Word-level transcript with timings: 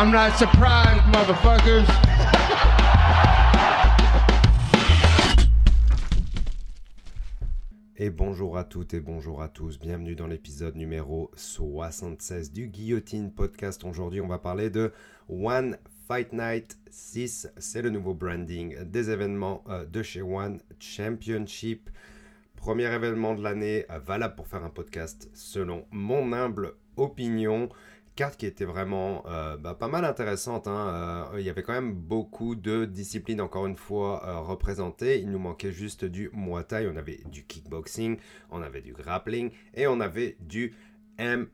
I'm 0.00 0.10
not 0.10 0.38
surprised, 0.38 1.04
motherfuckers. 1.12 1.84
Et 7.96 8.08
bonjour 8.08 8.56
à 8.56 8.64
toutes 8.64 8.94
et 8.94 9.00
bonjour 9.00 9.42
à 9.42 9.50
tous. 9.50 9.78
Bienvenue 9.78 10.14
dans 10.14 10.26
l'épisode 10.26 10.74
numéro 10.74 11.30
76 11.36 12.50
du 12.50 12.68
Guillotine 12.68 13.30
Podcast. 13.30 13.84
Aujourd'hui, 13.84 14.22
on 14.22 14.26
va 14.26 14.38
parler 14.38 14.70
de 14.70 14.90
One 15.28 15.76
Fight 16.08 16.32
Night 16.32 16.78
6. 16.90 17.50
C'est 17.58 17.82
le 17.82 17.90
nouveau 17.90 18.14
branding 18.14 18.82
des 18.84 19.10
événements 19.10 19.62
euh, 19.68 19.84
de 19.84 20.02
chez 20.02 20.22
One 20.22 20.62
Championship. 20.78 21.90
Premier 22.56 22.90
événement 22.90 23.34
de 23.34 23.42
l'année, 23.42 23.84
euh, 23.90 23.98
valable 23.98 24.36
pour 24.36 24.46
faire 24.46 24.64
un 24.64 24.70
podcast 24.70 25.28
selon 25.34 25.84
mon 25.90 26.32
humble 26.32 26.72
opinion 26.96 27.68
carte 28.20 28.36
qui 28.36 28.44
était 28.44 28.66
vraiment 28.66 29.24
euh, 29.28 29.56
bah, 29.56 29.72
pas 29.72 29.88
mal 29.88 30.04
intéressante. 30.04 30.66
Hein. 30.66 31.30
Euh, 31.32 31.40
il 31.40 31.46
y 31.46 31.48
avait 31.48 31.62
quand 31.62 31.72
même 31.72 31.94
beaucoup 31.94 32.54
de 32.54 32.84
disciplines, 32.84 33.40
encore 33.40 33.66
une 33.66 33.78
fois, 33.78 34.22
euh, 34.28 34.40
représentées. 34.40 35.20
Il 35.20 35.30
nous 35.30 35.38
manquait 35.38 35.72
juste 35.72 36.04
du 36.04 36.28
Muay 36.34 36.64
Thai. 36.64 36.86
On 36.92 36.96
avait 36.96 37.22
du 37.32 37.46
kickboxing, 37.46 38.18
on 38.50 38.60
avait 38.60 38.82
du 38.82 38.92
grappling 38.92 39.52
et 39.72 39.86
on 39.86 40.00
avait 40.00 40.36
du 40.38 40.74
MMA. 41.18 41.46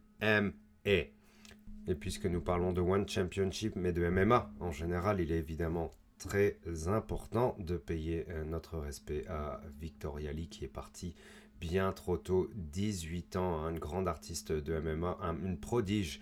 Et 0.83 1.95
puisque 2.01 2.27
nous 2.27 2.41
parlons 2.41 2.73
de 2.73 2.81
One 2.81 3.09
Championship, 3.09 3.77
mais 3.77 3.93
de 3.93 4.09
MMA 4.09 4.51
en 4.59 4.73
général, 4.73 5.21
il 5.21 5.31
est 5.31 5.39
évidemment 5.39 5.93
très 6.19 6.59
important 6.89 7.55
de 7.61 7.77
payer 7.77 8.27
notre 8.45 8.79
respect 8.79 9.25
à 9.29 9.61
Victoria 9.79 10.33
Lee 10.33 10.49
qui 10.49 10.65
est 10.65 10.69
parti 10.69 11.15
bien 11.61 11.93
trop 11.93 12.17
tôt, 12.17 12.51
18 12.55 13.37
ans, 13.37 13.65
un 13.65 13.73
grand 13.73 14.07
artiste 14.07 14.53
de 14.53 14.79
MMA, 14.79 15.19
une 15.45 15.59
prodige 15.59 16.21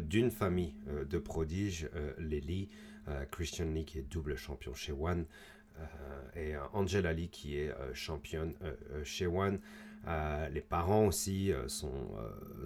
d'une 0.00 0.30
famille 0.30 0.74
euh, 0.88 1.04
de 1.04 1.18
prodiges, 1.18 1.88
euh, 1.94 2.12
Lily, 2.18 2.68
Christian 3.32 3.64
Lee 3.64 3.84
qui 3.84 3.98
est 3.98 4.08
double 4.08 4.36
champion 4.36 4.72
chez 4.72 4.92
One, 4.92 5.24
et 6.36 6.52
Angela 6.74 7.12
Lee 7.12 7.28
qui 7.28 7.56
est 7.56 7.74
championne 7.92 8.54
chez 9.02 9.26
One. 9.26 9.58
les 10.52 10.60
parents 10.60 11.06
aussi 11.06 11.50
sont, 11.66 12.10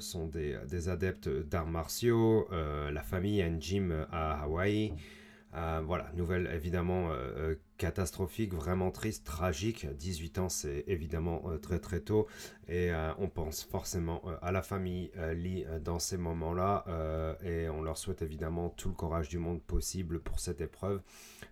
sont 0.01 0.27
des, 0.27 0.59
des 0.69 0.91
adeptes 0.91 1.31
d'arts 1.31 1.69
martiaux. 1.69 2.47
la 2.51 3.03
famille 3.03 3.41
a 3.41 3.47
une 3.47 3.63
gym 3.63 4.07
à 4.13 4.43
Hawaï. 4.43 4.93
Euh, 5.57 5.83
voilà, 5.87 6.11
nouvelle 6.15 6.51
évidemment 6.53 7.11
euh, 7.11 7.15
euh, 7.37 7.55
catastrophique, 7.79 8.53
vraiment 8.53 8.91
triste, 8.91 9.25
tragique. 9.25 9.87
18 9.87 10.39
ans, 10.39 10.49
c'est 10.49 10.85
évidemment 10.89 11.43
très 11.63 11.79
très 11.79 12.01
tôt. 12.01 12.27
Et 12.69 12.91
on 13.19 13.29
pense 13.29 13.63
forcément 13.63 14.23
à 14.41 14.53
la 14.53 14.63
famille 14.63 15.11
Lee 15.35 15.67
dans 15.83 15.99
ces 15.99 16.17
moments-là. 16.17 17.37
et 17.43 17.69
on 17.69 17.83
leur 17.83 17.99
souhaite 17.99 18.23
évidemment 18.23 18.71
tout 18.71 18.89
le 18.89 18.95
courage 18.95 19.29
du 19.29 19.39
monde 19.39 19.63
possible 19.63 20.21
pour 20.21 20.41
cette 20.41 20.61
épreuve, 20.61 21.03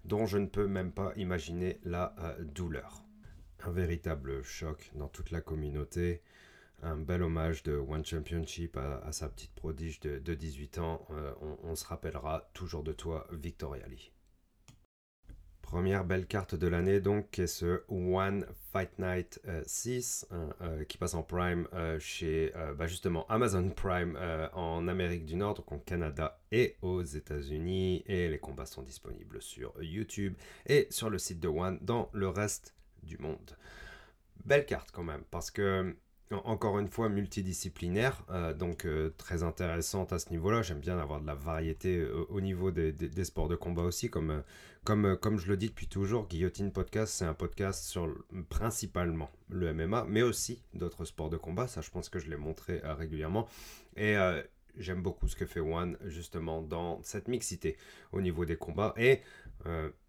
dont 0.05 0.27
je 0.27 0.39
ne 0.39 0.47
peux 0.47 0.67
même 0.67 0.93
pas 0.93 1.13
imaginer 1.17 1.81
la 1.85 2.15
douleur. 2.41 3.05
Un 3.65 3.73
véritable 3.73 4.43
choc 4.43 4.91
dans 4.95 5.09
toute 5.09 5.33
la 5.33 5.41
communauté 5.41 6.23
un 6.83 6.97
bel 6.97 7.23
hommage 7.23 7.63
de 7.63 7.77
One 7.77 8.05
Championship 8.05 8.77
à, 8.77 9.13
sa 9.13 9.29
petite 9.29 9.55
prodige 9.55 10.01
de, 10.01 10.35
18 10.35 10.79
ans. 10.79 11.07
Euh, 11.11 11.33
on, 11.63 11.75
se 11.75 11.85
rappellera 11.87 12.51
toujours 12.55 12.83
de 12.83 12.93
toi, 12.93 13.27
Victoria 13.33 13.87
Lee. 13.87 14.13
Première 15.63 16.05
belle 16.05 16.27
carte 16.27 16.55
de 16.55 16.67
l'année 16.67 17.01
donc, 17.01 17.39
est 17.39 17.47
ce 17.47 17.83
One 17.89 18.45
Fight 18.73 18.99
Night 18.99 19.41
6 19.65 20.27
euh, 20.31 20.37
hein, 20.37 20.55
euh, 20.61 20.85
qui 20.85 20.99
passe 20.99 21.15
en 21.15 21.23
Prime 21.23 21.67
chez 21.99 22.53
bah, 22.77 22.87
justement 22.87 23.27
Amazon 23.29 23.71
Prime 23.71 24.19
en 24.53 24.87
Amérique 24.87 25.25
du 25.25 25.37
Nord, 25.37 25.55
donc 25.55 25.73
en 25.73 25.79
Canada 25.79 26.41
et 26.51 26.77
aux 26.83 27.03
États-Unis. 27.03 28.03
Et 28.07 28.29
les 28.29 28.39
combats 28.39 28.67
sont 28.67 28.83
disponibles 28.83 29.41
sur 29.41 29.73
YouTube 29.83 30.35
et 30.67 30.89
sur 30.91 31.09
le 31.09 31.19
site 31.19 31.41
de 31.41 31.49
One 31.49 31.79
dans 31.81 32.11
le 32.13 32.29
reste 32.29 32.75
du 33.03 33.17
monde. 33.19 33.57
Belle 34.45 34.67
carte 34.67 34.91
quand 34.93 35.05
même, 35.05 35.23
parce 35.31 35.51
que 35.51 35.95
encore 36.35 36.79
une 36.79 36.89
fois 36.89 37.09
multidisciplinaire, 37.09 38.25
euh, 38.31 38.53
donc 38.53 38.85
euh, 38.85 39.11
très 39.19 39.43
intéressante 39.43 40.13
à 40.13 40.19
ce 40.19 40.31
niveau-là. 40.31 40.63
J'aime 40.63 40.81
bien 40.81 40.99
avoir 40.99 41.21
de 41.21 41.27
la 41.27 41.35
variété 41.35 41.99
euh, 41.99 42.27
au 42.29 42.41
niveau 42.41 42.71
des, 42.71 43.25
sports 43.25 43.49
de 43.49 43.57
combat 43.57 43.83
aussi, 43.83 44.11
comme, 44.11 44.43
comme, 44.85 45.17
comme 45.17 45.39
je 45.39 45.49
le 45.49 45.57
dis 45.57 45.69
depuis 45.69 45.87
toujours, 45.87 46.29
Guillotine 46.29 46.73
Podcast, 46.73 47.15
c'est 47.15 47.25
un 47.25 47.35
podcast 47.35 47.85
sur 47.85 48.09
principalement 48.49 49.31
le 49.49 49.73
MMA, 49.73 50.07
mais 50.09 50.23
aussi 50.23 50.63
d'autres 50.75 51.05
sports 51.05 51.31
de 51.31 51.37
combat. 51.37 51.67
Ça, 51.67 51.81
je 51.81 51.91
pense 51.91 52.09
que 52.09 52.19
je 52.19 52.29
l'ai 52.29 52.37
montré 52.37 52.81
régulièrement. 52.85 53.49
Et 53.97 54.17
j'aime 54.79 55.03
beaucoup 55.03 55.29
ce 55.29 55.37
que 55.37 55.47
fait 55.47 55.61
One, 55.61 55.99
justement, 56.07 56.63
dans 56.63 57.03
cette 57.03 57.29
mixité 57.29 57.77
au 58.13 58.21
niveau 58.21 58.45
des 58.45 58.57
combats 58.57 58.95
et 58.97 59.21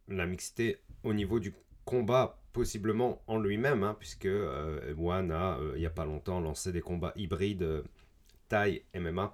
la 0.07 0.25
mixité 0.25 0.79
au 1.03 1.13
niveau 1.13 1.39
du 1.39 1.53
combat 1.85 2.37
possiblement 2.53 3.21
en 3.27 3.39
lui-même, 3.39 3.83
hein, 3.83 3.95
puisque 3.99 4.27
euh, 4.27 4.79
a, 4.95 5.57
euh, 5.59 5.71
il 5.75 5.79
n'y 5.79 5.85
a 5.85 5.89
pas 5.89 6.05
longtemps, 6.05 6.39
lancé 6.39 6.71
des 6.71 6.81
combats 6.81 7.11
hybrides 7.15 7.63
euh, 7.63 7.81
Thai 8.47 8.83
MMA. 8.93 9.33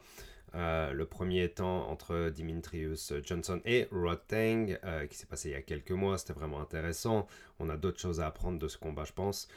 le 0.53 1.03
premier 1.03 1.43
étant 1.43 1.89
entre 1.89 2.29
Dimitrius 2.29 3.13
Johnson 3.23 3.59
et 3.65 3.87
Rod 3.91 4.21
Tang, 4.27 4.79
qui 5.09 5.17
s'est 5.17 5.25
passé 5.25 5.49
il 5.49 5.51
y 5.51 5.55
a 5.55 5.61
quelques 5.61 5.91
mois. 5.91 6.17
C'était 6.17 6.33
vraiment 6.33 6.61
intéressant. 6.61 7.27
On 7.59 7.69
a 7.69 7.75
d'autres 7.75 7.99
choses 7.99 8.21
à 8.21 8.27
apprendre 8.27 8.57
de 8.57 8.67
ce 8.67 8.77
combat, 8.77 9.03
je 9.03 9.13
pense. 9.13 9.49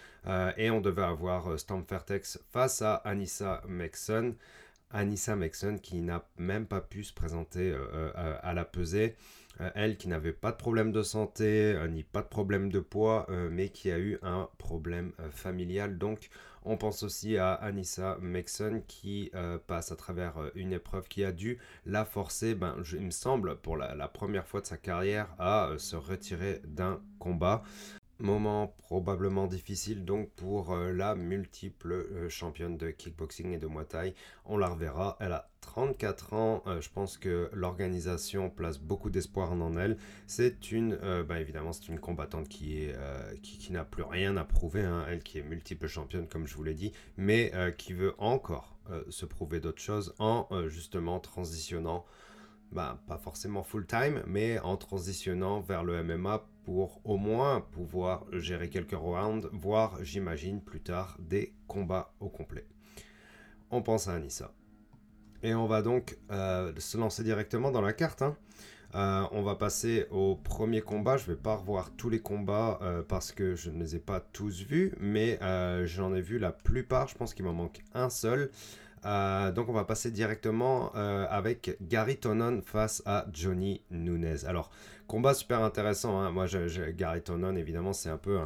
et 0.56 0.70
on 0.70 0.80
devait 0.80 1.04
avoir 1.04 1.58
Storm 1.58 1.84
face 2.50 2.82
à 2.82 2.94
Anissa 2.96 3.62
Maxon. 3.68 4.34
Anissa 4.90 5.36
Maxon 5.36 5.78
qui 5.78 6.00
n'a 6.00 6.26
même 6.36 6.66
pas 6.66 6.80
pu 6.80 7.04
se 7.04 7.14
présenter 7.14 7.74
à 8.42 8.52
la 8.52 8.64
pesée. 8.64 9.14
Euh, 9.60 9.70
elle 9.74 9.96
qui 9.96 10.08
n'avait 10.08 10.32
pas 10.32 10.52
de 10.52 10.56
problème 10.56 10.92
de 10.92 11.02
santé, 11.02 11.74
euh, 11.74 11.88
ni 11.88 12.02
pas 12.02 12.22
de 12.22 12.28
problème 12.28 12.70
de 12.70 12.80
poids, 12.80 13.26
euh, 13.30 13.48
mais 13.50 13.68
qui 13.68 13.90
a 13.90 13.98
eu 13.98 14.18
un 14.22 14.48
problème 14.58 15.12
familial. 15.30 15.98
Donc 15.98 16.30
on 16.64 16.76
pense 16.76 17.02
aussi 17.02 17.38
à 17.38 17.54
Anissa 17.54 18.18
Maxon 18.20 18.82
qui 18.86 19.32
passe 19.66 19.90
à 19.90 19.96
travers 19.96 20.34
une 20.54 20.72
épreuve 20.72 21.08
qui 21.08 21.24
a 21.24 21.32
dû 21.32 21.58
la 21.86 22.04
forcer, 22.04 22.54
ben, 22.54 22.76
il 22.92 23.06
me 23.06 23.10
semble, 23.10 23.56
pour 23.56 23.76
la, 23.76 24.08
première 24.08 24.46
fois 24.46 24.60
de 24.60 24.66
sa 24.66 24.76
carrière, 24.76 25.28
à 25.40 25.70
se 25.78 25.96
retirer 25.96 26.60
d'un 26.64 27.00
combat. 27.18 27.64
Moment 28.22 28.68
probablement 28.78 29.48
difficile 29.48 30.04
donc 30.04 30.30
pour 30.36 30.72
euh, 30.72 30.92
la 30.92 31.16
multiple 31.16 31.92
euh, 31.92 32.28
championne 32.28 32.76
de 32.76 32.92
kickboxing 32.92 33.50
et 33.50 33.58
de 33.58 33.66
Muay 33.66 33.84
Thai. 33.84 34.14
On 34.44 34.56
la 34.56 34.68
reverra. 34.68 35.16
Elle 35.18 35.32
a 35.32 35.50
34 35.60 36.32
ans. 36.34 36.62
Euh, 36.68 36.80
je 36.80 36.88
pense 36.88 37.18
que 37.18 37.50
l'organisation 37.52 38.48
place 38.48 38.78
beaucoup 38.78 39.10
d'espoir 39.10 39.50
en 39.50 39.76
elle. 39.76 39.98
C'est 40.28 40.70
une, 40.70 40.96
bah, 41.26 41.40
évidemment, 41.40 41.72
c'est 41.72 41.88
une 41.88 41.98
combattante 41.98 42.48
qui 42.48 42.84
est, 42.84 42.94
qui, 43.42 43.72
n'a 43.72 43.84
plus 43.84 44.04
rien 44.04 44.36
à 44.36 44.44
prouver. 44.44 44.82
Hein. 44.82 45.04
Elle 45.08 45.24
qui 45.24 45.38
est 45.38 45.42
multiple 45.42 45.88
championne 45.88 46.28
comme 46.28 46.46
je 46.46 46.54
vous 46.54 46.62
l'ai 46.62 46.74
dit, 46.74 46.92
mais 47.16 47.52
qui 47.76 47.92
veut 47.92 48.14
encore 48.18 48.78
se 49.08 49.26
prouver 49.26 49.58
d'autres 49.58 49.82
choses 49.82 50.14
en 50.20 50.48
justement 50.68 51.18
transitionnant 51.18 52.04
bah, 52.72 52.98
pas 53.06 53.18
forcément 53.18 53.62
full 53.62 53.86
time, 53.86 54.22
mais 54.26 54.58
en 54.60 54.76
transitionnant 54.76 55.60
vers 55.60 55.84
le 55.84 56.02
MMA 56.02 56.46
pour 56.64 57.00
au 57.04 57.16
moins 57.16 57.60
pouvoir 57.60 58.24
gérer 58.32 58.68
quelques 58.68 58.96
rounds, 58.96 59.48
voire 59.52 60.02
j'imagine 60.02 60.60
plus 60.60 60.80
tard 60.80 61.16
des 61.20 61.54
combats 61.66 62.14
au 62.20 62.28
complet. 62.28 62.66
On 63.70 63.82
pense 63.82 64.08
à 64.08 64.14
Anissa. 64.14 64.52
Et 65.42 65.54
on 65.54 65.66
va 65.66 65.82
donc 65.82 66.18
euh, 66.30 66.72
se 66.78 66.96
lancer 66.96 67.24
directement 67.24 67.70
dans 67.70 67.80
la 67.80 67.92
carte. 67.92 68.22
Hein. 68.22 68.36
Euh, 68.94 69.24
on 69.32 69.42
va 69.42 69.56
passer 69.56 70.06
au 70.10 70.36
premier 70.36 70.82
combat. 70.82 71.16
Je 71.16 71.24
ne 71.24 71.34
vais 71.34 71.40
pas 71.40 71.56
revoir 71.56 71.90
tous 71.96 72.10
les 72.10 72.20
combats 72.20 72.78
euh, 72.82 73.02
parce 73.02 73.32
que 73.32 73.56
je 73.56 73.70
ne 73.70 73.80
les 73.82 73.96
ai 73.96 73.98
pas 73.98 74.20
tous 74.20 74.62
vus, 74.62 74.92
mais 75.00 75.38
j'en 75.84 76.14
ai 76.14 76.20
vu 76.20 76.38
la 76.38 76.52
plupart. 76.52 77.08
Je 77.08 77.16
pense 77.16 77.34
qu'il 77.34 77.44
m'en 77.44 77.54
manque 77.54 77.82
un 77.94 78.08
seul. 78.10 78.50
Euh, 79.04 79.50
donc 79.50 79.68
on 79.68 79.72
va 79.72 79.84
passer 79.84 80.10
directement 80.10 80.92
euh, 80.94 81.26
avec 81.28 81.76
Gary 81.82 82.16
Tonon 82.16 82.60
face 82.64 83.02
à 83.04 83.26
Johnny 83.32 83.82
Nunez. 83.90 84.44
Alors 84.46 84.70
combat 85.08 85.34
super 85.34 85.62
intéressant. 85.62 86.20
Hein. 86.20 86.30
Moi 86.30 86.46
Gary 86.96 87.22
Tonon 87.22 87.56
évidemment 87.56 87.92
c'est 87.92 88.10
un 88.10 88.18
peu 88.18 88.38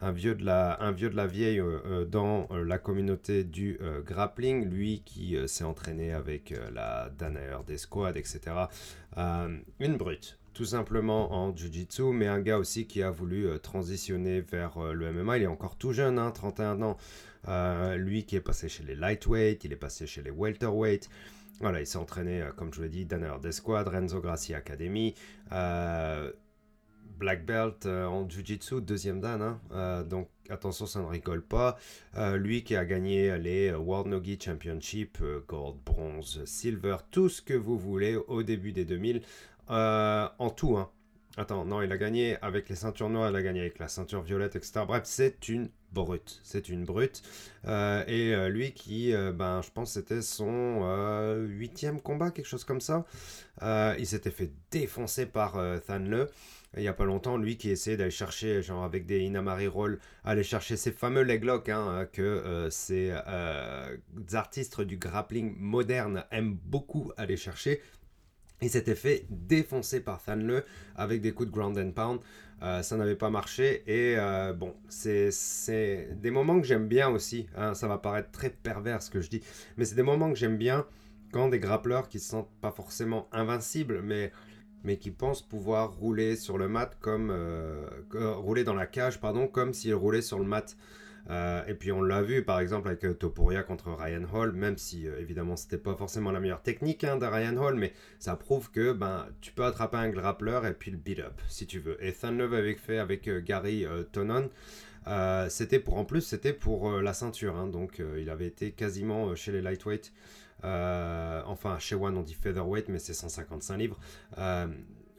un, 0.00 0.12
vieux 0.12 0.34
de 0.34 0.44
la, 0.44 1.26
vieille 1.26 1.60
euh, 1.60 2.04
dans 2.04 2.48
la 2.52 2.78
communauté 2.78 3.42
du 3.44 3.78
grappling. 4.06 4.68
Lui 4.68 5.02
qui 5.04 5.36
s'est 5.46 5.64
entraîné 5.64 6.12
avec 6.12 6.54
la 6.72 7.10
Danaher 7.10 7.64
des 7.66 7.78
squads 7.78 8.16
etc. 8.16 8.40
une 9.16 9.96
brute 9.96 10.38
tout 10.52 10.64
simplement 10.64 11.32
en 11.32 11.52
Jiu-Jitsu, 11.52 12.12
mais 12.12 12.28
un 12.28 12.38
gars 12.38 12.58
aussi 12.58 12.86
qui 12.86 13.02
a 13.02 13.10
voulu 13.10 13.48
transitionner 13.60 14.40
vers 14.40 14.78
le 14.92 15.12
MMA. 15.12 15.38
Il 15.38 15.42
est 15.42 15.48
encore 15.48 15.74
tout 15.74 15.92
jeune, 15.92 16.16
hein, 16.16 16.30
31 16.30 16.80
ans. 16.82 16.96
Euh, 17.48 17.96
lui 17.96 18.24
qui 18.24 18.36
est 18.36 18.40
passé 18.40 18.68
chez 18.68 18.84
les 18.84 18.94
lightweight, 18.94 19.64
il 19.64 19.72
est 19.72 19.76
passé 19.76 20.06
chez 20.06 20.22
les 20.22 20.30
welterweight. 20.30 21.08
Voilà, 21.60 21.80
il 21.80 21.86
s'est 21.86 21.98
entraîné, 21.98 22.42
euh, 22.42 22.50
comme 22.52 22.72
je 22.72 22.82
l'ai 22.82 22.88
dit, 22.88 23.04
Danner 23.04 23.34
Desquad, 23.40 23.86
Renzo 23.88 24.20
Gracie 24.20 24.54
Academy, 24.54 25.14
euh, 25.52 26.32
Black 27.18 27.46
Belt 27.46 27.86
en 27.86 28.28
Jiu-Jitsu, 28.28 28.80
deuxième 28.80 29.20
dan. 29.20 29.40
Hein. 29.70 30.02
donc 30.02 30.28
attention, 30.50 30.84
ça 30.84 31.00
ne 31.00 31.06
rigole 31.06 31.42
pas. 31.42 31.78
lui 32.34 32.64
qui 32.64 32.74
a 32.74 32.84
gagné 32.84 33.38
les 33.38 33.72
World 33.72 34.08
Nogi 34.08 34.36
Championship, 34.40 35.22
Gold, 35.46 35.76
Bronze, 35.86 36.44
Silver, 36.44 36.96
tout 37.12 37.28
ce 37.28 37.40
que 37.40 37.54
vous 37.54 37.78
voulez 37.78 38.16
au 38.16 38.42
début 38.42 38.72
des 38.72 38.84
2000 38.84 39.22
en 39.68 40.50
tout, 40.50 40.76
hein. 40.76 40.90
Attends, 41.36 41.64
non, 41.64 41.82
il 41.82 41.90
a 41.90 41.96
gagné 41.96 42.36
avec 42.42 42.68
les 42.68 42.76
ceintures 42.76 43.10
noires, 43.10 43.28
il 43.28 43.34
a 43.34 43.42
gagné 43.42 43.60
avec 43.60 43.80
la 43.80 43.88
ceinture 43.88 44.22
violette, 44.22 44.54
etc. 44.54 44.82
Bref, 44.86 45.02
c'est 45.04 45.48
une 45.48 45.68
brute. 45.90 46.40
C'est 46.44 46.68
une 46.68 46.84
brute. 46.84 47.22
Euh, 47.66 48.04
et 48.06 48.34
euh, 48.34 48.48
lui 48.48 48.72
qui, 48.72 49.12
euh, 49.12 49.32
ben, 49.32 49.60
je 49.60 49.70
pense 49.70 49.92
c'était 49.92 50.22
son 50.22 50.82
huitième 51.38 52.00
combat, 52.00 52.30
quelque 52.30 52.46
chose 52.46 52.64
comme 52.64 52.80
ça. 52.80 53.04
il 53.98 54.06
s'était 54.06 54.30
fait 54.30 54.52
défoncer 54.70 55.26
par 55.26 55.54
Thanle. 55.86 56.28
Il 56.76 56.82
n'y 56.82 56.88
a 56.88 56.92
pas 56.92 57.04
longtemps, 57.04 57.36
lui 57.36 57.56
qui 57.56 57.70
essayait 57.70 57.96
d'aller 57.96 58.10
chercher, 58.10 58.60
genre 58.60 58.84
avec 58.84 59.06
des 59.06 59.20
Inamari 59.20 59.68
Roll, 59.68 60.00
aller 60.24 60.42
chercher 60.42 60.76
ces 60.76 60.90
fameux 60.90 61.22
leg 61.22 61.44
locks 61.44 61.68
hein, 61.68 62.06
que 62.12 62.68
ces 62.70 63.12
artistes 64.32 64.80
du 64.80 64.96
grappling 64.98 65.56
moderne 65.56 66.24
aiment 66.30 66.58
beaucoup 66.64 67.12
aller 67.16 67.36
chercher. 67.36 67.80
Il 68.62 68.70
s'était 68.70 68.94
fait 68.94 69.26
défoncer 69.30 70.00
par 70.00 70.22
Thanle 70.22 70.64
avec 70.96 71.20
des 71.20 71.32
coups 71.32 71.48
de 71.48 71.54
ground 71.54 71.76
and 71.76 71.90
pound. 71.90 72.20
Euh, 72.62 72.82
ça 72.82 72.96
n'avait 72.96 73.16
pas 73.16 73.30
marché. 73.30 73.82
Et 73.86 74.16
euh, 74.16 74.52
bon, 74.52 74.74
c'est 74.88 76.08
des 76.20 76.30
moments 76.30 76.60
que 76.60 76.66
j'aime 76.66 76.88
bien 76.88 77.08
aussi. 77.08 77.46
Hein. 77.56 77.74
ça 77.74 77.88
va 77.88 77.98
paraître 77.98 78.30
très 78.30 78.50
pervers 78.50 79.02
ce 79.02 79.10
que 79.10 79.20
je 79.20 79.28
dis. 79.28 79.42
Mais 79.76 79.84
c'est 79.84 79.96
des 79.96 80.02
moments 80.02 80.30
que 80.30 80.38
j'aime 80.38 80.56
bien 80.56 80.86
quand 81.32 81.48
des 81.48 81.58
grappleurs 81.58 82.08
qui 82.08 82.20
se 82.20 82.30
sentent 82.30 82.50
pas 82.60 82.70
forcément 82.70 83.28
invincibles, 83.32 84.02
mais, 84.02 84.32
mais 84.84 84.98
qui 84.98 85.10
pensent 85.10 85.42
pouvoir 85.42 85.92
rouler 85.92 86.36
sur 86.36 86.58
le 86.58 86.68
mat 86.68 86.96
comme... 87.00 87.30
Euh, 87.30 87.86
rouler 88.14 88.64
dans 88.64 88.74
la 88.74 88.86
cage, 88.86 89.20
pardon, 89.20 89.48
comme 89.48 89.74
s'ils 89.74 89.94
roulaient 89.94 90.22
sur 90.22 90.38
le 90.38 90.44
mat. 90.44 90.76
Euh, 91.30 91.64
et 91.66 91.74
puis 91.74 91.90
on 91.90 92.02
l'a 92.02 92.22
vu 92.22 92.44
par 92.44 92.60
exemple 92.60 92.88
avec 92.88 93.04
euh, 93.04 93.14
Topuria 93.14 93.62
contre 93.62 93.90
Ryan 93.92 94.24
Hall, 94.32 94.52
même 94.52 94.76
si 94.76 95.08
euh, 95.08 95.18
évidemment 95.18 95.56
c'était 95.56 95.78
pas 95.78 95.94
forcément 95.94 96.30
la 96.30 96.40
meilleure 96.40 96.62
technique 96.62 97.02
hein, 97.04 97.16
de 97.16 97.24
Ryan 97.24 97.56
Hall, 97.56 97.76
mais 97.76 97.92
ça 98.18 98.36
prouve 98.36 98.70
que 98.70 98.92
ben, 98.92 99.26
tu 99.40 99.52
peux 99.52 99.64
attraper 99.64 99.96
un 99.96 100.10
grappler 100.10 100.60
et 100.68 100.72
puis 100.72 100.90
le 100.90 100.98
beat 100.98 101.20
up 101.20 101.40
si 101.48 101.66
tu 101.66 101.78
veux. 101.78 102.02
Et 102.04 102.12
Thunlove 102.12 102.54
avait 102.54 102.74
fait 102.74 102.98
avec 102.98 103.28
Gary 103.44 103.86
Tonon. 104.12 104.50
c'était 105.48 105.78
pour 105.78 105.96
en 105.96 106.04
plus 106.04 106.20
c'était 106.20 106.52
pour 106.52 106.90
la 107.00 107.14
ceinture, 107.14 107.56
hein. 107.56 107.68
donc 107.68 108.02
il 108.18 108.28
avait 108.28 108.46
été 108.46 108.72
quasiment 108.72 109.34
chez 109.34 109.52
les 109.52 109.62
lightweight. 109.62 110.12
enfin, 110.62 111.78
chez 111.78 111.94
One 111.94 112.16
on 112.16 112.22
dit 112.22 112.34
featherweight, 112.34 112.88
mais 112.88 112.98
c'est 112.98 113.14
155 113.14 113.76
livres. 113.76 113.98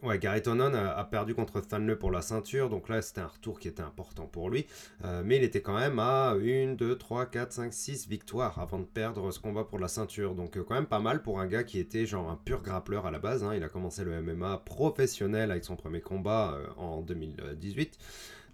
Ouais, 0.05 0.19
Gary 0.19 0.43
Tonon 0.43 0.71
a, 0.75 1.03
perdu 1.05 1.33
contre 1.33 1.61
Thanle 1.61 1.97
pour 1.97 2.11
la 2.11 2.21
ceinture, 2.21 2.69
donc 2.69 2.89
là 2.89 3.01
c'était 3.01 3.21
un 3.21 3.27
retour 3.27 3.59
qui 3.59 3.67
était 3.67 3.81
important 3.81 4.27
pour 4.27 4.51
lui. 4.51 4.67
Euh, 5.03 5.23
mais 5.25 5.37
il 5.37 5.43
était 5.43 5.61
quand 5.61 5.73
même 5.73 5.97
à 5.97 6.33
1, 6.33 6.75
2, 6.75 6.95
3, 6.95 7.25
4, 7.25 7.51
5, 7.51 7.73
6 7.73 8.07
victoires 8.07 8.59
avant 8.59 8.77
de 8.77 8.85
perdre 8.85 9.31
ce 9.31 9.39
combat 9.39 9.63
pour 9.63 9.79
la 9.79 9.87
ceinture. 9.87 10.35
Donc 10.35 10.57
euh, 10.57 10.63
quand 10.63 10.75
même 10.75 10.85
pas 10.85 10.99
mal 10.99 11.23
pour 11.23 11.39
un 11.39 11.47
gars 11.47 11.63
qui 11.63 11.79
était 11.79 12.05
genre 12.05 12.29
un 12.29 12.35
pur 12.35 12.61
grappleur 12.61 13.07
à 13.07 13.11
la 13.11 13.17
base. 13.17 13.43
Hein. 13.43 13.55
Il 13.55 13.63
a 13.63 13.69
commencé 13.69 14.03
le 14.03 14.21
MMA 14.21 14.59
professionnel 14.63 15.49
avec 15.49 15.65
son 15.65 15.75
premier 15.75 16.01
combat 16.01 16.53
euh, 16.53 16.67
en 16.77 17.01
2018. 17.01 17.97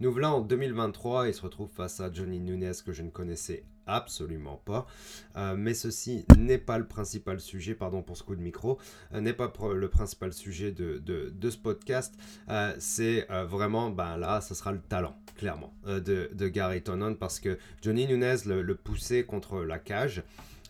Nous 0.01 0.11
voilà 0.11 0.33
en 0.33 0.41
2023, 0.41 1.27
il 1.27 1.33
se 1.35 1.43
retrouve 1.43 1.69
face 1.69 1.99
à 1.99 2.11
Johnny 2.11 2.39
Nunez 2.39 2.71
que 2.83 2.91
je 2.91 3.03
ne 3.03 3.11
connaissais 3.11 3.63
absolument 3.85 4.59
pas. 4.65 4.87
Euh, 5.35 5.55
mais 5.55 5.75
ceci 5.75 6.25
n'est 6.39 6.57
pas 6.57 6.79
le 6.79 6.87
principal 6.87 7.39
sujet, 7.39 7.75
pardon 7.75 8.01
pour 8.01 8.17
ce 8.17 8.23
coup 8.23 8.35
de 8.35 8.41
micro, 8.41 8.79
euh, 9.13 9.21
n'est 9.21 9.33
pas 9.33 9.53
le 9.75 9.87
principal 9.89 10.33
sujet 10.33 10.71
de, 10.71 10.97
de, 10.97 11.49
ce 11.51 11.57
podcast. 11.57 12.15
Euh, 12.49 12.73
c'est 12.79 13.27
vraiment, 13.45 13.91
ben 13.91 14.17
là, 14.17 14.41
ce 14.41 14.55
sera 14.55 14.71
le 14.71 14.81
talent, 14.81 15.15
clairement, 15.35 15.71
de, 15.85 16.47
Gary 16.47 16.81
Tonon 16.81 17.13
parce 17.13 17.39
que 17.39 17.59
Johnny 17.83 18.07
Nunez 18.07 18.37
le, 18.47 18.63
le 18.63 18.73
poussait 18.73 19.23
contre 19.23 19.61
la 19.61 19.77
cage. 19.77 20.23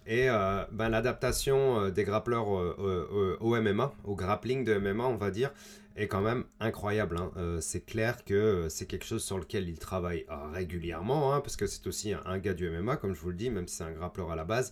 Et 0.07 0.27
ben, 0.71 0.89
l'adaptation 0.89 1.89
des 1.89 2.03
grappleurs 2.03 2.47
au 2.47 3.61
MMA, 3.61 3.93
au 4.03 4.15
grappling 4.15 4.63
de 4.63 4.77
MMA, 4.77 5.05
on 5.05 5.15
va 5.15 5.31
dire, 5.31 5.51
est 5.95 6.07
quand 6.07 6.21
même 6.21 6.45
incroyable. 6.59 7.17
Hein. 7.17 7.31
Euh, 7.37 7.59
c'est 7.61 7.85
clair 7.85 8.23
que 8.23 8.33
euh, 8.33 8.69
c'est 8.69 8.85
quelque 8.85 9.05
chose 9.05 9.23
sur 9.23 9.37
lequel 9.37 9.67
il 9.67 9.77
travaille 9.77 10.25
euh, 10.29 10.51
régulièrement, 10.51 11.33
hein, 11.33 11.41
parce 11.41 11.55
que 11.55 11.67
c'est 11.67 11.85
aussi 11.87 12.13
un, 12.25 12.37
gars 12.39 12.53
du 12.53 12.69
MMA, 12.69 12.97
comme 12.97 13.13
je 13.13 13.21
vous 13.21 13.29
le 13.29 13.35
dis, 13.35 13.49
même 13.49 13.67
si 13.67 13.75
c'est 13.77 13.83
un 13.83 13.91
grappleur 13.91 14.31
à 14.31 14.35
la 14.35 14.45
base. 14.45 14.71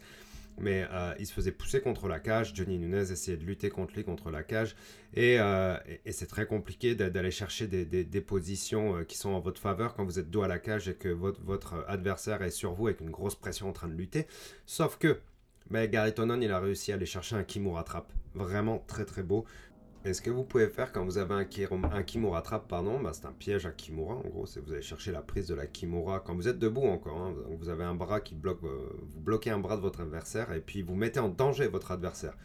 Mais 0.59 0.85
il 1.19 1.25
se 1.25 1.33
faisait 1.33 1.51
pousser 1.51 1.81
contre 1.81 2.07
la 2.07 2.19
cage. 2.19 2.53
Johnny 2.53 2.77
Nunez 2.77 3.11
essayait 3.11 3.37
de 3.37 3.45
lutter 3.45 3.69
contre 3.69 3.95
lui 3.95 4.03
contre 4.03 4.29
la 4.29 4.43
cage. 4.43 4.75
Et, 5.13 5.37
c'est 6.11 6.27
très 6.27 6.45
compliqué 6.45 6.95
d'aller 6.95 7.31
chercher 7.31 7.67
des, 7.67 8.21
positions 8.21 9.03
qui 9.05 9.17
sont 9.17 9.29
en 9.29 9.39
votre 9.39 9.61
faveur 9.61 9.93
quand 9.93 10.03
vous 10.03 10.19
êtes 10.19 10.29
dos 10.29 10.43
à 10.43 10.47
la 10.47 10.59
cage 10.59 10.89
et 10.89 10.95
que 10.95 11.09
votre, 11.09 11.85
adversaire 11.87 12.41
est 12.41 12.51
sur 12.51 12.73
vous 12.73 12.87
avec 12.87 13.01
une 13.01 13.11
grosse 13.11 13.35
pression 13.35 13.69
en 13.69 13.73
train 13.73 13.87
de 13.87 13.95
lutter. 13.95 14.27
Sauf 14.65 14.97
que 14.97 15.19
mais 15.69 15.87
Gary 15.87 16.13
Tonon, 16.13 16.41
il 16.41 16.51
a 16.51 16.59
réussi 16.59 16.91
à 16.91 16.95
aller 16.95 17.05
chercher 17.05 17.35
un 17.35 17.43
Kimura 17.43 17.83
Trap. 17.83 18.11
Vraiment 18.33 18.83
très 18.87 19.05
très 19.05 19.23
beau. 19.23 19.45
Et 20.05 20.13
ce 20.13 20.21
que 20.21 20.29
vous 20.29 20.45
pouvez 20.45 20.67
faire 20.69 20.93
quand 20.93 21.03
vous 21.03 21.17
avez 21.17 21.33
un, 21.33 21.43
Kimura 21.43 22.41
trap, 22.41 22.69
pardon, 22.69 23.01
bah 23.01 23.11
c'est 23.13 23.25
un 23.25 23.33
piège 23.33 23.65
à 23.65 23.71
Kimura. 23.71 24.15
En 24.15 24.29
gros, 24.29 24.45
c'est 24.45 24.61
vous 24.61 24.71
allez 24.71 24.81
chercher 24.81 25.11
la 25.11 25.21
prise 25.21 25.47
de 25.47 25.55
la 25.55 25.67
Kimura 25.67 26.21
quand 26.21 26.35
vous 26.35 26.47
êtes 26.47 26.57
debout 26.57 26.87
encore. 26.87 27.17
Hein. 27.17 27.35
vous 27.59 27.67
avez 27.67 27.83
un 27.83 27.95
bras 27.95 28.21
qui 28.21 28.33
bloque, 28.33 28.63
euh, 28.63 28.89
vous 29.01 29.19
bloquez 29.19 29.49
un 29.49 29.59
bras 29.59 29.75
de 29.75 29.81
votre 29.81 29.99
adversaire 29.99 30.53
et 30.53 30.61
puis 30.61 30.83
vous 30.83 30.95
mettez 30.95 31.19
en 31.19 31.27
danger 31.27 31.67
votre 31.67 31.91
adversaire. 31.91 32.37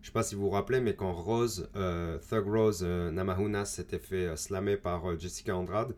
Je 0.00 0.06
sais 0.06 0.12
pas 0.12 0.22
si 0.22 0.34
vous 0.34 0.42
vous 0.42 0.50
rappelez, 0.50 0.80
mais 0.80 0.96
quand 0.96 1.12
Rose, 1.12 1.68
euh, 1.76 2.18
Thug 2.30 2.48
Rose 2.48 2.80
euh, 2.82 3.10
Namahuna 3.10 3.66
s'était 3.66 3.98
fait 3.98 4.34
slammer 4.36 4.78
par 4.78 5.18
Jessica 5.18 5.54
Andrade, 5.54 5.94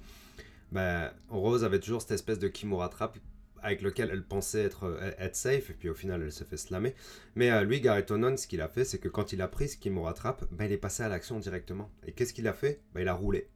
bah, 0.72 1.12
Rose 1.28 1.62
avait 1.62 1.78
toujours 1.78 2.02
cette 2.02 2.10
espèce 2.10 2.40
de 2.40 2.49
Kimura 2.49 2.88
trap 2.88 3.17
avec 3.64 3.82
lequel 3.82 4.11
elle 4.12 4.22
pensait 4.22 4.62
être, 4.62 4.84
euh, 4.84 5.11
être 5.19 5.34
safe, 5.34 5.70
et 5.70 5.75
puis 5.75 5.88
au 5.88 5.94
final 5.94 6.22
elle 6.22 6.32
se 6.32 6.44
fait 6.44 6.56
slammer. 6.56 6.94
Mais 7.34 7.50
euh, 7.50 7.64
lui, 7.64 7.81
Gareth 7.81 8.11
Onon, 8.11 8.37
ce 8.37 8.46
qu'il 8.46 8.61
a 8.61 8.69
fait, 8.69 8.84
c'est 8.84 8.99
que 8.99 9.08
quand 9.08 9.32
il 9.32 9.43
a 9.43 9.49
pris 9.49 9.69
ce 9.69 9.76
qui 9.76 9.90
me 9.90 10.00
rattrape, 10.00 10.44
ben, 10.52 10.66
il 10.66 10.72
est 10.72 10.78
passé 10.78 11.02
à 11.02 11.08
l'action 11.08 11.40
directement. 11.40 11.90
Et 12.06 12.12
qu'est-ce 12.12 12.34
qu'il 12.34 12.46
a 12.46 12.52
fait? 12.52 12.81
Ben, 12.94 13.00
Il 13.00 13.08
a 13.08 13.14
roulé. 13.14 13.49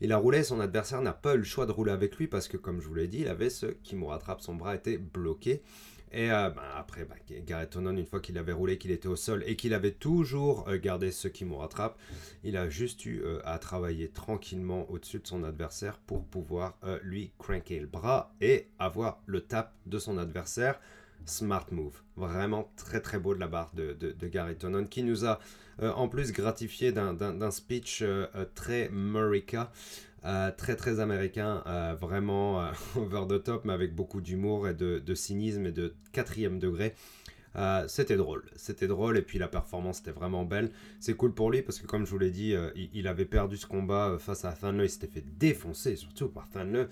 Il 0.00 0.10
a 0.10 0.16
roulé, 0.16 0.42
son 0.42 0.58
adversaire 0.58 1.00
n'a 1.02 1.12
pas 1.12 1.34
eu 1.34 1.38
le 1.38 1.44
choix 1.44 1.66
de 1.66 1.70
rouler 1.70 1.92
avec 1.92 2.16
lui 2.16 2.26
parce 2.26 2.48
que, 2.48 2.56
comme 2.56 2.80
je 2.80 2.88
vous 2.88 2.94
l'ai 2.94 3.06
dit, 3.06 3.20
il 3.20 3.28
avait 3.28 3.50
ce 3.50 3.66
qui 3.66 3.94
me 3.94 4.06
rattrape, 4.06 4.40
son 4.40 4.54
bras 4.54 4.74
était 4.74 4.98
bloqué. 4.98 5.62
Et 6.12 6.30
euh, 6.30 6.50
bah, 6.50 6.62
après, 6.76 7.04
bah, 7.04 7.14
Gareth 7.46 7.70
Tonon, 7.70 7.96
une 7.96 8.06
fois 8.06 8.20
qu'il 8.20 8.36
avait 8.36 8.52
roulé, 8.52 8.76
qu'il 8.76 8.90
était 8.90 9.08
au 9.08 9.16
sol 9.16 9.42
et 9.46 9.56
qu'il 9.56 9.72
avait 9.72 9.92
toujours 9.92 10.68
euh, 10.68 10.78
gardé 10.78 11.10
ce 11.10 11.26
qui 11.26 11.44
me 11.44 11.54
rattrape, 11.54 11.98
il 12.44 12.56
a 12.56 12.68
juste 12.68 13.06
eu 13.06 13.22
euh, 13.22 13.40
à 13.44 13.58
travailler 13.58 14.08
tranquillement 14.08 14.88
au-dessus 14.90 15.20
de 15.20 15.26
son 15.26 15.42
adversaire 15.42 15.98
pour 15.98 16.24
pouvoir 16.24 16.78
lui 17.02 17.32
cranker 17.38 17.80
le 17.80 17.86
bras 17.86 18.34
et 18.40 18.68
avoir 18.78 19.20
le 19.26 19.40
tap 19.40 19.74
de 19.86 19.98
son 19.98 20.18
adversaire. 20.18 20.78
Smart 21.24 21.66
move. 21.70 22.02
Vraiment 22.16 22.72
très 22.76 23.00
très 23.00 23.18
beau 23.18 23.34
de 23.34 23.40
la 23.40 23.46
barre 23.46 23.70
de, 23.74 23.92
de, 23.92 24.52
Tonon 24.54 24.84
qui 24.84 25.04
nous 25.04 25.24
a 25.24 25.38
en 25.80 26.08
plus 26.08 26.32
gratifié 26.32 26.90
d'un 26.90 27.50
speech 27.50 28.04
très 28.54 28.88
Murica. 28.90 29.70
Euh, 30.24 30.52
très 30.56 30.76
très 30.76 31.00
américain, 31.00 31.64
euh, 31.66 31.96
vraiment 32.00 32.62
euh, 32.62 32.70
over 32.96 33.26
the 33.28 33.42
top, 33.42 33.64
mais 33.64 33.72
avec 33.72 33.94
beaucoup 33.94 34.20
d'humour 34.20 34.68
et 34.68 34.74
de, 34.74 35.14
cynisme 35.14 35.66
et 35.66 35.72
de 35.72 35.94
quatrième 36.12 36.58
degré. 36.60 36.94
c'était 37.88 38.16
drôle, 38.16 38.44
c'était 38.56 38.86
drôle 38.86 39.18
et 39.18 39.22
puis 39.22 39.38
la 39.38 39.48
performance 39.48 40.00
était 40.00 40.12
vraiment 40.12 40.44
belle. 40.44 40.70
C'est 41.00 41.14
cool 41.14 41.34
pour 41.34 41.50
lui 41.50 41.62
parce 41.62 41.78
que 41.78 41.86
comme 41.86 42.06
je 42.06 42.10
vous 42.10 42.18
l'ai 42.18 42.30
dit, 42.30 42.54
il, 42.94 43.08
avait 43.08 43.26
perdu 43.26 43.56
ce 43.56 43.66
combat 43.66 44.16
face 44.18 44.44
à 44.44 44.52
Thanle, 44.52 44.84
il 44.84 44.88
s'était 44.88 45.08
fait 45.08 45.24
défoncer 45.38 45.96
surtout 45.96 46.28
par 46.28 46.48
Thanle 46.48 46.88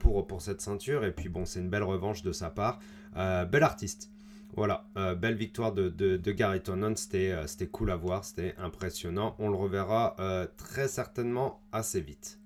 pour, 0.00 0.26
pour 0.26 0.42
cette 0.42 0.60
ceinture 0.60 1.04
et 1.04 1.12
puis 1.12 1.28
bon 1.28 1.44
c'est 1.44 1.60
une 1.60 1.70
belle 1.70 1.84
revanche 1.84 2.22
de 2.22 2.32
sa 2.32 2.50
part. 2.50 2.80
bel 3.14 3.62
artiste. 3.62 4.10
Voilà, 4.56 4.84
belle 5.16 5.36
victoire 5.36 5.72
de, 5.72 5.88
de, 5.88 6.16
de 6.16 6.32
Gary 6.32 6.60
Tonon, 6.60 6.96
c'était 6.96 7.68
cool 7.70 7.90
à 7.92 7.96
voir, 7.96 8.24
c'était 8.24 8.56
impressionnant. 8.58 9.36
On 9.38 9.50
le 9.50 9.56
reverra 9.56 10.16
très 10.56 10.88
certainement 10.88 11.62
assez 11.70 12.00
vite. 12.00 12.41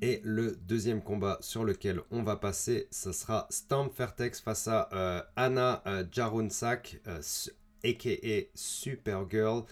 Et 0.00 0.20
le 0.22 0.56
deuxième 0.68 1.02
combat 1.02 1.38
sur 1.40 1.64
lequel 1.64 2.00
on 2.12 2.22
va 2.22 2.36
passer, 2.36 2.86
ce 2.92 3.10
sera 3.10 3.48
Stamp 3.50 3.90
Fairtex 3.90 4.40
face 4.40 4.68
à 4.68 4.88
euh, 4.92 5.20
Anna 5.34 5.82
euh, 5.88 6.04
Jarunsak, 6.12 7.00
aka 7.84 8.10
euh, 8.24 8.42
Supergirl. 8.54 9.64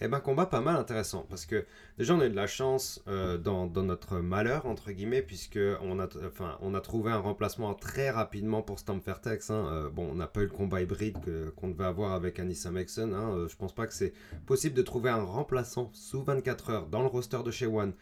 Et 0.00 0.06
eh 0.06 0.08
ben 0.08 0.18
combat 0.18 0.46
pas 0.46 0.60
mal 0.60 0.74
intéressant 0.74 1.24
parce 1.30 1.46
que 1.46 1.66
déjà 1.98 2.14
on 2.14 2.20
a 2.20 2.26
eu 2.26 2.30
de 2.30 2.34
la 2.34 2.48
chance 2.48 3.00
dans, 3.06 3.68
notre 3.68 4.16
malheur 4.16 4.66
entre 4.66 4.90
guillemets 4.90 5.22
puisque 5.22 5.60
on 5.82 6.00
a, 6.00 6.80
trouvé 6.80 7.12
un 7.12 7.18
remplacement 7.18 7.74
très 7.74 8.10
rapidement 8.10 8.60
pour 8.60 8.80
Stamp 8.80 8.98
Fairtex. 8.98 9.50
Hein. 9.50 9.92
bon 9.94 10.08
on 10.10 10.16
n'a 10.16 10.26
pas 10.26 10.40
eu 10.40 10.46
le 10.46 10.50
combat 10.50 10.82
hybride 10.82 11.18
qu'on 11.54 11.68
devait 11.68 11.84
avoir 11.84 12.12
avec 12.12 12.40
Anissa 12.40 12.72
Maxon. 12.72 13.12
Hein. 13.14 13.46
je 13.48 13.54
pense 13.54 13.72
pas 13.72 13.86
que 13.86 13.94
c'est 13.94 14.12
possible 14.46 14.74
de 14.74 14.82
trouver 14.82 15.10
un 15.10 15.22
remplaçant 15.22 15.90
sous 15.92 16.24
24 16.24 16.70
heures 16.70 16.86
dans 16.88 17.02
le 17.02 17.06
roster 17.08 17.44
de 17.44 17.52
chez 17.52 17.66
One. 17.66 17.94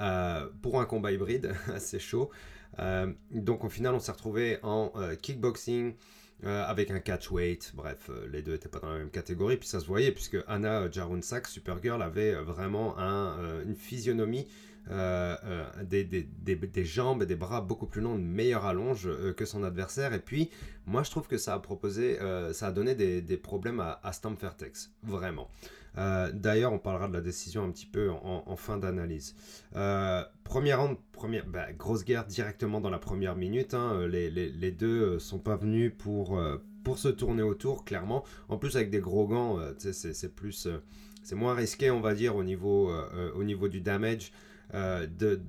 Euh, 0.00 0.46
pour 0.62 0.80
un 0.80 0.86
combat 0.86 1.12
hybride 1.12 1.54
assez 1.74 1.98
chaud. 1.98 2.30
Euh, 2.78 3.12
donc 3.32 3.64
au 3.64 3.68
final, 3.68 3.94
on 3.94 4.00
s'est 4.00 4.12
retrouvé 4.12 4.58
en 4.62 4.92
euh, 4.96 5.14
kickboxing. 5.14 5.94
avec 6.42 6.90
un 6.90 7.00
catch 7.00 7.30
weight, 7.30 7.72
bref, 7.74 8.10
les 8.32 8.40
deux 8.40 8.52
n'étaient 8.52 8.70
pas 8.70 8.78
dans 8.78 8.90
la 8.90 8.98
même 9.00 9.10
catégorie, 9.10 9.58
puis 9.58 9.68
ça 9.68 9.78
se 9.78 9.84
voyait, 9.84 10.10
puisque 10.10 10.38
Anna 10.48 10.90
Jarunsak, 10.90 11.46
Supergirl, 11.46 12.00
avait 12.00 12.32
vraiment 12.32 12.98
un, 12.98 13.62
une 13.62 13.74
physionomie 13.74 14.48
des, 15.82 16.84
jambes 16.84 17.22
et 17.22 17.26
des 17.26 17.36
bras 17.36 17.60
beaucoup 17.60 17.84
plus 17.84 18.00
longs, 18.00 18.16
une 18.16 18.32
meilleure 18.32 18.64
allonge 18.64 19.06
que 19.36 19.44
son 19.44 19.62
adversaire. 19.64 20.14
Et 20.14 20.18
puis, 20.18 20.48
moi, 20.86 21.02
je 21.02 21.10
trouve 21.10 21.28
que 21.28 21.36
ça 21.36 21.52
a 21.52 21.58
proposé, 21.58 22.18
ça 22.54 22.68
a 22.68 22.72
donné 22.72 22.94
des, 22.94 23.36
problèmes 23.36 23.80
à, 23.80 24.00
à 24.02 24.12
vraiment. 25.02 25.50
D'ailleurs, 25.96 26.72
on 26.72 26.78
parlera 26.78 27.08
de 27.08 27.12
la 27.12 27.20
décision 27.20 27.64
un 27.64 27.70
petit 27.70 27.86
peu 27.86 28.10
en, 28.10 28.56
fin 28.56 28.78
d'analyse. 28.78 29.34
round, 29.74 30.96
première, 31.12 31.46
bah, 31.46 31.72
grosse 31.72 32.04
guerre 32.04 32.26
directement 32.26 32.80
dans 32.80 32.90
la 32.90 32.98
première 32.98 33.36
minute. 33.36 33.74
Hein. 33.74 34.06
Les, 34.06 34.30
les, 34.30 34.50
les, 34.50 34.70
deux 34.70 35.18
sont 35.18 35.38
pas 35.38 35.56
venus 35.56 35.92
pour, 35.96 36.40
se 36.96 37.08
tourner 37.08 37.42
autour, 37.42 37.84
clairement. 37.84 38.24
En 38.48 38.56
plus, 38.56 38.76
avec 38.76 38.90
des 38.90 39.00
gros 39.00 39.26
gants, 39.26 39.58
euh, 39.58 39.72
c'est. 39.78 40.30
Euh, 40.66 40.80
moins 41.34 41.54
risqué, 41.54 41.90
on 41.90 42.00
va 42.00 42.14
dire, 42.14 42.36
au 42.36 42.44
niveau, 42.44 42.90
euh, 42.90 43.32
au 43.34 43.44
niveau 43.44 43.68
du 43.68 43.80
damage. 43.80 44.32
Euh, 44.72 45.08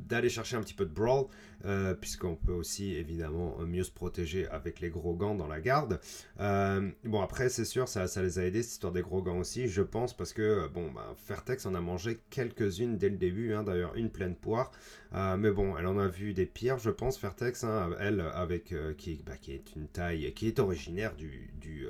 d'aller 0.10 0.30
chercher 0.30 0.56
un 0.56 0.62
petit 0.62 0.74
peu 0.74 0.86
de 0.86 0.94
brawl, 0.94 1.28
euh, 1.65 1.94
puisqu'on 1.94 2.36
peut 2.36 2.53
aussi 2.53 2.96
évidemment 2.96 3.58
mieux 3.60 3.84
se 3.84 3.91
protéger 3.91 4.48
avec 4.48 4.80
les 4.80 4.89
gros 4.89 5.13
gants 5.13 5.36
dans 5.36 5.48
la 5.48 5.60
garde. 5.60 6.00
Euh, 6.39 6.89
bon, 7.03 7.22
après, 7.22 7.50
c'est 7.50 7.65
sûr, 7.65 7.88
ça, 7.88 8.08
ça, 8.08 8.22
les 8.22 8.39
a 8.39 8.46
aidés, 8.46 8.63
cette 8.63 8.74
histoire 8.74 8.94
des 8.94 9.01
gros 9.01 9.22
gants 9.22 9.39
aussi, 9.39 9.68
je 9.68 9.82
pense, 9.82 10.15
parce 10.15 10.34
que, 10.34 10.68
bon, 10.68 10.91
bah, 10.91 11.13
Fairtex 11.15 11.65
en 11.65 11.75
a 11.75 11.82
mangé 11.82 12.20
quelques-unes 12.30 12.98
dès 12.98 13.10
le 13.10 13.18
début, 13.18 13.53
hein, 13.53 13.63
d'ailleurs, 13.63 13.96
une 13.96 14.10
pleine 14.10 14.36
poire. 14.36 14.72
mais 15.13 15.51
bon, 15.51 15.77
elle 15.77 15.88
en 15.88 15.98
a 15.98 16.08
vu 16.08 16.34
des 16.34 16.46
pires, 16.46 16.80
je 16.80 16.89
pense, 16.89 17.18
Fairtex, 17.18 17.63
hein, 17.63 17.91
elle, 18.00 18.22
avec, 18.34 18.74
qui, 18.98 19.24
bah, 19.25 19.38
qui 19.38 19.53
est 19.53 19.75
une 19.75 19.88
taille, 19.88 20.32
qui 20.34 20.48
est 20.48 20.60
originaire 20.60 21.15
du, 21.15 21.88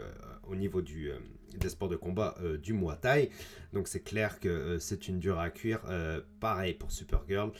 au 0.47 0.55
niveau 0.55 0.81
du 0.81 1.11
des 1.57 1.69
sports 1.69 1.89
de 1.89 1.95
combat 1.95 2.35
euh, 2.41 2.57
du 2.57 2.73
Muay 2.73 2.95
Thai. 3.01 3.29
Donc 3.73 3.87
c'est 3.87 4.01
clair 4.01 4.39
que 4.39 4.49
euh, 4.49 4.79
c'est 4.79 5.07
une 5.07 5.19
dure 5.19 5.39
à 5.39 5.49
cuire. 5.49 5.81
Euh, 5.89 6.21
pareil 6.39 6.73
pour 6.73 6.91
Supergirl. 6.91 7.51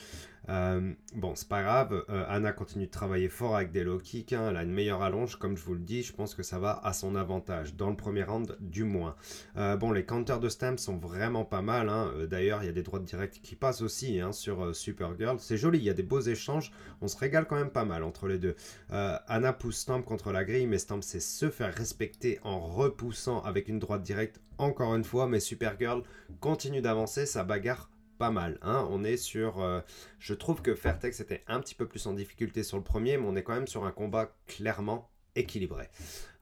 Bon, 0.48 1.34
c'est 1.34 1.48
pas 1.48 1.62
grave. 1.62 2.04
Anna 2.28 2.52
continue 2.52 2.86
de 2.86 2.90
travailler 2.90 3.28
fort 3.28 3.56
avec 3.56 3.72
des 3.72 3.84
low 3.84 3.98
kicks. 3.98 4.32
Hein. 4.32 4.48
elle 4.50 4.56
a 4.56 4.62
une 4.62 4.72
meilleure 4.72 5.02
allonge. 5.02 5.36
Comme 5.36 5.56
je 5.56 5.64
vous 5.64 5.74
le 5.74 5.80
dis, 5.80 6.02
je 6.02 6.12
pense 6.12 6.34
que 6.34 6.42
ça 6.42 6.58
va 6.58 6.80
à 6.84 6.92
son 6.92 7.14
avantage. 7.16 7.74
Dans 7.76 7.90
le 7.90 7.96
premier 7.96 8.24
round, 8.24 8.56
du 8.60 8.84
moins. 8.84 9.14
bon, 9.54 9.92
les 9.92 10.04
counters 10.04 10.40
de 10.40 10.48
Stamp 10.48 10.76
sont 10.78 10.96
vraiment 10.96 11.44
pas 11.44 11.62
mal. 11.62 11.88
Hein. 11.88 12.12
D'ailleurs, 12.28 12.62
il 12.62 12.66
y 12.66 12.70
a 12.70 12.72
des 12.72 12.82
droites 12.82 13.04
directes 13.04 13.40
qui 13.42 13.56
passent 13.56 13.82
aussi 13.82 14.20
hein, 14.20 14.32
sur 14.32 14.74
Supergirl. 14.74 15.38
C'est 15.38 15.56
joli, 15.56 15.78
il 15.78 15.84
y 15.84 15.90
a 15.90 15.94
des 15.94 16.02
beaux 16.02 16.20
échanges. 16.20 16.72
On 17.00 17.08
se 17.08 17.16
régale 17.16 17.46
quand 17.46 17.56
même 17.56 17.70
pas 17.70 17.84
mal 17.84 18.02
entre 18.02 18.26
les 18.26 18.38
deux. 18.38 18.56
Anna 18.90 19.52
pousse 19.52 19.78
Stamp 19.78 20.02
contre 20.02 20.32
la 20.32 20.44
grille, 20.44 20.66
mais 20.66 20.78
Stamp 20.78 21.02
c'est 21.02 21.20
se 21.20 21.50
faire 21.50 21.74
respecter 21.74 22.38
en 22.42 22.60
repoussant 22.60 23.40
avec 23.42 23.68
une 23.68 23.78
droite 23.78 24.02
directe 24.02 24.40
encore 24.58 24.94
une 24.94 25.04
fois, 25.04 25.26
mais 25.26 25.40
Supergirl 25.40 26.02
continue 26.40 26.80
d'avancer, 26.80 27.26
sa 27.26 27.42
bagarre 27.44 27.88
mal. 28.30 28.58
Hein. 28.62 28.86
On 28.90 29.04
est 29.04 29.16
sur. 29.16 29.60
Euh, 29.60 29.80
je 30.18 30.34
trouve 30.34 30.62
que 30.62 30.74
Fairtex 30.74 31.20
était 31.20 31.42
un 31.46 31.60
petit 31.60 31.74
peu 31.74 31.86
plus 31.86 32.06
en 32.06 32.12
difficulté 32.12 32.62
sur 32.62 32.76
le 32.76 32.82
premier, 32.82 33.16
mais 33.16 33.26
on 33.26 33.36
est 33.36 33.42
quand 33.42 33.54
même 33.54 33.68
sur 33.68 33.84
un 33.84 33.90
combat 33.90 34.34
clairement 34.46 35.10
équilibré. 35.34 35.88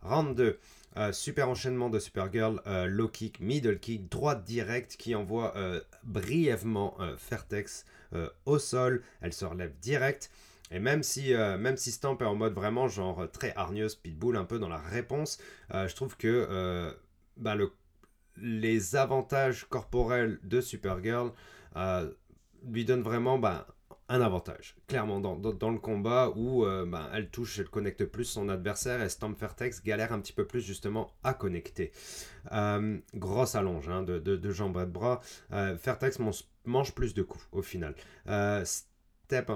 Round 0.02 0.36
2. 0.36 0.58
Euh, 0.96 1.12
super 1.12 1.48
enchaînement 1.48 1.88
de 1.88 2.00
Supergirl, 2.00 2.60
euh, 2.66 2.86
low 2.86 3.06
kick, 3.06 3.38
middle 3.38 3.78
kick, 3.78 4.08
droite 4.08 4.42
directe 4.42 4.96
qui 4.96 5.14
envoie 5.14 5.54
brièvement 6.02 6.96
Fairtex 7.16 7.84
au 8.44 8.58
sol. 8.58 9.02
Elle 9.20 9.32
se 9.32 9.44
relève 9.44 9.72
direct. 9.80 10.30
Et 10.72 10.78
même 10.78 11.02
si, 11.02 11.32
même 11.32 11.76
si 11.76 11.90
Stamp 11.90 12.18
est 12.20 12.24
en 12.24 12.36
mode 12.36 12.54
vraiment 12.54 12.88
genre 12.88 13.28
très 13.32 13.52
hargneuse, 13.56 13.96
pitbull 13.96 14.36
un 14.36 14.44
peu 14.44 14.58
dans 14.58 14.68
la 14.68 14.78
réponse, 14.78 15.38
je 15.72 15.94
trouve 15.94 16.16
que 16.16 16.92
bah, 17.36 17.54
le, 17.54 17.72
les 18.36 18.96
avantages 18.96 19.66
corporels 19.68 20.38
de 20.42 20.60
Supergirl 20.60 21.28
euh, 21.28 21.32
lui 22.66 22.84
donnent 22.84 23.02
vraiment 23.02 23.38
bah, 23.38 23.66
un 24.08 24.20
avantage, 24.20 24.74
clairement, 24.88 25.20
dans, 25.20 25.36
dans, 25.36 25.70
le 25.70 25.78
combat 25.78 26.32
où 26.34 26.64
euh, 26.64 26.84
bah, 26.84 27.08
elle 27.14 27.30
touche, 27.30 27.60
elle 27.60 27.68
connecte 27.68 28.04
plus 28.04 28.24
son 28.24 28.48
adversaire 28.48 29.00
et 29.02 29.08
Stamp 29.08 29.34
Fairtex 29.34 29.84
galère 29.84 30.12
un 30.12 30.20
petit 30.20 30.32
peu 30.32 30.46
plus 30.46 30.60
justement 30.60 31.12
à 31.22 31.32
connecter. 31.32 31.92
Euh, 32.50 32.98
grosse 33.14 33.54
allonge 33.54 33.88
hein, 33.88 34.02
de, 34.02 34.18
de, 34.18 34.36
de, 34.36 34.50
jambes 34.50 34.78
et 34.78 34.86
de 34.86 34.90
bras. 34.90 35.20
Fairtex 35.50 36.18
mange 36.64 36.92
plus 36.92 37.14
de 37.14 37.22
coups 37.22 37.46
au 37.52 37.62
final. 37.62 37.94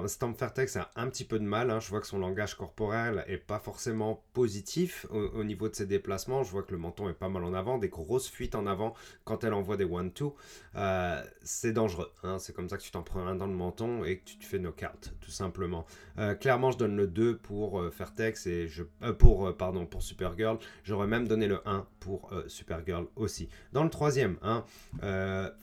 Stamp 0.06 0.34
Fairtex 0.34 0.76
a 0.76 0.90
un 0.96 1.08
petit 1.08 1.24
peu 1.24 1.38
de 1.38 1.44
mal. 1.44 1.70
Hein. 1.70 1.80
Je 1.80 1.88
vois 1.88 2.00
que 2.00 2.06
son 2.06 2.18
langage 2.18 2.54
corporel 2.54 3.24
est 3.26 3.38
pas 3.38 3.58
forcément 3.58 4.24
positif 4.32 5.06
au, 5.10 5.44
niveau 5.44 5.68
de 5.68 5.74
ses 5.74 5.86
déplacements. 5.86 6.42
Je 6.42 6.50
vois 6.50 6.62
que 6.62 6.72
le 6.72 6.78
menton 6.78 7.08
est 7.08 7.14
pas 7.14 7.28
mal 7.28 7.44
en 7.44 7.54
avant, 7.54 7.78
des 7.78 7.88
grosses 7.88 8.28
fuites 8.28 8.54
en 8.54 8.66
avant 8.66 8.94
quand 9.24 9.44
elle 9.44 9.54
envoie 9.54 9.76
des 9.76 9.84
one-two. 9.84 10.34
Euh, 10.76 11.22
c'est 11.42 11.72
dangereux. 11.72 12.10
Hein. 12.22 12.38
C'est 12.38 12.54
comme 12.54 12.68
ça 12.68 12.76
que 12.76 12.82
tu 12.82 12.90
t'en 12.90 13.02
prends 13.02 13.26
un 13.26 13.34
dans 13.34 13.46
le 13.46 13.52
menton 13.52 14.04
et 14.04 14.18
que 14.18 14.24
tu 14.24 14.38
te 14.38 14.44
fais 14.44 14.58
knockout, 14.58 15.14
tout 15.20 15.30
simplement. 15.30 15.86
Euh, 16.18 16.34
clairement, 16.34 16.70
je 16.70 16.78
donne 16.78 16.96
le 16.96 17.06
2 17.06 17.36
pour 17.38 17.80
euh, 17.80 17.90
et 18.46 18.68
je, 18.68 18.82
pour, 19.18 19.56
pardon, 19.56 19.86
pour 19.86 20.02
Supergirl. 20.02 20.58
J'aurais 20.84 21.06
même 21.06 21.26
donné 21.26 21.46
le 21.46 21.60
1 21.66 21.86
pour 22.00 22.32
Supergirl 22.48 23.06
aussi. 23.16 23.48
Dans 23.72 23.82
le 23.82 23.90
troisième, 23.90 24.36
hein, 24.42 24.64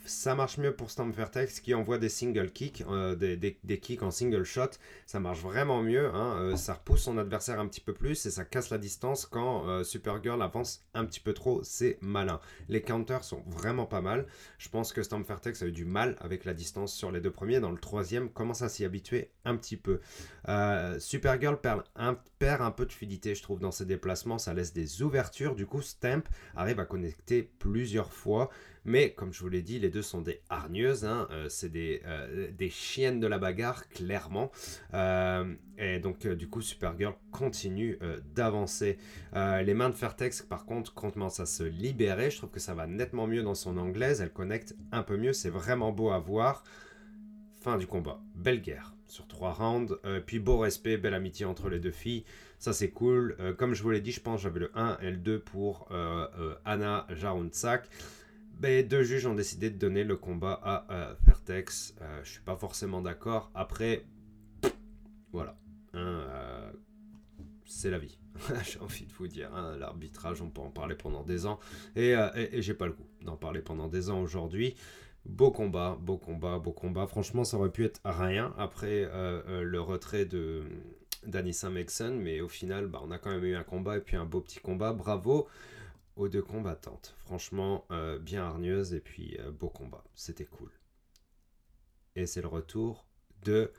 ça 0.06 0.36
marche 0.36 0.58
mieux 0.58 0.74
pour 0.74 0.90
Stamp 0.90 1.12
Fairtex 1.14 1.60
qui 1.60 1.74
envoie 1.74 1.98
des 1.98 2.10
single 2.10 2.52
kicks, 2.52 2.84
des, 3.18 3.38
des 3.38 3.80
kicks 3.80 4.01
en 4.04 4.12
single 4.12 4.44
shot, 4.44 4.72
ça 5.06 5.20
marche 5.20 5.42
vraiment 5.42 5.82
mieux. 5.82 6.08
Hein, 6.14 6.38
euh, 6.40 6.56
ça 6.56 6.74
repousse 6.74 7.04
son 7.04 7.18
adversaire 7.18 7.60
un 7.60 7.68
petit 7.68 7.82
peu 7.82 7.94
plus 7.94 8.26
et 8.26 8.32
ça 8.32 8.46
casse 8.46 8.70
la 8.70 8.78
distance 8.78 9.26
quand 9.26 9.68
euh, 9.68 9.84
Supergirl 9.84 10.42
avance 10.42 10.86
un 10.94 11.06
petit 11.06 11.20
peu 11.20 11.34
trop. 11.34 11.62
C'est 11.64 11.98
malin. 12.02 12.40
Les 12.70 12.82
counters 12.82 13.24
sont 13.24 13.44
vraiment 13.48 13.86
pas 13.86 14.02
mal. 14.02 14.26
Je 14.58 14.70
pense 14.70 14.94
que 14.94 15.04
Storm 15.04 15.24
Fairtex 15.24 15.62
a 15.62 15.68
eu 15.68 15.72
du 15.72 15.86
mal 15.86 16.16
avec 16.20 16.46
la 16.46 16.54
distance 16.54 16.94
sur 16.94 17.12
les 17.12 17.22
deux 17.22 17.32
premiers. 17.32 17.60
Dans 17.60 17.72
le 17.72 17.80
troisième, 17.80 18.30
commence 18.30 18.62
à 18.62 18.70
s'y 18.70 18.86
habituer 18.86 19.32
un 19.46 19.56
petit 19.56 19.78
peu. 19.78 20.00
Euh, 20.48 21.00
Supergirl 21.00 21.60
perd 21.60 21.84
un, 21.96 22.18
perd 22.40 22.62
un 22.62 22.72
peu 22.72 22.86
de 22.86 22.92
fluidité, 22.92 23.36
je 23.36 23.44
trouve, 23.44 23.60
dans 23.60 23.72
ses 23.72 23.86
déplacements. 23.86 24.38
Ça 24.38 24.54
laisse 24.54 24.74
des 24.74 25.02
ouvertures. 25.02 25.56
Du 25.56 25.66
coup, 25.66 25.82
Stamp 25.82 26.24
arrive 26.56 26.80
à 26.80 26.86
connecter 26.86 27.44
plusieurs 27.60 28.12
fois. 28.12 28.50
Mais 28.84 29.12
comme 29.12 29.32
je 29.32 29.42
vous 29.42 29.50
l'ai 29.50 29.62
dit, 29.62 29.78
les 29.78 29.90
deux 29.90 30.02
sont 30.02 30.22
des 30.22 30.42
hargneuses, 30.50 31.06
hein, 31.06 31.28
euh, 31.32 31.48
c'est 31.50 31.70
des, 31.70 32.02
euh, 32.06 32.50
des, 32.52 32.70
chiennes 32.70 33.20
de 33.20 33.28
la 33.28 33.38
bagarre, 33.38 33.88
clairement. 33.90 34.52
Euh, 34.96 35.54
et 35.78 36.00
donc 36.00 36.28
du 36.28 36.50
coup, 36.50 36.62
Supergirl 36.62 37.14
continue 37.32 38.00
d'avancer. 38.36 38.98
les 39.34 39.74
mains 39.74 39.90
de 39.90 39.96
Fairtex, 39.96 40.42
par 40.42 40.66
contre, 40.66 40.94
commencent 40.94 41.40
à 41.40 41.46
se 41.46 41.64
libérer. 41.64 42.32
Je 42.32 42.38
trouve 42.38 42.50
que 42.50 42.60
ça 42.60 42.74
va 42.74 42.88
nettement 42.88 43.28
mieux 43.28 43.44
dans 43.44 43.56
son 43.56 43.78
anglaise. 43.78 44.22
Elle 44.22 44.34
connecte 44.34 44.76
un 44.92 45.04
peu 45.04 45.18
mieux. 45.18 45.34
C'est 45.34 45.50
vraiment 45.50 45.92
beau 45.92 46.12
à 46.12 46.20
voir. 46.20 46.64
Fin 47.62 47.78
du 47.78 47.88
combat. 47.88 48.20
Belle 48.36 48.62
guerre 48.62 48.96
sur 49.06 49.28
trois 49.28 49.54
rounds. 49.54 49.98
puis 50.26 50.40
beau 50.40 50.60
respect, 50.60 50.98
belle 50.98 51.14
amitié 51.14 51.46
entre 51.46 51.70
les 51.70 51.80
deux 51.80 51.92
filles. 51.92 52.24
Ça, 52.60 52.74
c'est 52.74 52.92
cool. 52.92 53.36
comme 53.58 53.74
je 53.74 53.82
vous 53.82 53.90
l'ai 53.90 54.02
dit, 54.02 54.12
je 54.12 54.22
pense 54.22 54.42
j'avais 54.42 54.60
le 54.60 54.72
1 54.76 55.00
et 55.02 55.12
le 55.12 55.18
2 55.18 55.40
pour 55.40 55.90
Anna 56.64 57.08
Jarontsak. 57.10 57.90
Ben, 58.62 58.88
deux 58.88 59.02
juges 59.02 59.26
ont 59.26 59.34
décidé 59.34 59.72
de 59.72 59.78
donner 59.80 60.04
le 60.04 60.16
combat 60.16 60.60
à 60.62 60.86
euh, 60.94 61.16
Fairtex. 61.26 61.96
Euh, 62.00 62.22
je 62.24 62.30
suis 62.30 62.42
pas 62.42 62.56
forcément 62.56 63.02
d'accord. 63.02 63.50
Après, 63.56 64.06
voilà. 65.32 65.58
Hein, 65.96 66.28
euh, 66.30 66.72
c'est 67.66 67.90
la 67.90 67.98
vie. 67.98 68.20
j'ai 68.64 68.78
envie 68.78 69.08
de 69.08 69.14
vous 69.14 69.28
dire. 69.28 69.52
Hein, 69.56 69.78
l'arbitrage, 69.80 70.44
on 70.44 70.52
peut 70.52 70.62
en 70.62 70.70
parler 70.70 70.94
pendant 70.94 71.24
des 71.24 71.48
ans. 71.48 71.60
Et, 71.96 72.12
et, 72.12 72.62
j'ai 72.62 72.76
pas 72.76 72.86
le 72.86 72.94
goût 72.94 73.08
d'en 73.24 73.36
parler 73.36 73.62
pendant 73.62 73.88
des 73.88 74.12
ans 74.12 74.22
aujourd'hui. 74.22 74.76
Beau 75.26 75.50
combat, 75.50 75.98
beau 76.00 76.20
combat, 76.20 76.60
beau 76.60 76.72
combat. 76.72 77.08
Franchement, 77.08 77.44
ça 77.44 77.58
aurait 77.58 77.72
pu 77.72 77.84
être 77.84 78.00
rien 78.06 78.54
après 78.60 79.10
le 79.60 79.82
retrait 79.82 80.26
de 80.26 80.62
d'Anissa 81.26 81.72
Mexon. 81.72 82.20
Mais 82.22 82.42
au 82.42 82.48
final, 82.48 82.86
bah, 82.86 83.02
on 83.04 83.10
a 83.10 83.18
quand 83.18 83.32
même 83.32 83.44
eu 83.44 83.56
un 83.56 83.64
combat 83.64 83.98
et 83.98 84.02
puis 84.02 84.18
un 84.18 84.26
beau 84.26 84.40
petit 84.40 84.60
combat. 84.60 84.94
Bravo 84.94 85.48
aux 86.16 86.28
deux 86.28 86.42
combattantes. 86.42 87.16
Franchement, 87.20 87.86
euh, 87.92 88.20
bien 88.20 88.44
hargneuse 88.44 88.94
et 88.94 89.00
puis 89.00 89.38
euh, 89.40 89.52
beau 89.52 89.70
combat. 89.70 90.04
C'était 90.16 90.46
cool. 90.46 90.70
Et 92.16 92.26
c'est 92.26 92.42
le 92.42 92.48
retour 92.48 93.06
de 93.44 93.72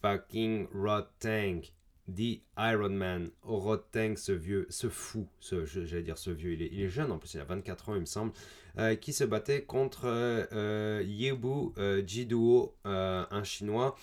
fucking 0.00 0.68
Rod 0.72 1.06
Tank, 1.18 1.72
The 2.08 2.40
Iron 2.58 2.90
Man. 2.90 3.30
Rod 3.42 3.82
Tank, 3.90 4.18
ce 4.18 4.32
vieux, 4.32 4.66
ce 4.70 4.88
fou, 4.88 5.28
j'allais 5.40 6.02
dire 6.02 6.18
ce 6.18 6.30
vieux, 6.30 6.52
il 6.52 6.62
est, 6.62 6.88
jeune 6.88 7.10
en 7.10 7.18
plus, 7.18 7.34
il 7.34 7.40
a 7.40 7.44
24 7.44 7.88
ans 7.88 7.94
il 7.94 8.00
me 8.00 8.06
semble, 8.06 8.32
euh, 8.78 8.94
qui 8.94 9.12
se 9.12 9.24
battait 9.24 9.62
contre 9.62 10.06
Yebu 11.02 11.72
Jiduo, 12.06 12.74
un 12.84 13.44
chinois. 13.44 13.96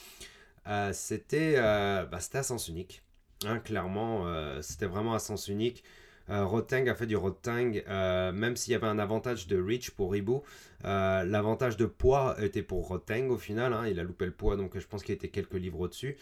c'était, 0.91 1.55
bah, 1.55 2.19
à 2.33 2.43
sens 2.43 2.67
unique. 2.67 3.01
Hein, 3.45 3.59
clairement, 3.59 4.61
c'était 4.61 4.85
vraiment 4.87 5.13
à 5.13 5.19
sens 5.19 5.47
unique. 5.47 5.83
Euh, 6.29 6.45
Rotang 6.45 6.87
a 6.87 6.95
fait 6.95 7.05
du 7.05 7.15
Rotang, 7.15 7.71
euh, 7.87 8.31
même 8.31 8.55
s'il 8.55 8.73
y 8.73 8.75
avait 8.75 8.87
un 8.87 8.99
avantage 8.99 9.47
de 9.47 9.61
reach 9.61 9.91
pour 9.91 10.15
Ibu, 10.15 10.39
euh, 10.85 11.23
l'avantage 11.23 11.77
de 11.77 11.85
poids 11.85 12.35
était 12.41 12.61
pour 12.61 12.87
Rotang 12.87 13.29
au 13.29 13.37
final. 13.37 13.73
Hein. 13.73 13.87
il 13.87 13.99
a 13.99 14.03
loupé 14.03 14.25
le 14.25 14.31
poids, 14.31 14.55
donc 14.55 14.77
je 14.77 14.87
pense 14.87 15.03
qu'il 15.03 15.15
était 15.15 15.29
quelques 15.29 15.53
livres 15.53 15.79
au-dessus. 15.79 16.17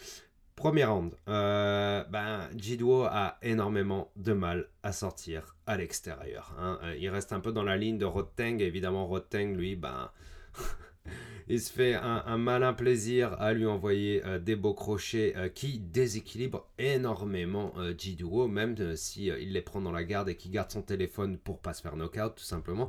Premier 0.56 0.86
round, 0.86 1.14
ben, 1.26 2.48
Jidwo 2.56 3.04
a 3.04 3.38
énormément 3.42 4.10
de 4.16 4.32
mal 4.32 4.68
à 4.82 4.90
sortir 4.90 5.54
à 5.66 5.76
l'extérieur. 5.76 6.52
Hein. 6.58 6.80
il 6.98 7.08
reste 7.10 7.32
un 7.32 7.38
peu 7.38 7.52
dans 7.52 7.62
la 7.62 7.76
ligne 7.76 7.96
de 7.96 8.04
Rotang, 8.04 8.58
évidemment 8.58 9.06
Rotang, 9.06 9.54
lui, 9.54 9.76
ben, 9.76 10.10
il 11.48 11.60
se 11.60 11.72
fait 11.72 11.94
un, 11.94 12.38
malin 12.38 12.72
plaisir 12.72 13.34
à 13.40 13.52
lui 13.52 13.66
envoyer 13.66 14.22
des 14.40 14.56
beaux 14.56 14.74
crochets 14.74 15.34
qui 15.54 15.78
déséquilibrent 15.78 16.66
énormément 16.78 17.72
Jiduo, 17.96 18.48
même 18.48 18.96
s'il 18.96 19.34
il 19.40 19.52
les 19.52 19.62
prend 19.62 19.80
dans 19.80 19.92
la 19.92 20.04
garde 20.04 20.28
et 20.28 20.36
qu'il 20.36 20.50
garde 20.50 20.70
son 20.70 20.82
téléphone 20.82 21.38
pour 21.38 21.58
pas 21.58 21.72
se 21.72 21.82
faire 21.82 21.96
knockout 21.96 22.34
tout 22.36 22.44
simplement. 22.44 22.88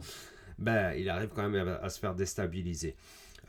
Ben, 0.58 0.94
il 0.94 1.10
arrive 1.10 1.30
quand 1.34 1.48
même 1.48 1.78
à 1.82 1.90
se 1.90 2.00
faire 2.00 2.16
déstabiliser. 2.16 2.96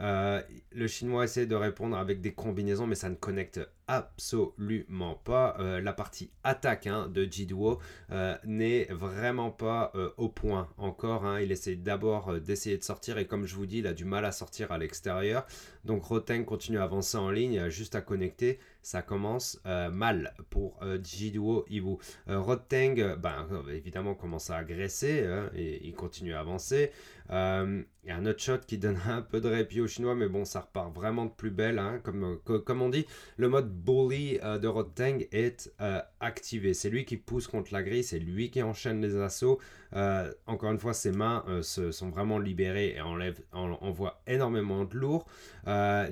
Euh, 0.01 0.41
le 0.73 0.87
chinois 0.87 1.25
essaie 1.25 1.47
de 1.47 1.55
répondre 1.55 1.97
avec 1.97 2.21
des 2.21 2.33
combinaisons, 2.33 2.87
mais 2.87 2.95
ça 2.95 3.11
ne 3.11 3.15
connecte 3.15 3.61
absolument 3.87 5.15
pas. 5.15 5.57
Euh, 5.59 5.81
la 5.81 5.93
partie 5.93 6.31
attaque 6.45 6.87
hein, 6.87 7.09
de 7.13 7.25
Jiduo 7.25 7.79
euh, 8.11 8.37
n'est 8.45 8.85
vraiment 8.85 9.51
pas 9.51 9.93
au 10.17 10.29
point 10.29 10.69
encore. 10.79 11.25
Hein. 11.25 11.41
Il 11.41 11.53
essaie 11.53 11.77
d'abord 11.77 12.41
d'essayer 12.41 12.79
de 12.79 12.85
sortir 12.85 13.19
et 13.19 13.27
comme 13.27 13.47
je 13.47 13.55
vous 13.55 13.67
dis, 13.67 13.79
il 13.79 13.87
a 13.87 13.93
du 13.93 14.05
mal 14.05 14.25
à 14.25 14.33
sortir 14.33 14.73
à 14.73 14.79
l'extérieur. 14.79 15.47
Donc 15.85 16.05
Roteng 16.05 16.45
continue 16.45 16.79
à 16.79 16.85
avancer 16.85 17.17
en 17.17 17.31
ligne, 17.31 17.69
juste 17.69 17.95
à 17.95 18.01
connecter. 18.01 18.59
Ça 18.83 19.03
commence 19.03 19.61
mal 19.65 20.35
pour 20.49 20.81
Jiduo 21.03 21.65
Ibu. 21.69 21.97
Roteng, 22.27 23.17
ben, 23.17 23.47
évidemment, 23.73 24.15
commence 24.15 24.51
à 24.51 24.57
agresser 24.57 25.27
hein, 25.27 25.51
et 25.55 25.87
il 25.87 25.95
continue 25.95 26.35
à 26.35 26.41
avancer. 26.41 26.91
Il 27.31 28.09
y 28.09 28.11
a 28.11 28.17
un 28.17 28.25
autre 28.25 28.41
shot 28.41 28.59
qui 28.67 28.79
donne 28.79 28.99
un 29.07 29.21
peu 29.21 29.41
de 29.41 29.49
répit 29.49 29.81
aux 29.81 29.87
Chinois, 29.87 30.15
mais 30.15 30.29
bon, 30.29 30.45
ça 30.45 30.61
repart 30.61 30.93
vraiment 30.95 31.27
de 31.27 31.31
plus 31.31 31.51
belle. 31.51 31.79
Hein. 31.79 32.01
Comme, 32.03 32.39
comme 32.41 32.83
on 32.83 32.89
dit, 32.89 33.07
le 33.37 33.49
mode 33.49 33.71
bully 33.71 34.39
euh, 34.43 34.59
de 34.59 34.69
Roteng 34.69 35.27
est 35.33 35.71
euh, 35.81 36.01
activé. 36.21 36.73
C'est 36.73 36.91
lui 36.91 37.05
qui 37.05 37.17
pousse 37.19 37.47
contre 37.47 37.73
la 37.73 37.83
grille, 37.83 38.05
c'est 38.05 38.19
lui 38.19 38.51
qui 38.51 38.63
enchaîne 38.63 39.03
les 39.03 39.17
assauts. 39.17 39.61
Euh, 39.95 40.31
encore 40.47 40.71
une 40.73 40.79
fois, 40.79 40.95
ses 40.95 41.13
mains 41.13 41.45
se, 41.63 41.91
sont 41.91 42.11
vraiment 42.11 42.39
libérées 42.39 42.95
et 42.97 43.01
enlève, 43.01 43.41
envoient 43.53 44.23
énormément 44.27 44.85
de 44.85 44.97
lourd. 44.97 45.27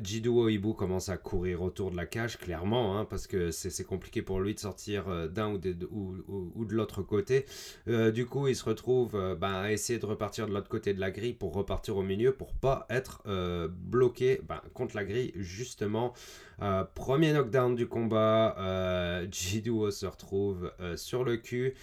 Jiduo 0.03 0.49
Ibu 0.49 0.75
commence 0.75 1.09
à 1.09 1.17
courir 1.17 1.63
autour 1.63 1.91
de 1.91 1.97
la 1.97 2.07
cage, 2.07 2.39
clairement, 2.39 2.99
hein, 2.99 3.05
parce 3.05 3.27
que 3.27 3.51
c'est 3.51 3.85
compliqué 3.85 4.23
pour 4.23 4.41
lui 4.41 4.55
de 4.55 4.61
sortir 4.61 5.29
d'un 5.31 5.55
ou, 5.91 6.65
de 6.65 6.75
l'autre 6.75 7.03
côté. 7.03 7.47
du 7.87 8.27
coup, 8.27 8.49
il 8.49 8.57
se 8.57 8.65
retrouve 8.65 9.37
bah, 9.41 9.61
à 9.61 9.73
essayer 9.73 9.99
de 9.99 10.07
repartir 10.07 10.47
de 10.47 10.53
l'autre 10.53 10.69
côté 10.69 10.95
de 10.95 11.01
la 11.01 11.11
grille 11.11 11.33
pour 11.33 11.55
repartir 11.55 11.97
au 11.97 12.03
milieu 12.03 12.33
pour 12.33 12.53
pas 12.53 12.87
être 12.91 13.23
bloqué 13.69 14.41
bah, 14.47 14.63
contre 14.75 14.97
la 14.97 15.05
grille, 15.05 15.33
justement. 15.37 16.15
Euh, 16.61 16.85
premier 16.95 17.33
knockdown 17.33 17.75
du 17.75 17.87
combat, 17.87 18.57
euh, 18.59 19.27
Jiduo 19.31 19.91
se 19.91 20.07
retrouve 20.07 20.73
euh, 20.81 20.97
sur 20.97 21.25
le 21.25 21.37
cul. 21.37 21.75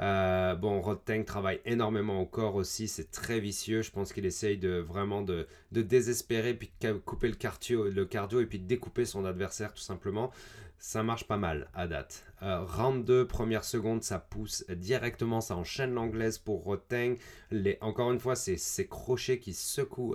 Euh, 0.00 0.54
bon, 0.56 0.80
Roteng 0.80 1.24
travaille 1.24 1.60
énormément 1.64 2.20
au 2.20 2.26
corps 2.26 2.56
aussi, 2.56 2.88
c'est 2.88 3.10
très 3.10 3.40
vicieux. 3.40 3.82
Je 3.82 3.90
pense 3.90 4.12
qu'il 4.12 4.26
essaye 4.26 4.58
de 4.58 4.78
vraiment 4.78 5.22
de, 5.22 5.46
désespérer, 5.70 6.54
puis 6.54 6.70
de 6.80 6.92
couper 6.92 7.28
le 7.28 7.34
cardio, 7.34 7.88
le 7.88 8.04
cardio 8.04 8.40
et 8.40 8.46
puis 8.46 8.58
de 8.58 8.66
découper 8.66 9.04
son 9.04 9.24
adversaire 9.24 9.72
tout 9.72 9.82
simplement. 9.82 10.30
Ça 10.78 11.02
marche 11.02 11.24
pas 11.24 11.38
mal 11.38 11.70
à 11.72 11.86
date. 11.86 12.24
round 12.42 13.04
2, 13.04 13.26
première 13.26 13.64
seconde, 13.64 14.02
ça 14.02 14.18
pousse 14.18 14.66
directement, 14.68 15.40
ça 15.40 15.56
enchaîne 15.56 15.94
l'anglaise 15.94 16.36
pour 16.36 16.64
Roteng. 16.64 17.16
Les, 17.50 17.78
encore 17.80 18.12
une 18.12 18.18
fois, 18.18 18.36
c'est 18.36 18.58
ces 18.58 18.86
crochets 18.86 19.38
qui 19.38 19.54
secouent 19.54 20.14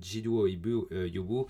Jiduo 0.00 0.46
Ibu, 0.46 0.82
Yubu 0.92 1.46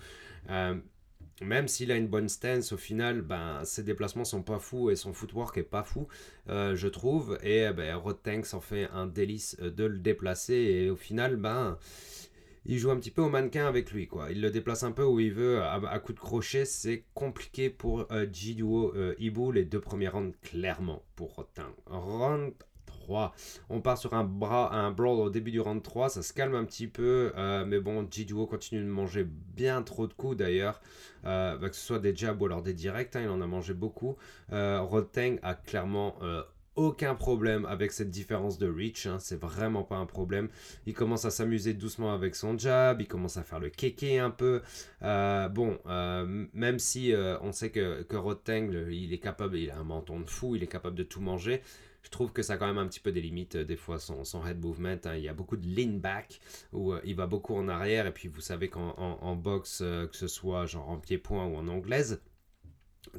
même 1.41 1.67
s'il 1.67 1.91
a 1.91 1.95
une 1.95 2.07
bonne 2.07 2.29
stance, 2.29 2.71
au 2.71 2.77
final, 2.77 3.21
ben, 3.21 3.61
ses 3.65 3.83
déplacements 3.83 4.23
sont 4.23 4.43
pas 4.43 4.59
fous 4.59 4.89
et 4.89 4.95
son 4.95 5.13
footwork 5.13 5.57
est 5.57 5.63
pas 5.63 5.83
fou, 5.83 6.07
euh, 6.49 6.75
je 6.75 6.87
trouve. 6.87 7.37
Et 7.43 7.69
ben, 7.73 8.01
Tanks 8.23 8.53
en 8.53 8.61
fait 8.61 8.87
un 8.93 9.07
délice 9.07 9.57
euh, 9.61 9.69
de 9.69 9.85
le 9.85 9.99
déplacer. 9.99 10.55
Et 10.55 10.89
au 10.89 10.95
final, 10.95 11.35
ben, 11.35 11.77
il 12.67 12.79
joue 12.79 12.89
un 12.89 12.97
petit 12.97 13.11
peu 13.11 13.21
au 13.21 13.29
mannequin 13.29 13.67
avec 13.67 13.91
lui. 13.91 14.07
Quoi. 14.07 14.31
Il 14.31 14.41
le 14.41 14.49
déplace 14.49 14.83
un 14.83 14.91
peu 14.91 15.03
où 15.03 15.19
il 15.19 15.31
veut 15.31 15.61
à, 15.61 15.99
coup 15.99 16.13
de 16.13 16.19
crochet. 16.19 16.65
C'est 16.65 17.03
compliqué 17.13 17.69
pour 17.69 18.07
euh, 18.11 18.25
Jiduo 18.31 18.93
euh, 18.95 19.13
Ibu, 19.19 19.53
les 19.53 19.65
deux 19.65 19.79
premiers 19.79 20.07
rounds, 20.07 20.35
clairement, 20.41 21.03
pour 21.15 21.35
Roteng. 21.35 21.73
Round 21.85 22.53
on 23.69 23.81
part 23.81 23.97
sur 23.97 24.13
un, 24.13 24.23
bras, 24.23 24.73
un 24.73 24.91
brawl 24.91 25.19
au 25.19 25.29
début 25.29 25.51
du 25.51 25.59
round 25.59 25.81
3, 25.81 26.09
ça 26.09 26.21
se 26.21 26.33
calme 26.33 26.55
un 26.55 26.65
petit 26.65 26.87
peu, 26.87 27.31
euh, 27.37 27.65
mais 27.65 27.79
bon, 27.79 28.07
Jiduo 28.09 28.45
continue 28.47 28.81
de 28.81 28.89
manger 28.89 29.25
bien 29.55 29.81
trop 29.81 30.07
de 30.07 30.13
coups 30.13 30.37
d'ailleurs, 30.37 30.81
euh, 31.25 31.57
bah, 31.57 31.69
que 31.69 31.75
ce 31.75 31.85
soit 31.85 31.99
des 31.99 32.15
jabs 32.15 32.41
ou 32.41 32.45
alors 32.45 32.61
des 32.61 32.73
directs, 32.73 33.15
hein, 33.15 33.21
il 33.23 33.29
en 33.29 33.41
a 33.41 33.47
mangé 33.47 33.73
beaucoup. 33.73 34.15
Euh, 34.51 34.81
Roteng 34.81 35.39
a 35.43 35.55
clairement 35.55 36.15
aucun 36.75 37.15
problème 37.15 37.65
avec 37.67 37.93
cette 37.93 38.09
différence 38.09 38.57
de 38.57 38.67
reach, 38.69 39.05
hein, 39.05 39.17
c'est 39.19 39.39
vraiment 39.39 39.83
pas 39.83 39.95
un 39.95 40.05
problème. 40.05 40.49
Il 40.85 40.93
commence 40.93 41.23
à 41.23 41.31
s'amuser 41.31 41.73
doucement 41.73 42.13
avec 42.13 42.35
son 42.35 42.57
jab, 42.57 42.99
il 42.99 43.07
commence 43.07 43.37
à 43.37 43.43
faire 43.43 43.59
le 43.59 43.69
kéké 43.69 44.19
un 44.19 44.29
peu. 44.29 44.61
bon, 45.01 45.79
même 46.53 46.79
si 46.79 47.13
on 47.41 47.51
sait 47.51 47.69
que, 47.69 48.03
que 48.03 48.17
Roteng, 48.17 48.71
il 48.89 49.13
est 49.13 49.19
capable, 49.19 49.57
il 49.57 49.71
a 49.71 49.77
un 49.77 49.83
menton 49.83 50.19
de 50.19 50.29
fou, 50.29 50.55
il 50.55 50.63
est 50.63 50.67
capable 50.67 50.97
de 50.97 51.03
tout 51.03 51.21
manger 51.21 51.61
je 52.05 52.11
trouve 52.11 52.31
que 52.31 52.43
ça 52.43 52.53
a 52.53 52.57
quand 52.57 52.67
même 52.67 52.77
un 52.77 52.87
petit 52.87 52.99
peu 52.99 53.11
des 53.11 53.19
limites, 53.19 53.55
euh, 53.55 53.65
des 53.65 53.75
fois, 53.75 53.97
son, 53.99 54.45
head 54.45 54.63
movement. 54.63 54.99
Hein. 55.05 55.15
Il 55.15 55.23
y 55.23 55.27
a 55.27 55.33
beaucoup 55.33 55.57
de 55.57 55.65
lean 55.67 55.97
back, 55.97 56.39
où 56.71 56.93
euh, 56.93 57.01
il 57.03 57.15
va 57.15 57.25
beaucoup 57.25 57.55
en 57.55 57.67
arrière, 57.67 58.05
et 58.05 58.13
puis 58.13 58.27
vous 58.27 58.41
savez 58.41 58.69
qu'en 58.69 58.91
en, 58.95 59.35
boxe, 59.35 59.79
euh, 59.81 60.05
que 60.05 60.15
ce 60.15 60.27
soit 60.27 60.67
genre 60.67 60.87
en 60.87 60.99
pied-point 60.99 61.45
ou 61.45 61.55
en 61.55 61.67
anglaise, 61.67 62.21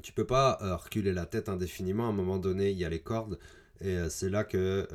tu 0.02 0.12
peux 0.12 0.26
pas 0.26 0.58
reculer 0.76 1.12
la 1.12 1.26
tête 1.26 1.48
indéfiniment. 1.48 2.06
À 2.06 2.10
un 2.10 2.12
moment 2.12 2.38
donné, 2.38 2.70
il 2.70 2.78
y 2.78 2.84
a 2.84 2.88
les 2.88 3.00
cordes. 3.00 3.38
Et 3.80 3.96
c'est 4.08 4.30
là 4.30 4.42
que 4.42 4.88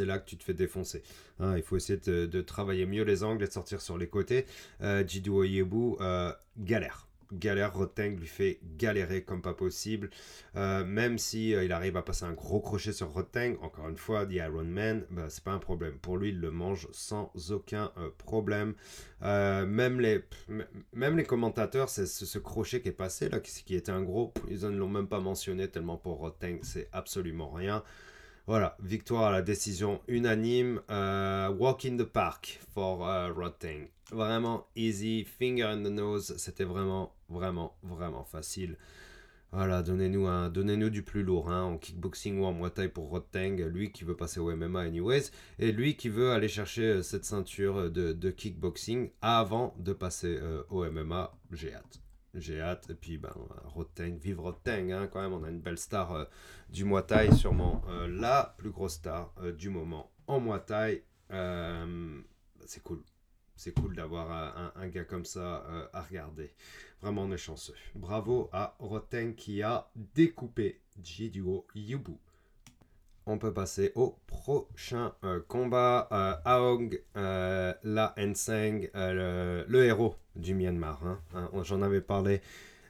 là 0.00 0.18
que 0.18 0.24
tu 0.24 0.36
te 0.36 0.44
fais 0.44 0.54
défoncer. 0.54 1.02
Hein. 1.38 1.56
il 1.56 1.62
faut 1.62 1.76
essayer 1.76 1.98
de, 1.98 2.40
travailler 2.42 2.86
mieux 2.86 3.04
les 3.04 3.22
angles 3.22 3.44
et 3.44 3.46
de 3.46 3.52
sortir 3.52 3.80
sur 3.80 3.96
les 3.96 4.08
côtés. 4.08 4.46
Jidu 5.06 5.30
Oyebu 5.30 5.96
galère 6.58 7.06
galère, 7.32 7.74
Roteng 7.74 8.16
lui 8.16 8.26
fait 8.26 8.58
galérer 8.76 9.22
comme 9.22 9.42
pas 9.42 9.54
possible. 9.54 10.10
Euh, 10.56 10.84
même 10.84 11.18
si 11.18 11.54
euh, 11.54 11.64
il 11.64 11.72
arrive 11.72 11.96
à 11.96 12.02
passer 12.02 12.24
un 12.24 12.32
gros 12.32 12.60
crochet 12.60 12.92
sur 12.92 13.12
Roteng, 13.12 13.56
encore 13.62 13.88
une 13.88 13.96
fois, 13.96 14.26
The 14.26 14.32
Iron 14.32 14.64
Man, 14.64 15.04
bah, 15.10 15.26
c'est 15.28 15.44
pas 15.44 15.52
un 15.52 15.58
problème. 15.58 15.98
Pour 15.98 16.16
lui, 16.16 16.30
il 16.30 16.40
le 16.40 16.50
mange 16.50 16.88
sans 16.92 17.32
aucun 17.50 17.92
euh, 17.98 18.10
problème. 18.18 18.74
même, 19.20 20.00
les, 20.00 21.24
commentateurs, 21.24 21.88
c'est 21.88 22.06
ce, 22.06 22.38
crochet 22.38 22.80
qui 22.80 22.88
est 22.88 22.92
passé, 22.92 23.30
qui 23.42 23.74
était 23.74 23.92
un 23.92 24.02
gros, 24.02 24.32
ils 24.48 24.60
ne 24.60 24.76
l'ont 24.76 24.88
même 24.88 25.08
pas 25.08 25.20
mentionné 25.20 25.68
tellement 25.68 25.96
pour 25.96 26.18
Roteng, 26.18 26.58
c'est 26.62 26.88
absolument 26.92 27.50
rien. 27.50 27.82
Voilà, 28.46 28.76
victoire 28.82 29.24
à 29.24 29.32
la 29.32 29.42
décision 29.42 30.00
unanime. 30.06 30.80
walk 31.58 31.84
in 31.86 31.96
the 31.96 32.04
park 32.04 32.60
for 32.74 32.98
Roteng. 33.34 33.88
Vraiment 34.12 34.66
easy, 34.76 35.24
finger 35.24 35.64
in 35.64 35.82
the 35.82 35.90
nose. 35.90 36.34
C'était 36.36 36.64
vraiment, 36.64 37.14
vraiment, 37.28 37.74
vraiment 37.82 38.24
facile. 38.24 38.76
Voilà, 39.54 39.84
donnez-nous 39.84 40.26
donnez-nous 40.50 40.90
du 40.90 41.04
plus 41.04 41.22
lourd, 41.22 41.48
hein, 41.48 41.62
en 41.62 41.78
kickboxing 41.78 42.40
ou 42.40 42.44
en 42.44 42.52
muay 42.52 42.70
thai 42.70 42.88
pour 42.88 43.08
Roteng, 43.08 43.64
lui 43.68 43.92
qui 43.92 44.02
veut 44.02 44.16
passer 44.16 44.40
au 44.40 44.54
MMA 44.54 44.80
anyways, 44.80 45.30
et 45.60 45.70
lui 45.70 45.96
qui 45.96 46.08
veut 46.08 46.32
aller 46.32 46.48
chercher 46.48 46.82
euh, 46.82 47.02
cette 47.02 47.24
ceinture 47.24 47.88
de, 47.88 48.12
de 48.12 48.30
kickboxing 48.30 49.10
avant 49.22 49.76
de 49.78 49.92
passer 49.92 50.38
euh, 50.42 50.64
au 50.70 50.84
MMA. 50.90 51.32
J'ai 51.52 51.72
hâte. 51.72 52.03
J'ai 52.34 52.60
hâte. 52.60 52.90
Et 52.90 52.94
puis, 52.94 53.18
ben, 53.18 53.32
Roteng, 53.64 54.16
vive 54.16 54.40
Roteng, 54.40 54.90
hein, 54.92 55.08
quand 55.12 55.20
même, 55.20 55.32
on 55.32 55.44
a 55.44 55.50
une 55.50 55.60
belle 55.60 55.78
star 55.78 56.12
euh, 56.12 56.24
du 56.68 56.84
muay 56.84 57.02
thai, 57.02 57.32
sûrement 57.32 57.82
la 58.08 58.54
plus 58.58 58.70
grosse 58.70 58.94
star 58.94 59.32
du 59.56 59.70
moment 59.70 60.10
en 60.26 60.40
muay 60.40 60.60
thai. 60.60 61.04
c'est 62.66 62.82
cool 62.82 63.02
c'est 63.56 63.72
cool 63.72 63.94
d'avoir 63.94 64.72
un, 64.76 64.88
gars 64.88 65.04
comme 65.04 65.24
ça 65.24 65.64
euh, 65.68 65.86
à 65.92 66.02
regarder. 66.02 66.52
Vraiment, 67.00 67.22
on 67.22 67.32
est 67.32 67.38
chanceux. 67.38 67.74
Bravo 67.94 68.48
à 68.52 68.74
Roten 68.78 69.34
qui 69.34 69.62
a 69.62 69.88
découpé 70.14 70.80
Jiduo 71.02 71.66
Yubu. 71.74 72.18
On 73.26 73.38
peut 73.38 73.52
passer 73.52 73.92
au 73.94 74.16
prochain 74.26 75.14
euh, 75.24 75.40
combat. 75.48 76.08
Euh, 76.12 76.34
Aong 76.44 77.00
La 77.14 78.14
Enseng, 78.18 78.90
le, 78.94 79.64
le, 79.66 79.84
héros 79.84 80.16
du 80.36 80.54
Myanmar. 80.54 81.00
Hein. 81.06 81.20
Hein, 81.34 81.50
j'en 81.62 81.82
avais 81.82 82.00
parlé 82.00 82.40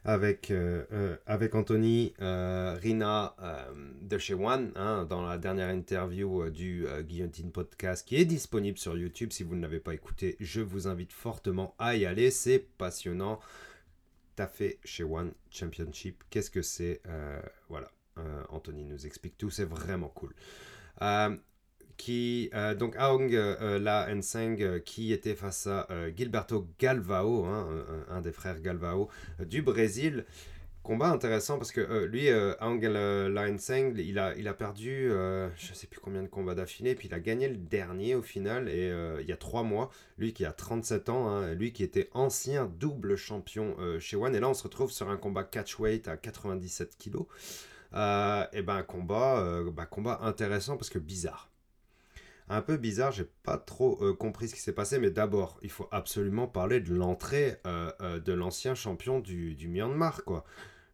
avec, 0.04 0.50
euh, 0.50 0.84
euh, 0.92 1.16
avec 1.26 1.54
Anthony 1.54 2.12
euh, 2.20 2.76
Rina 2.80 3.34
de 4.02 4.18
chez 4.18 4.34
One 4.34 4.72
hein, 4.76 5.06
dans 5.08 5.22
la 5.22 5.38
dernière 5.38 5.70
interview 5.70 6.50
du 6.50 6.86
Guillotine 7.02 7.50
Podcast 7.50 8.06
qui 8.06 8.16
est 8.16 8.24
disponible 8.24 8.78
sur 8.78 8.96
YouTube. 8.96 9.32
Si 9.32 9.42
vous 9.42 9.54
ne 9.54 9.62
l'avez 9.62 9.80
pas 9.80 9.94
écouté, 9.94 10.36
je 10.40 10.60
vous 10.60 10.86
invite 10.88 11.12
fortement 11.12 11.74
à 11.78 11.96
y 11.96 12.04
aller. 12.06 12.30
C'est 12.30 12.58
passionnant. 12.58 13.40
T'as 14.36 14.48
fait 14.48 14.78
chez 14.84 15.04
One 15.04 15.32
Championship. 15.50 16.22
Qu'est-ce 16.28 16.50
que 16.50 16.62
c'est 16.62 17.00
Voilà. 17.68 17.93
Anthony 18.48 18.84
nous 18.84 19.06
explique 19.06 19.36
tout. 19.36 19.50
C'est 19.50 19.64
vraiment 19.64 20.08
cool 20.08 20.34
qui 21.96 22.50
euh, 22.54 22.74
donc 22.74 22.96
Aung 22.98 23.32
euh, 23.32 23.78
La 23.78 24.12
Nseng 24.12 24.60
euh, 24.60 24.78
qui 24.80 25.12
était 25.12 25.36
face 25.36 25.68
à 25.68 25.86
Gilberto 26.16 26.66
Galvao, 26.78 27.44
hein, 27.44 27.68
un, 28.10 28.20
des 28.20 28.32
frères 28.32 28.60
Galvao 28.60 29.08
du 29.38 29.62
Brésil. 29.62 30.24
Combat 30.82 31.08
intéressant 31.08 31.56
parce 31.56 31.72
que 31.72 31.80
euh, 31.80 32.06
lui, 32.06 32.28
euh, 32.28 32.52
Angel 32.60 32.92
Lanseng, 33.32 33.94
il 33.96 34.18
a, 34.18 34.36
il 34.36 34.46
a 34.48 34.52
perdu 34.52 35.10
euh, 35.10 35.48
je 35.56 35.72
sais 35.72 35.86
plus 35.86 35.98
combien 35.98 36.22
de 36.22 36.28
combats 36.28 36.54
d'affilée, 36.54 36.94
puis 36.94 37.08
il 37.08 37.14
a 37.14 37.20
gagné 37.20 37.48
le 37.48 37.56
dernier 37.56 38.14
au 38.14 38.20
final, 38.20 38.68
et 38.68 38.90
euh, 38.90 39.16
il 39.22 39.26
y 39.26 39.32
a 39.32 39.38
trois 39.38 39.62
mois, 39.62 39.90
lui 40.18 40.34
qui 40.34 40.44
a 40.44 40.52
37 40.52 41.08
ans, 41.08 41.26
hein, 41.30 41.54
lui 41.54 41.72
qui 41.72 41.84
était 41.84 42.10
ancien 42.12 42.70
double 42.78 43.16
champion 43.16 43.74
euh, 43.80 43.98
chez 43.98 44.16
One, 44.16 44.36
et 44.36 44.40
là 44.40 44.50
on 44.50 44.52
se 44.52 44.62
retrouve 44.62 44.92
sur 44.92 45.08
un 45.08 45.16
combat 45.16 45.44
catchweight 45.44 46.06
à 46.06 46.18
97 46.18 46.98
kilos. 46.98 47.24
Euh, 47.94 48.44
et 48.52 48.62
ben 48.62 48.82
combat, 48.82 49.38
euh, 49.38 49.70
bah, 49.70 49.86
combat 49.86 50.20
intéressant 50.22 50.76
parce 50.76 50.90
que 50.90 50.98
bizarre. 50.98 51.50
Un 52.48 52.60
peu 52.60 52.76
bizarre, 52.76 53.12
j'ai 53.12 53.24
pas 53.42 53.56
trop 53.56 53.98
euh, 54.02 54.14
compris 54.14 54.48
ce 54.48 54.54
qui 54.54 54.60
s'est 54.60 54.74
passé, 54.74 54.98
mais 54.98 55.10
d'abord, 55.10 55.58
il 55.62 55.70
faut 55.70 55.88
absolument 55.92 56.46
parler 56.46 56.80
de 56.80 56.94
l'entrée 56.94 57.60
de 57.64 58.32
l'ancien 58.32 58.74
champion 58.74 59.20
du, 59.20 59.54
du 59.54 59.68
Myanmar, 59.68 60.24
quoi. 60.24 60.44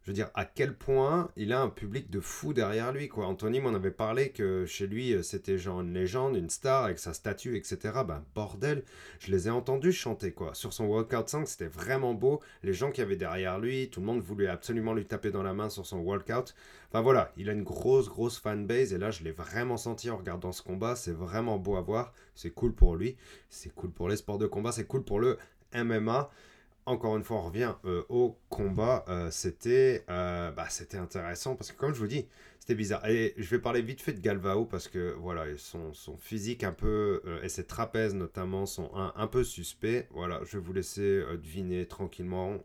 Je 0.03 0.09
veux 0.09 0.15
dire, 0.15 0.31
à 0.33 0.45
quel 0.45 0.73
point 0.73 1.29
il 1.35 1.53
a 1.53 1.61
un 1.61 1.69
public 1.69 2.09
de 2.09 2.19
fou 2.19 2.53
derrière 2.53 2.91
lui, 2.91 3.07
quoi. 3.07 3.27
Anthony 3.27 3.59
m'en 3.59 3.73
avait 3.75 3.91
parlé 3.91 4.29
que 4.29 4.65
chez 4.65 4.87
lui, 4.87 5.13
euh, 5.13 5.21
c'était 5.21 5.59
genre 5.59 5.81
une 5.81 5.93
légende, 5.93 6.35
une 6.35 6.49
star, 6.49 6.85
avec 6.85 6.97
sa 6.97 7.13
statue, 7.13 7.55
etc. 7.55 7.77
Ben, 8.07 8.23
bordel, 8.33 8.83
je 9.19 9.31
les 9.31 9.47
ai 9.47 9.51
entendus 9.51 9.91
chanter, 9.91 10.31
quoi. 10.31 10.55
Sur 10.55 10.73
son 10.73 10.85
walkout 10.85 11.27
song, 11.27 11.45
c'était 11.45 11.67
vraiment 11.67 12.15
beau. 12.15 12.41
Les 12.63 12.73
gens 12.73 12.89
qui 12.89 13.01
avaient 13.01 13.15
derrière 13.15 13.59
lui, 13.59 13.89
tout 13.89 13.99
le 13.99 14.07
monde 14.07 14.21
voulait 14.21 14.47
absolument 14.47 14.93
lui 14.93 15.05
taper 15.05 15.29
dans 15.29 15.43
la 15.43 15.53
main 15.53 15.69
sur 15.69 15.85
son 15.85 15.99
walkout. 15.99 16.55
Enfin 16.89 17.01
voilà, 17.01 17.31
il 17.37 17.47
a 17.49 17.53
une 17.53 17.63
grosse, 17.63 18.09
grosse 18.09 18.39
fanbase, 18.39 18.93
et 18.93 18.97
là, 18.97 19.11
je 19.11 19.23
l'ai 19.23 19.31
vraiment 19.31 19.77
senti 19.77 20.09
en 20.09 20.17
regardant 20.17 20.51
ce 20.51 20.63
combat. 20.63 20.95
C'est 20.95 21.13
vraiment 21.13 21.59
beau 21.59 21.75
à 21.75 21.81
voir. 21.81 22.11
C'est 22.33 22.51
cool 22.51 22.73
pour 22.73 22.95
lui. 22.95 23.17
C'est 23.49 23.73
cool 23.73 23.91
pour 23.91 24.09
les 24.09 24.15
sports 24.15 24.39
de 24.39 24.47
combat. 24.47 24.71
C'est 24.71 24.85
cool 24.85 25.03
pour 25.03 25.19
le 25.19 25.37
MMA 25.75 26.31
encore 26.85 27.17
une 27.17 27.23
fois, 27.23 27.37
on 27.37 27.43
revient 27.43 27.73
euh, 27.85 28.03
au 28.09 28.39
combat. 28.49 29.05
Euh, 29.07 29.31
c'était 29.31 30.03
euh, 30.09 30.51
bah, 30.51 30.67
c'était 30.69 30.97
intéressant 30.97 31.55
parce 31.55 31.71
que, 31.71 31.77
comme 31.77 31.93
je 31.93 31.99
vous 31.99 32.07
dis, 32.07 32.27
c'était 32.59 32.75
bizarre. 32.75 33.05
Et 33.07 33.33
je 33.37 33.49
vais 33.49 33.59
parler 33.59 33.81
vite 33.81 34.01
fait 34.01 34.13
de 34.13 34.19
Galvao 34.19 34.65
parce 34.65 34.87
que 34.87 35.13
voilà, 35.19 35.45
son, 35.57 35.93
son 35.93 36.17
physique 36.17 36.63
un 36.63 36.73
peu 36.73 37.21
et 37.43 37.49
ses 37.49 37.65
trapèzes 37.65 38.15
notamment 38.15 38.65
sont 38.65 38.91
un, 38.95 39.13
un 39.15 39.27
peu 39.27 39.43
suspects. 39.43 40.07
Voilà, 40.11 40.41
je 40.45 40.57
vais 40.57 40.63
vous 40.63 40.73
laisser 40.73 41.23
deviner 41.37 41.87
tranquillement, 41.87 42.63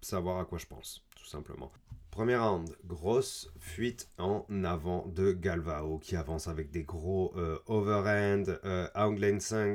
savoir 0.00 0.38
à 0.38 0.44
quoi 0.44 0.58
je 0.58 0.66
pense, 0.66 1.02
tout 1.16 1.26
simplement. 1.26 1.72
Premier 2.12 2.36
round, 2.36 2.68
grosse 2.86 3.50
fuite 3.58 4.10
en 4.18 4.44
avant 4.64 5.06
de 5.06 5.32
Galvao 5.32 5.96
qui 5.96 6.14
avance 6.14 6.46
avec 6.46 6.70
des 6.70 6.82
gros 6.82 7.32
euh, 7.38 7.56
overhand. 7.66 8.58
Euh, 8.66 8.86
Aung 8.94 9.18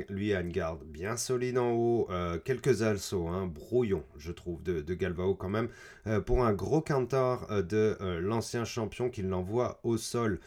lui, 0.08 0.36
a 0.36 0.42
une 0.42 0.52
garde 0.52 0.84
bien 0.84 1.18
solide 1.18 1.58
en 1.58 1.72
haut. 1.72 2.08
Euh, 2.12 2.38
quelques 2.38 2.84
alsos, 2.84 3.28
hein, 3.28 3.48
brouillon, 3.48 4.04
je 4.20 4.32
trouve, 4.32 4.62
de 4.62 4.94
Galvao 4.94 5.34
quand 5.34 5.50
même. 5.50 5.70
Euh, 6.08 6.22
pour 6.22 6.46
un 6.46 6.54
gros 6.54 6.80
counter 6.82 7.36
euh, 7.52 7.62
de 7.62 7.98
euh, 8.00 8.22
l'ancien 8.22 8.64
champion 8.64 9.10
qui 9.10 9.24
l'envoie 9.24 9.80
au 9.84 9.98
sol. 9.98 10.40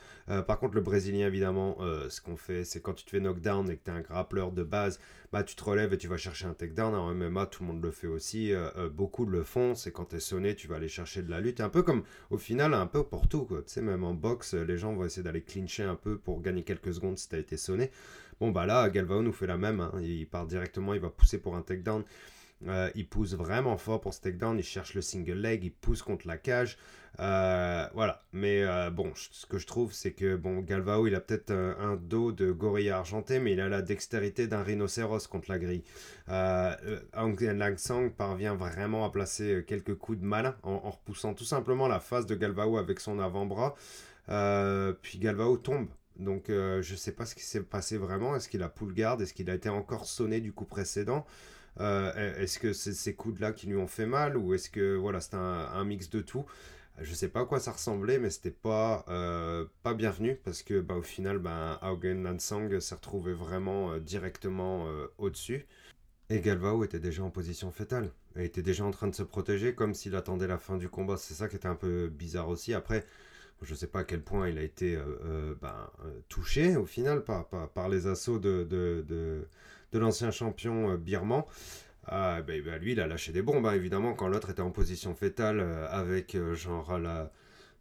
Par 0.47 0.61
contre, 0.61 0.77
le 0.77 0.81
Brésilien, 0.81 1.27
évidemment, 1.27 1.79
ce 2.09 2.21
qu'on 2.21 2.37
fait, 2.37 2.65
c'est 2.65 2.81
quand 2.81 2.93
tu 2.93 3.05
te 3.05 3.11
fais 3.11 3.19
knockdown 3.19 3.69
et 3.69 3.77
que 3.77 3.83
tu 3.83 3.91
es 3.91 3.93
un 3.93 4.01
grappleur 4.01 4.53
de 4.53 4.63
base, 4.63 5.01
bah, 5.33 5.43
tu 5.43 5.57
te 5.57 5.65
relèves 5.65 5.93
et 5.93 5.99
tu 5.99 6.07
vas 6.07 6.19
chercher 6.19 6.47
un 6.47 6.53
takedown. 6.53 6.95
En 6.95 7.13
MMA, 7.13 7.47
tout 7.47 7.65
le 7.65 7.73
monde 7.73 7.83
le 7.83 7.91
fait 7.91 8.07
aussi. 8.07 8.53
beaucoup 8.93 9.27
le 9.27 9.43
font. 9.43 9.75
C'est 9.75 9.91
quand 9.91 10.05
tu 10.05 10.15
es 10.15 10.21
sonné, 10.21 10.55
tu 10.55 10.69
vas 10.69 10.77
aller 10.77 10.87
chercher 10.87 11.23
de 11.23 11.31
la 11.33 11.41
lutte. 11.41 11.61
Un 11.61 11.69
peu 11.69 11.83
comme, 11.83 12.05
au 12.31 12.39
final, 12.39 12.75
un 12.75 12.87
peu 12.87 13.03
pour 13.03 13.27
tout. 13.27 13.49
Tu 13.51 13.57
sais, 13.67 13.83
même 13.83 14.05
en 14.05 14.15
boxe, 14.15 14.55
les 14.55 14.79
gens 14.79 14.95
vont 14.95 15.05
essayer 15.05 15.25
d'aller 15.25 15.43
clincher 15.43 15.83
un 15.83 15.97
peu 15.97 16.17
pour 16.17 16.41
gagner 16.41 16.63
quelques 16.63 16.95
secondes 16.95 17.19
si 17.19 17.29
tu 17.29 17.35
as 17.35 17.41
été 17.41 17.57
sonné. 17.57 17.91
Bon, 18.39 18.53
bah 18.53 18.67
là, 18.67 18.89
Galvao 18.89 19.23
nous 19.23 19.33
fait 19.33 19.49
la 19.49 19.57
même. 19.57 19.81
hein. 19.81 19.91
Il 20.01 20.29
part 20.29 20.47
directement, 20.47 20.95
il 20.95 21.01
va 21.01 21.11
pousser 21.11 21.39
pour 21.39 21.57
un 21.57 21.63
takedown. 21.63 22.05
Euh, 22.69 22.91
il 22.95 23.09
pousse 23.09 23.35
vraiment 23.35 23.77
fort 23.77 24.01
pour 24.01 24.15
ce 24.15 24.21
takedown. 24.21 24.59
Il 24.59 24.65
cherche 24.65 24.95
le 24.95 25.03
single 25.03 25.39
leg. 25.41 25.65
Il 25.65 25.73
pousse 25.73 26.03
contre 26.03 26.27
la 26.27 26.37
cage. 26.37 26.79
Euh, 27.19 27.87
voilà. 27.95 28.23
Mais 28.33 28.63
euh, 28.63 28.91
bon, 28.91 29.13
ce 29.15 29.47
que 29.47 29.59
je 29.59 29.67
trouve, 29.67 29.93
c'est 29.93 30.13
que 30.13 30.37
bon, 30.37 30.61
Galvao, 30.61 31.07
il 31.07 31.15
a 31.15 31.21
peut-être 31.21 31.53
un, 31.53 31.97
dos 31.97 32.33
de 32.33 32.53
gorille 32.53 32.91
argenté, 32.91 33.39
mais 33.39 33.53
il 33.53 33.61
a 33.61 33.69
la 33.69 33.83
dextérité 33.83 34.47
d'un 34.47 34.63
rhinocéros 34.63 35.27
contre 35.27 35.51
la 35.51 35.59
grille. 35.59 35.85
Lang 36.29 37.77
Sang 37.79 38.11
parvient 38.11 38.55
vraiment 38.55 39.05
à 39.05 39.11
placer 39.11 39.65
quelques 39.67 39.95
coups 39.95 40.19
de 40.19 40.25
malin 40.25 40.55
en, 40.63 40.91
repoussant 40.91 41.35
tout 41.35 41.45
simplement 41.45 41.89
la 41.89 42.01
face 42.01 42.27
de 42.27 42.35
Galvao 42.35 42.77
avec 42.77 43.01
son 43.01 43.19
avant-bras. 43.19 43.75
Puis 45.03 45.19
Galvao 45.19 45.57
tombe. 45.57 45.89
Donc 46.19 46.45
je 46.49 46.95
sais 46.97 47.13
pas 47.13 47.25
ce 47.25 47.35
qui 47.35 47.43
s'est 47.43 47.63
passé 47.63 47.97
vraiment. 47.97 48.37
Est-ce 48.37 48.49
qu'il 48.49 48.63
a 48.63 48.69
pull 48.69 48.95
guard? 48.95 49.21
Est-ce 49.23 49.33
qu'il 49.35 49.51
a 49.51 49.55
été 49.55 49.71
encore 49.71 50.07
sonné 50.07 50.41
du 50.41 50.53
coup 50.53 50.67
précédent? 50.67 51.27
Est-ce 51.79 52.59
que 52.59 52.73
c'est 52.73 52.93
ces 52.93 53.15
coups-là 53.15 53.53
qui 53.53 53.67
lui 53.67 53.77
ont 53.77 53.87
fait 53.87 54.07
mal 54.07 54.37
Ou 54.37 54.55
est-ce 54.55 54.71
que 54.71 54.97
voilà, 54.97 55.21
c'est 55.21 55.35
un, 55.35 55.85
mix 55.85 56.11
de 56.11 56.21
tout? 56.21 56.45
Je 57.01 57.15
sais 57.15 57.29
pas 57.29 57.41
à 57.41 57.45
quoi 57.47 57.61
ça 57.61 57.73
ressemblait, 57.73 58.19
mais 58.19 58.29
c'était 58.29 58.51
pas, 58.51 59.05
euh, 59.09 59.65
pas 59.83 59.95
bienvenu 59.95 60.37
parce 60.45 60.63
que 60.63 60.81
bah, 60.81 60.97
au 60.97 61.03
final, 61.03 61.39
bah, 61.39 61.81
Augen 61.83 62.23
Lansang 62.23 62.79
s'est 62.81 62.95
retrouvé 62.95 63.33
vraiment 63.33 63.93
euh, 63.93 64.01
directement 64.01 64.87
euh, 64.87 65.07
au-dessus. 65.17 65.67
Et 66.29 66.41
Galvao 66.41 66.85
était 66.85 67.01
déjà 67.01 67.23
en 67.23 67.31
position 67.31 67.73
fétale. 67.73 68.11
Il 68.37 68.43
était 68.43 68.63
déjà 68.63 68.85
en 68.85 68.91
train 68.91 69.09
de 69.09 69.15
se 69.15 69.23
protéger 69.23 69.75
comme 69.75 69.95
s'il 69.95 70.15
attendait 70.15 70.47
la 70.47 70.59
fin 70.59 70.77
du 70.77 70.89
combat. 70.89 71.17
C'est 71.17 71.35
ça 71.35 71.49
qui 71.49 71.57
était 71.57 71.69
un 71.69 71.75
peu 71.75 72.09
bizarre 72.09 72.49
aussi. 72.49 72.75
Après, 72.75 73.05
je 73.63 73.75
sais 73.75 73.87
pas 73.87 74.01
à 74.01 74.05
quel 74.05 74.23
point 74.23 74.49
il 74.49 74.59
a 74.59 74.63
été 74.63 74.97
euh, 74.97 75.03
euh, 75.25 75.55
ben, 75.61 75.91
euh, 76.05 76.21
touché 76.29 76.77
au 76.77 76.87
final 76.87 77.25
par, 77.25 77.47
par, 77.49 77.89
les 77.89 78.07
assauts 78.07 78.39
de, 78.39 78.65
de, 78.65 79.05
de, 79.93 79.99
l'ancien 79.99 80.31
champion 80.31 80.95
birman. 80.95 81.45
Ah, 82.07 82.43
ben, 82.43 82.63
ben, 82.63 82.81
lui, 82.81 82.93
il 82.93 83.01
a 83.01 83.07
lâché 83.07 83.33
des 83.33 83.43
bombes, 83.43 83.67
hein, 83.67 83.73
évidemment, 83.75 84.15
quand 84.15 84.29
l'autre 84.29 84.51
était 84.51 84.63
en 84.63 84.71
position 84.71 85.15
fétale 85.15 85.61
avec 85.91 86.37
genre 86.55 86.99
la, 86.99 87.31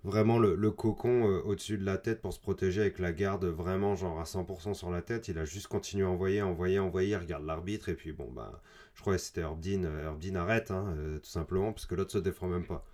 vraiment 0.03 0.37
le, 0.39 0.71
cocon 0.71 1.23
au-dessus 1.45 1.77
de 1.77 1.85
la 1.85 1.97
tête 1.97 2.21
pour 2.21 2.33
se 2.33 2.39
protéger 2.39 2.81
avec 2.81 2.99
la 2.99 3.13
garde 3.13 3.45
vraiment 3.45 3.95
genre 3.95 4.19
à 4.19 4.23
100% 4.23 4.73
sur 4.73 4.91
la 4.91 5.01
tête. 5.01 5.29
Il 5.29 5.37
a 5.39 5.45
juste 5.45 5.67
continué 5.67 6.05
à 6.05 6.09
envoyer, 6.09 6.41
envoyer, 6.41 6.79
envoyer, 6.79 7.15
regarde 7.15 7.45
l'arbitre 7.45 7.89
et 7.89 7.95
puis 7.95 8.11
bon, 8.11 8.29
bah, 8.31 8.61
je 8.95 9.01
crois 9.01 9.15
que 9.15 9.21
c'était 9.21 9.41
Herb 9.41 9.59
Dean, 9.61 9.85
euh, 9.85 10.05
Herb 10.05 10.19
Dean 10.19 10.35
arrête, 10.35 10.71
hein, 10.71 10.93
tout 11.23 11.29
simplement, 11.29 11.71
parce 11.71 11.85
que 11.85 11.95
l'autre 11.95 12.11
se 12.11 12.17
défend 12.17 12.47
même 12.47 12.65
pas. 12.65 12.85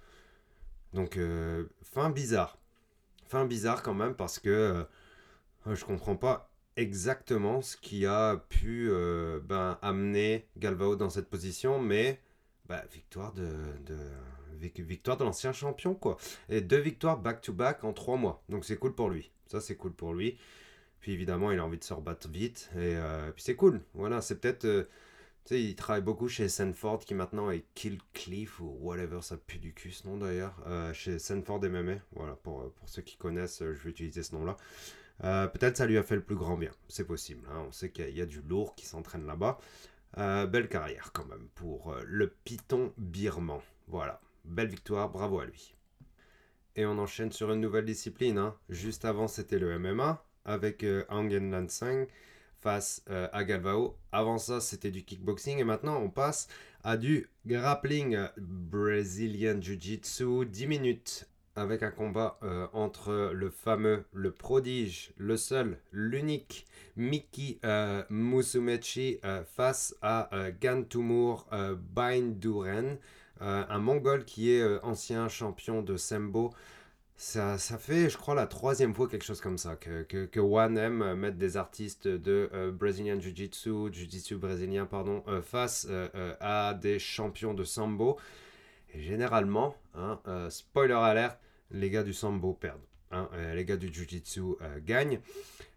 Donc, 0.94 1.20
fin 1.84 2.10
bizarre. 2.10 2.58
Fin 3.28 3.46
bizarre 3.46 3.82
quand 3.84 3.94
même 3.94 4.14
parce 4.16 4.40
que 4.40 4.86
euh, 5.66 5.76
je 5.76 5.84
comprends 5.84 6.16
pas 6.16 6.52
exactement 6.78 7.62
ce 7.62 7.76
qui 7.78 8.06
a 8.06 8.38
pu 8.50 8.90
euh, 8.92 9.40
ben, 9.44 9.80
amener 9.82 10.48
Galvao 10.58 10.96
dans 10.96 11.10
cette 11.10 11.30
position, 11.30 11.80
mais 11.80 12.22
bah, 12.68 12.84
victoire 12.92 13.34
de, 13.34 13.50
de 13.86 13.98
vic- 14.60 14.80
victoire 14.80 15.18
de 15.18 15.24
l'ancien 15.24 15.54
champion 15.54 15.96
quoi. 15.96 16.18
Et 16.50 16.62
deux 16.62 16.80
victoires 16.80 17.18
back-to-back 17.18 17.84
en 17.84 17.94
trois 17.94 18.18
mois, 18.18 18.44
donc 18.50 18.66
c'est 18.66 18.78
cool 18.78 18.94
pour 18.94 19.10
lui. 19.10 19.32
Ça 19.48 19.60
c'est 19.60 19.76
cool 19.76 19.94
pour 19.94 20.14
lui. 20.14 20.38
Puis 21.00 21.14
évidemment 21.14 21.52
il 21.52 21.60
a 21.60 21.66
envie 21.66 21.80
de 21.80 21.84
se 21.84 21.94
rebattre 21.94 22.28
vite 22.30 22.70
et 22.76 22.96
euh, 22.96 23.32
puis 23.32 23.44
c'est 23.44 23.56
cool. 23.56 23.82
Voilà, 23.94 24.22
c'est 24.22 24.40
peut-être 24.40 24.66
euh, 24.66 24.84
tu 25.46 25.56
sais, 25.56 25.64
il 25.64 25.76
travaille 25.76 26.02
beaucoup 26.02 26.28
chez 26.28 26.50
Sanford 26.50 27.00
qui 27.06 27.14
maintenant 27.14 27.52
est 27.52 27.66
Kill 27.76 28.00
Cliff 28.14 28.60
ou 28.60 28.78
whatever, 28.82 29.22
ça 29.22 29.38
pue 29.38 29.60
du 29.60 29.74
cul 29.74 29.92
ce 29.92 30.08
nom 30.08 30.18
d'ailleurs, 30.18 30.56
euh, 30.68 30.92
chez 30.94 31.20
Sanford 31.20 31.62
MMA. 31.64 31.96
Voilà, 32.14 32.36
pour, 32.38 32.72
pour 32.74 32.90
ceux 32.90 33.02
qui 33.04 33.18
connaissent, 33.18 33.62
euh, 33.62 33.74
je 33.76 33.84
vais 33.84 33.92
utiliser 33.92 34.24
ce 34.24 34.34
nom-là. 34.36 34.58
Euh, 35.24 35.48
Peut-être 35.48 35.78
ça 35.78 35.86
lui 35.86 35.98
a 35.98 36.04
fait 36.04 36.16
le 36.16 36.24
plus 36.24 36.36
grand 36.36 36.58
bien, 36.58 36.72
c'est 36.90 37.06
possible. 37.06 37.48
hein. 37.52 37.66
On 37.68 37.72
sait 37.72 37.90
qu'il 37.92 38.10
y, 38.18 38.22
a- 38.22 38.26
du 38.26 38.42
lourd 38.42 38.76
qui 38.76 38.86
s'entraîne 38.86 39.26
là-bas. 39.28 39.60
Euh, 40.18 40.48
belle 40.48 40.70
carrière 40.70 41.12
quand 41.14 41.26
même 41.26 41.48
pour 41.56 41.94
euh, 41.94 42.02
le 42.06 42.34
Python 42.46 42.94
birman. 42.98 43.60
Voilà, 43.88 44.22
belle 44.46 44.70
victoire, 44.70 45.10
bravo 45.10 45.40
à 45.40 45.46
lui. 45.46 45.76
Et 46.76 46.86
on 46.86 46.98
enchaîne 47.00 47.32
sur 47.32 47.52
une 47.52 47.62
nouvelle 47.62 47.86
discipline. 47.86 48.38
hein. 48.38 48.56
Juste 48.70 49.06
avant, 49.06 49.28
c'était 49.28 49.60
le 49.60 49.72
MMA 49.80 50.24
avec 50.46 50.84
euh, 50.84 51.04
Angen 51.10 51.52
Lansang 51.52 52.06
face 52.66 53.04
euh, 53.12 53.28
à 53.32 53.44
Galvao. 53.44 53.96
Avant 54.12 54.40
ça, 54.40 54.60
c'était 54.60 54.90
du 54.90 55.04
kickboxing. 55.04 55.60
Et 55.60 55.64
maintenant, 55.64 56.02
on 56.02 56.10
passe 56.10 56.48
à 56.84 56.98
du 56.98 57.30
grappling 57.46 58.18
Brazilian 58.38 59.62
Jiu-Jitsu. 59.62 60.46
10 60.48 60.66
minutes 60.66 61.30
avec 61.56 61.84
un 61.84 61.92
combat 61.92 62.40
euh, 62.42 62.66
entre 62.74 63.32
le 63.34 63.52
fameux, 63.52 64.06
le 64.14 64.32
prodige, 64.32 65.12
le 65.18 65.38
seul, 65.38 65.78
l'unique 65.92 66.66
Miki 66.98 67.60
euh, 67.64 68.04
Musumechi 68.10 69.20
euh, 69.24 69.44
face 69.44 69.96
à 70.02 70.30
Gantumur 70.60 71.46
Bainduren, 71.94 72.98
un 73.40 73.80
mongol 73.80 74.26
qui 74.26 74.52
est 74.52 74.80
ancien 74.82 75.28
champion 75.30 75.84
de 75.84 75.98
Sembo. 75.98 76.52
Ça, 77.18 77.58
ça 77.58 77.78
fait, 77.78 78.10
je 78.10 78.18
crois, 78.18 78.36
la 78.36 78.46
troisième 78.46 78.94
fois 78.94 79.08
quelque 79.08 79.24
chose 79.24 79.40
comme 79.40 79.58
ça, 79.58 79.78
que, 79.78 80.04
que, 80.04 80.26
que 80.26 80.40
One 80.42 80.78
euh, 80.78 81.32
des 81.32 81.56
artistes 81.56 82.10
de 82.10 82.50
euh, 82.54 82.72
Brazilian 82.72 83.18
Jiu-Jitsu, 83.20 83.90
Jiu-Jitsu 83.92 84.36
brésilien, 84.36 84.86
pardon, 84.86 85.24
euh, 85.30 85.42
face 85.42 85.88
euh, 85.90 86.36
à 86.42 86.74
des 86.74 87.00
champions 87.00 87.54
de 87.54 87.64
Sambo. 87.64 88.18
Et 88.94 89.02
généralement, 89.02 89.76
hein, 89.94 90.20
spoiler 90.50 90.94
alert, 90.94 91.38
les 91.72 91.90
gars 91.90 92.04
du 92.04 92.14
Sambo 92.14 92.54
perdent. 92.54 92.80
hein, 93.12 93.30
les 93.54 93.66
gars 93.66 93.78
du 93.78 93.94
Jiu-Jitsu 93.94 94.56
gagnent. 94.86 95.20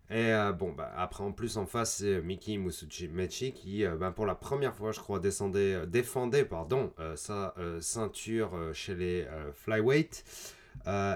Et 0.08 0.32
bon, 0.56 0.72
bah, 0.72 0.92
après, 0.96 1.24
en 1.24 1.32
plus, 1.32 1.56
en 1.56 1.66
face, 1.66 1.96
c'est 1.96 2.20
Miki 2.22 2.58
Musumechi 2.58 3.52
qui, 3.52 3.84
bah, 3.98 4.12
pour 4.12 4.24
la 4.24 4.36
première 4.36 4.72
fois, 4.72 4.92
je 4.92 5.00
crois, 5.00 5.18
descendait, 5.18 5.84
défendait 5.88 6.44
pardon, 6.44 6.92
sa 7.16 7.56
ceinture 7.80 8.52
chez 8.72 8.94
les 8.94 9.26
flyweight. 9.54 10.24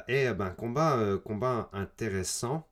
Et 0.09 0.33
ben, 0.35 0.51
combat, 0.51 1.19
combat 1.25 1.71
intéressant 1.73 2.67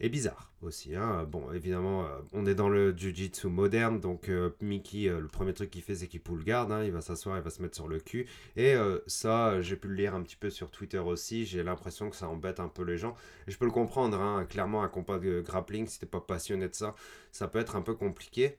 et 0.00 0.08
bizarre 0.08 0.52
aussi. 0.62 0.94
Hein. 0.94 1.24
Bon, 1.24 1.52
évidemment, 1.52 2.04
euh, 2.04 2.18
on 2.32 2.46
est 2.46 2.54
dans 2.54 2.68
le 2.68 2.96
jiu-jitsu 2.96 3.48
moderne, 3.48 4.00
donc 4.00 4.28
euh, 4.28 4.50
Mickey, 4.60 5.08
euh, 5.08 5.20
le 5.20 5.28
premier 5.28 5.54
truc 5.54 5.70
qu'il 5.70 5.82
fait, 5.82 5.96
c'est 5.96 6.08
qu'il 6.08 6.20
pull 6.20 6.44
garde, 6.44 6.72
hein. 6.72 6.84
il 6.84 6.92
va 6.92 7.00
s'asseoir, 7.00 7.36
il 7.38 7.42
va 7.42 7.50
se 7.50 7.62
mettre 7.62 7.76
sur 7.76 7.88
le 7.88 7.98
cul. 8.00 8.26
Et 8.56 8.74
ça, 9.06 9.60
j'ai 9.62 9.76
pu 9.76 9.88
le 9.88 9.94
lire 9.94 10.14
un 10.14 10.22
petit 10.22 10.36
peu 10.36 10.50
sur 10.50 10.70
Twitter 10.70 10.98
aussi, 10.98 11.46
j'ai 11.46 11.62
l'impression 11.62 12.10
que 12.10 12.16
ça 12.16 12.28
embête 12.28 12.60
un 12.60 12.68
peu 12.68 12.82
les 12.82 12.98
gens. 12.98 13.14
Et 13.46 13.50
je 13.50 13.58
peux 13.58 13.64
le 13.64 13.70
comprendre, 13.70 14.20
hein. 14.20 14.44
clairement, 14.44 14.82
un 14.82 14.88
combat 14.88 15.18
de 15.18 15.40
grappling, 15.40 15.86
si 15.86 15.98
t'es 15.98 16.06
pas 16.06 16.20
passionné 16.20 16.68
de 16.68 16.74
ça, 16.74 16.94
ça 17.32 17.48
peut 17.48 17.58
être 17.58 17.76
un 17.76 17.82
peu 17.82 17.94
compliqué. 17.94 18.58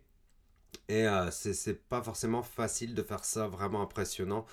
Et 0.90 1.06
c'est 1.32 1.88
pas 1.88 2.02
forcément 2.02 2.44
facile 2.44 2.94
de 2.94 3.04
faire 3.04 3.26
ça 3.26 3.48
vraiment 3.48 3.82
impressionnant. 3.82 4.46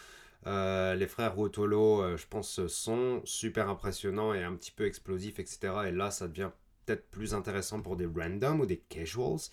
Les 0.45 1.07
frères 1.07 1.35
Rotolo, 1.35 2.17
je 2.17 2.27
pense, 2.27 2.67
sont 2.67 3.23
super 3.25 3.69
impressionnants 3.69 4.35
et 4.35 4.43
un 4.43 4.55
petit 4.55 4.73
peu 4.73 4.87
explosifs, 4.87 5.39
etc. 5.39 5.73
Et 5.87 5.91
là, 5.91 6.11
ça 6.11 6.29
devient 6.29 6.51
peut-être 6.85 7.11
plus 7.11 7.35
intéressant 7.35 7.81
pour 7.81 7.97
des 7.97 8.07
randoms 8.07 8.61
ou 8.61 8.67
des 8.67 8.79
casuals. 8.79 9.51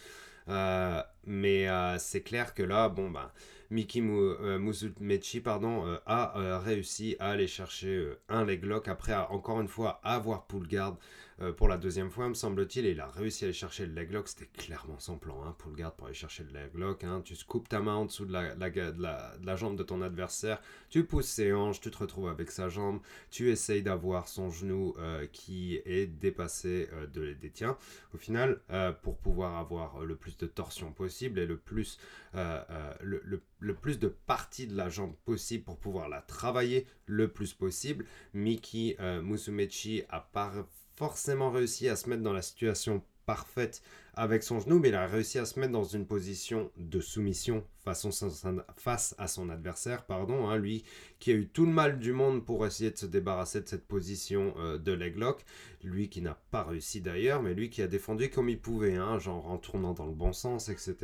Euh, 0.48 1.02
mais 1.26 1.68
euh, 1.68 1.98
c'est 1.98 2.22
clair 2.22 2.54
que 2.54 2.64
là, 2.64 2.90
bon, 2.90 3.10
bah, 3.10 3.34
Miki 3.72 4.02
Musumechi 4.02 5.40
pardon, 5.40 5.88
euh, 5.88 5.98
a 6.06 6.60
réussi 6.60 7.16
à 7.20 7.30
aller 7.30 7.48
chercher 7.48 8.12
un 8.30 8.46
leg 8.46 8.64
lock 8.66 8.88
après 8.88 9.16
encore 9.16 9.62
une 9.62 9.70
fois 9.70 10.00
avoir 10.04 10.46
pull 10.46 10.68
guard 10.68 10.98
euh, 11.42 11.52
pour 11.52 11.68
la 11.68 11.78
deuxième 11.78 12.12
fois, 12.12 12.30
me 12.30 12.34
semble-t-il, 12.34 12.86
et 12.86 12.92
il 12.92 13.00
a 13.00 13.08
réussi 13.08 13.46
à 13.46 13.48
aller 13.48 13.54
chercher 13.54 13.86
le 13.86 13.94
leg 13.94 14.12
lock. 14.12 14.28
C'était 14.28 14.46
clairement 14.46 15.00
son 15.00 15.18
plan 15.18 15.44
hein, 15.44 15.56
pour 15.58 16.06
aller 16.06 16.14
chercher 16.14 16.44
le 16.44 16.52
leg 16.52 16.70
lock. 16.76 17.04
Hein. 17.04 17.22
Tu 17.24 17.36
scoopes 17.36 17.68
ta 17.68 17.80
main 17.80 17.96
en 17.96 18.06
dessous 18.06 18.26
de 18.26 18.32
la, 18.32 19.56
jambe 19.56 19.76
de 19.76 19.84
ton 19.84 20.02
adversaire, 20.02 20.62
tu 20.90 21.04
pousses 21.04 21.28
ses 21.28 21.54
hanches, 21.54 21.82
tu 21.82 21.90
te 21.90 21.98
retrouves 21.98 22.30
avec 22.30 22.52
sa 22.52 22.70
jambe, 22.70 23.00
tu 23.32 23.50
essayes 23.50 23.82
d'avoir 23.82 24.28
son 24.28 24.50
genou 24.50 24.94
euh, 25.00 25.26
qui 25.32 25.82
est 25.86 26.06
dépassé 26.06 26.90
euh, 26.94 27.08
de, 27.08 27.34
des 27.34 27.50
tiens. 27.50 27.78
Au 28.14 28.18
final, 28.18 28.60
pour 29.02 29.18
pouvoir 29.18 29.58
avoir 29.58 30.04
le 30.04 30.16
plus 30.16 30.38
de 30.38 30.46
torsion 30.46 30.92
possible 30.92 31.40
et 31.40 31.46
le 31.46 31.58
plus, 31.58 31.98
le, 32.34 33.22
le, 33.24 33.42
plus 33.76 34.00
de 34.00 34.08
parties 34.08 34.68
de 34.68 34.76
la 34.76 34.90
jambe 34.90 35.16
possible 35.26 35.64
pour 35.64 35.78
pouvoir 35.78 36.10
la 36.10 36.22
travailler 36.22 36.88
le 37.06 37.28
plus 37.28 37.54
possible, 37.54 38.06
Miki 38.34 38.96
Musumechi 39.24 40.04
a 40.10 40.20
pas 40.20 40.52
forcément 40.96 41.52
réussi 41.52 41.88
à 41.90 41.96
se 41.96 42.10
mettre 42.10 42.24
dans 42.24 42.34
la 42.34 42.42
situation 42.42 43.04
parfaite 43.26 43.82
avec 44.14 44.44
son 44.44 44.60
genou, 44.60 44.80
mais 44.80 44.90
il 44.90 44.96
a 44.96 45.08
réussi 45.08 45.40
à 45.40 45.46
se 45.46 45.60
mettre 45.60 45.72
dans 45.72 45.84
une 45.84 46.06
position 46.06 46.72
de 46.78 47.00
soumission 47.00 47.64
face 47.84 49.16
à 49.18 49.28
son 49.28 49.50
adversaire, 49.50 50.06
pardon, 50.06 50.48
hein, 50.50 50.58
lui 50.58 50.84
qui 51.20 51.32
a 51.32 51.36
eu 51.36 51.48
tout 51.48 51.66
le 51.66 51.72
mal 51.72 52.00
du 52.00 52.14
monde 52.14 52.44
pour 52.46 52.66
essayer 52.66 52.92
de 52.92 52.98
se 52.98 53.06
débarrasser 53.06 53.62
de 53.62 53.68
cette 53.68 53.88
position 53.88 54.54
euh, 54.58 54.78
de 54.78 54.92
leg 54.92 55.18
lock, 55.18 55.44
lui 55.84 56.10
qui 56.10 56.22
n'a 56.22 56.38
pas 56.52 56.64
réussi 56.64 57.02
d'ailleurs, 57.02 57.42
mais 57.42 57.54
lui 57.54 57.70
qui 57.70 57.82
a 57.82 57.88
défendu 57.88 58.30
comme 58.30 58.50
il 58.50 58.60
pouvait, 58.60 58.96
hein, 58.96 59.20
genre 59.20 59.48
en 59.48 59.58
tournant 59.58 59.94
dans 59.94 60.06
le 60.06 60.14
bon 60.14 60.34
sens, 60.34 60.70
etc. 60.70 60.96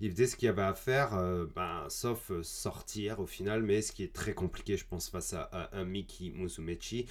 Il 0.00 0.10
faisait 0.12 0.26
ce 0.26 0.36
qu'il 0.36 0.46
y 0.46 0.48
avait 0.48 0.62
à 0.62 0.74
faire, 0.74 1.14
euh, 1.14 1.46
ben, 1.54 1.84
sauf 1.88 2.30
euh, 2.30 2.42
sortir 2.42 3.20
au 3.20 3.26
final, 3.26 3.62
mais 3.62 3.82
ce 3.82 3.92
qui 3.92 4.02
est 4.02 4.12
très 4.12 4.34
compliqué, 4.34 4.76
je 4.76 4.86
pense, 4.86 5.08
face 5.08 5.34
à, 5.34 5.70
un 5.72 5.84
Miki 5.84 6.30
Musumechi. 6.30 7.06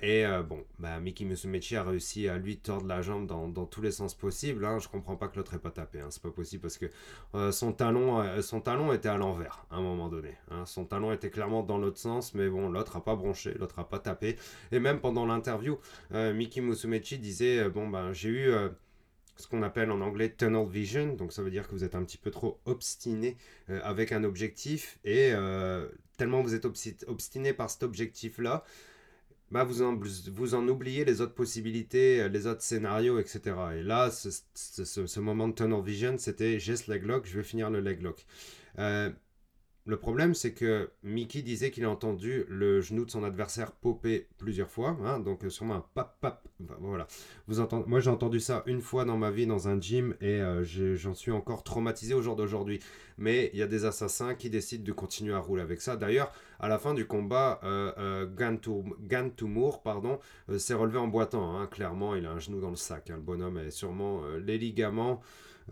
et 0.00 0.24
bon, 0.48 0.64
bah, 0.78 1.00
Miki 1.00 1.24
Musumechi 1.24 1.76
a 1.76 1.82
réussi 1.82 2.28
à 2.28 2.38
lui 2.38 2.58
tordre 2.58 2.86
la 2.86 3.02
jambe 3.02 3.26
dans, 3.26 3.66
tous 3.66 3.82
les 3.82 3.90
sens 3.90 4.14
possibles. 4.14 4.37
Hein. 4.44 4.78
Je 4.78 4.88
comprends 4.88 5.16
pas 5.16 5.28
que 5.28 5.36
l'autre 5.36 5.52
n'ait 5.52 5.58
pas 5.58 5.70
tapé. 5.70 6.00
Hein. 6.00 6.08
C'est 6.10 6.22
pas 6.22 6.30
possible 6.30 6.62
parce 6.62 6.78
que 6.78 6.86
son 7.52 7.72
talon 7.72 8.18
euh, 8.20 8.42
son 8.42 8.60
talon 8.60 8.92
était 8.92 9.08
à 9.08 9.16
l'envers 9.16 9.64
à 9.70 9.76
un 9.76 9.82
moment 9.82 10.08
donné. 10.08 10.34
Hein. 10.50 10.64
Son 10.66 10.84
talon 10.84 11.12
était 11.12 11.30
clairement 11.30 11.62
dans 11.62 11.78
l'autre 11.78 11.98
sens, 11.98 12.34
mais 12.34 12.48
bon, 12.48 12.68
l'autre 12.68 12.96
a 12.96 13.04
pas 13.04 13.16
bronché, 13.16 13.54
l'autre 13.58 13.78
a 13.78 13.88
pas 13.88 13.98
tapé. 13.98 14.36
Et 14.72 14.78
même 14.78 15.00
pendant 15.00 15.26
l'interview, 15.26 15.78
euh, 16.12 16.32
Miki 16.32 16.60
Musumechi 16.60 17.18
disait 17.18 17.60
euh, 17.60 17.68
bon 17.68 17.88
ben 17.88 18.12
j'ai 18.12 18.28
eu 18.30 18.52
ce 19.36 19.46
qu'on 19.46 19.62
appelle 19.62 19.90
en 19.90 20.00
anglais 20.00 20.34
tunnel 20.36 20.66
vision, 20.66 21.14
donc 21.14 21.32
ça 21.32 21.42
veut 21.42 21.50
dire 21.50 21.68
que 21.68 21.72
vous 21.72 21.84
êtes 21.84 21.94
un 21.94 22.02
petit 22.02 22.18
peu 22.18 22.30
trop 22.30 22.58
obstiné 22.64 23.36
avec 23.68 24.10
un 24.10 24.24
objectif 24.24 24.98
et 25.04 25.32
tellement 26.16 26.42
vous 26.42 26.54
êtes 26.54 26.64
obstiné 27.06 27.52
par 27.52 27.70
cet 27.70 27.84
objectif 27.84 28.38
là 28.38 28.64
bah 29.50 29.64
vous, 29.64 29.82
en, 29.82 29.98
vous 30.32 30.54
en 30.54 30.68
oubliez 30.68 31.04
les 31.04 31.20
autres 31.20 31.34
possibilités, 31.34 32.20
euh, 32.20 32.28
les 32.28 32.46
autres 32.46 32.62
scénarios, 32.62 33.18
etc. 33.18 33.56
Et 33.76 33.82
là, 33.82 34.10
ce, 34.10 34.30
ce, 34.54 35.20
moment 35.20 35.48
de 35.48 35.54
tunnel 35.54 35.82
vision, 35.82 36.18
c'était 36.18 36.58
j'ai 36.58 36.76
ce 36.76 36.90
leg 36.90 37.04
lock, 37.04 37.26
je 37.26 37.38
vais 37.38 37.44
finir 37.44 37.70
le 37.70 37.80
leg 37.80 38.02
lock. 38.02 38.26
Euh, 38.78 39.10
le 39.88 39.96
problème, 39.96 40.34
c'est 40.34 40.52
que 40.52 40.90
Mickey 41.02 41.40
disait 41.40 41.70
qu'il 41.70 41.86
a 41.86 41.90
entendu 41.90 42.44
le 42.50 42.82
genou 42.82 43.06
de 43.06 43.10
son 43.10 43.24
adversaire 43.24 43.72
popper 43.72 44.26
plusieurs 44.36 44.68
fois. 44.68 44.98
Hein, 45.02 45.18
donc, 45.18 45.46
euh, 45.46 45.48
sûrement 45.48 45.76
un 45.76 45.84
pap, 45.94 46.18
pap. 46.20 46.46
Voilà. 46.80 47.06
Vous 47.46 47.66
moi, 47.86 47.98
j'ai 47.98 48.10
entendu 48.10 48.38
ça 48.38 48.62
une 48.66 48.82
fois 48.82 49.06
dans 49.06 49.16
ma 49.16 49.30
vie 49.30 49.46
dans 49.46 49.66
un 49.66 49.80
gym 49.80 50.14
et 50.20 50.42
euh, 50.42 50.62
j'en 50.94 51.14
suis 51.14 51.32
encore 51.32 51.64
traumatisé 51.64 52.12
au 52.12 52.20
jour 52.20 52.36
d'aujourd'hui. 52.36 52.80
Mais 53.16 53.48
il 53.54 53.58
y 53.58 53.62
a 53.62 53.66
des 53.66 53.86
assassins 53.86 54.34
qui 54.34 54.50
décident 54.50 54.84
de 54.84 54.92
continuer 54.92 55.32
à 55.32 55.38
rouler 55.38 55.62
avec 55.62 55.80
ça. 55.80 55.96
D'ailleurs, 55.96 56.32
à 56.60 56.68
la 56.68 56.78
fin 56.78 56.92
du 56.92 57.06
combat, 57.06 57.58
euh, 57.64 57.90
euh 57.96 59.78
pardon, 59.82 60.18
s'est 60.58 60.74
relevé 60.74 60.98
en 60.98 61.08
boitant. 61.08 61.56
Hein. 61.56 61.66
Clairement, 61.66 62.14
il 62.14 62.26
a 62.26 62.32
un 62.32 62.38
genou 62.38 62.60
dans 62.60 62.68
le 62.68 62.76
sac. 62.76 63.08
Hein. 63.08 63.14
Le 63.16 63.22
bonhomme 63.22 63.56
est 63.56 63.70
sûrement 63.70 64.20
les 64.36 64.58
ligaments. 64.58 65.22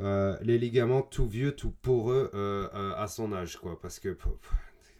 Euh, 0.00 0.36
les 0.42 0.58
ligaments 0.58 1.02
tout 1.02 1.26
vieux, 1.26 1.54
tout 1.54 1.70
poreux 1.70 2.30
euh, 2.34 2.68
euh, 2.74 2.92
à 2.96 3.06
son 3.08 3.32
âge, 3.32 3.56
quoi. 3.56 3.80
Parce 3.80 3.98
que 3.98 4.16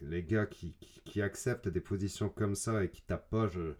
les 0.02 0.22
gars 0.22 0.46
qui, 0.46 0.74
qui, 1.04 1.20
acceptent 1.20 1.68
des 1.68 1.80
positions 1.80 2.28
comme 2.28 2.54
ça 2.54 2.84
et 2.84 2.88
qui 2.88 3.02
tapent 3.02 3.30
pas, 3.30 3.46
je... 3.48 3.74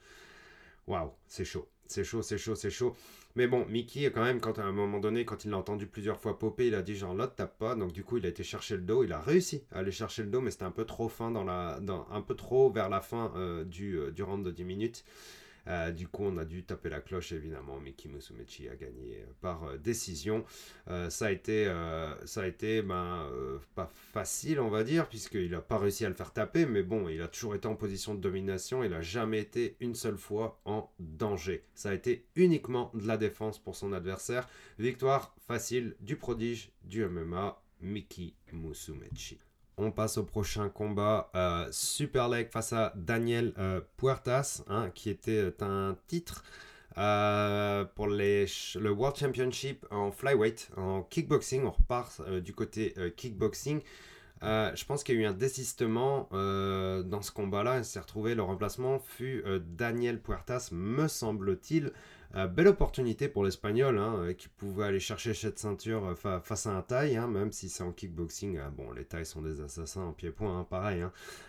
Waouh, 0.87 1.13
c'est 1.27 1.45
chaud. 1.45 1.69
C'est 1.87 2.05
chaud, 2.05 2.23
c'est 2.23 2.39
chaud, 2.39 2.55
c'est 2.55 2.71
chaud. 2.71 2.95
Mais 3.35 3.47
bon, 3.47 3.65
Mickey, 3.67 4.11
quand 4.11 4.25
même, 4.25 4.41
quand 4.41 4.59
à 4.59 4.65
un 4.65 4.73
moment 4.73 4.99
donné, 4.99 5.25
quand 5.25 5.45
il 5.45 5.51
l'a 5.51 5.59
entendu 5.59 5.87
plusieurs 5.87 6.21
fois 6.21 6.39
popper, 6.39 6.67
il 6.69 6.75
a 6.75 6.83
dit 6.83 6.97
genre 6.97 7.15
l'autre 7.15 7.35
tape 7.35 7.59
pas. 7.59 7.75
Donc 7.77 7.93
du 7.93 8.03
coup, 8.03 8.17
il 8.19 8.27
a 8.27 8.29
été 8.29 8.43
chercher 8.43 8.77
le 8.77 8.83
dos. 8.83 9.05
Il 9.05 9.13
a 9.13 9.21
réussi 9.21 9.65
à 9.73 9.79
aller 9.79 9.93
chercher 9.93 10.23
le 10.23 10.31
dos, 10.31 10.41
mais 10.41 10.51
c'était 10.51 10.65
un 10.65 10.71
peu 10.71 10.85
trop 10.85 11.09
fin 11.09 11.31
dans 11.31 11.45
la, 11.45 11.79
dans, 11.81 12.07
un 12.11 12.23
peu 12.23 12.35
trop 12.35 12.71
vers 12.71 12.89
la 12.89 13.01
fin 13.01 13.33
du, 13.67 13.99
du 14.13 14.23
round 14.23 14.45
de 14.45 14.51
10 14.51 14.65
minutes. 14.65 15.05
Euh, 15.69 15.91
du 15.91 16.09
coup, 16.09 16.25
on 16.25 16.37
a 16.39 16.45
dû 16.45 16.65
taper 16.65 16.91
la 16.91 17.01
cloche, 17.01 17.33
évidemment. 17.33 17.81
Miki 17.81 18.09
Musumechi 18.09 18.69
a 18.69 18.77
gagné 18.77 19.21
euh, 19.21 19.27
par 19.41 19.65
euh, 19.65 19.77
décision. 19.79 20.45
ça 21.09 21.27
a 21.27 21.31
été, 21.31 21.67
ça 22.25 22.43
a 22.43 22.47
été 22.47 22.83
ben, 22.83 23.29
pas 23.75 23.91
facile, 24.13 24.61
on 24.61 24.69
va 24.69 24.85
dire, 24.85 25.09
puisqu'il 25.09 25.51
n'a 25.51 25.61
pas 25.61 25.79
réussi 25.79 26.05
à 26.05 26.09
le 26.09 26.15
faire 26.15 26.33
taper. 26.33 26.67
Mais 26.67 26.83
bon, 26.83 27.09
il 27.09 27.21
a 27.23 27.29
toujours 27.29 27.55
été 27.55 27.67
en 27.67 27.75
position 27.75 28.15
de 28.15 28.21
domination. 28.21 28.85
Il 28.85 28.91
n'a 28.91 29.01
jamais 29.01 29.41
été 29.41 29.77
une 29.81 29.95
seule 29.95 30.17
fois 30.17 30.61
en 30.65 30.91
danger. 30.99 31.65
Ça 31.75 31.91
a 31.91 31.95
été 31.95 32.27
uniquement 32.37 32.91
de 32.95 33.07
la 33.07 33.17
défense 33.17 33.59
pour 33.59 33.77
son 33.77 33.93
adversaire. 33.93 34.49
Victoire 34.79 35.35
facile 35.47 35.97
du 36.01 36.17
prodige 36.17 36.71
du 36.85 37.05
MMA, 37.05 37.61
Miki 37.81 38.35
Musumechi. 38.53 39.39
On 39.79 39.91
passe 39.91 40.17
au 40.17 40.25
prochain 40.25 40.71
combat. 40.71 41.31
Euh, 41.35 41.69
Super 41.71 42.31
Leg 42.31 42.49
face 42.51 42.73
à 42.73 42.95
Daniel 42.97 43.53
euh, 43.59 43.83
Puertas, 43.99 44.63
hein, 44.69 44.91
qui 44.95 45.11
était 45.11 45.37
euh, 45.37 45.53
un 45.61 45.99
titre 46.07 46.43
pour 47.95 48.09
les, 48.09 48.47
le 48.81 48.91
World 48.91 49.19
Championship 49.19 49.85
en 49.91 50.11
flyweight, 50.11 50.71
en 50.79 51.03
kickboxing. 51.03 51.65
On 51.65 51.73
repart 51.73 52.23
du 52.41 52.55
côté 52.55 52.95
kickboxing. 53.19 53.83
je 54.41 54.85
pense 54.87 55.05
qu'il 55.05 55.17
y 55.17 55.19
a 55.19 55.21
eu 55.21 55.27
un 55.27 55.35
désistement 55.35 56.27
dans 56.33 57.21
ce 57.21 57.33
combat-là. 57.33 57.77
Il 57.77 57.85
s'est 57.85 58.01
retrouvé, 58.01 58.35
le 58.35 58.41
remplacement 58.41 58.99
fut 58.99 59.45
Daniel 59.77 60.23
Puertas, 60.23 60.71
me 60.73 61.07
semble-t-il. 61.07 61.93
Euh, 62.37 62.47
belle 62.47 62.69
opportunité 62.69 63.29
pour 63.29 63.45
l'Espagnol, 63.45 63.97
hein, 63.97 64.17
euh, 64.19 64.33
qui 64.35 64.49
pouvait 64.49 64.85
aller 64.85 65.01
chercher 65.01 65.33
cette 65.33 65.59
ceinture 65.59 66.15
euh, 66.27 66.41
face 66.41 66.67
à 66.67 66.77
un 66.77 66.83
taille, 66.83 67.17
hein, 67.17 67.27
même 67.29 67.51
si 67.51 67.71
c'est 67.71 67.83
en 67.83 67.93
kickboxing. 67.93 68.61
bon, 68.77 68.93
les 68.93 69.07
tailles 69.07 69.25
sont 69.25 69.41
des 69.41 69.63
assassins 69.63 70.03
en 70.03 70.13
pied-point, 70.13 70.61
hein, 70.61 70.67
pareil. 70.69 71.03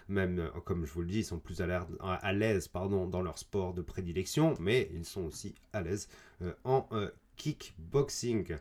même, 0.07 0.49
comme 0.63 0.85
je 0.85 0.93
vous 0.93 1.01
le 1.01 1.07
dis, 1.07 1.19
ils 1.19 1.25
sont 1.25 1.39
plus 1.39 1.59
à 1.61 2.33
l'aise 2.33 2.69
dans 2.71 3.21
leur 3.21 3.37
sport 3.37 3.73
de 3.73 3.81
prédilection, 3.81 4.53
mais 4.61 4.89
ils 4.93 5.03
sont 5.03 5.25
aussi 5.25 5.55
à 5.73 5.81
l'aise 5.81 6.07
en 6.63 6.87
kickboxing. 7.35 8.55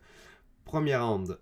Premier 0.65 0.97
round, 0.97 1.39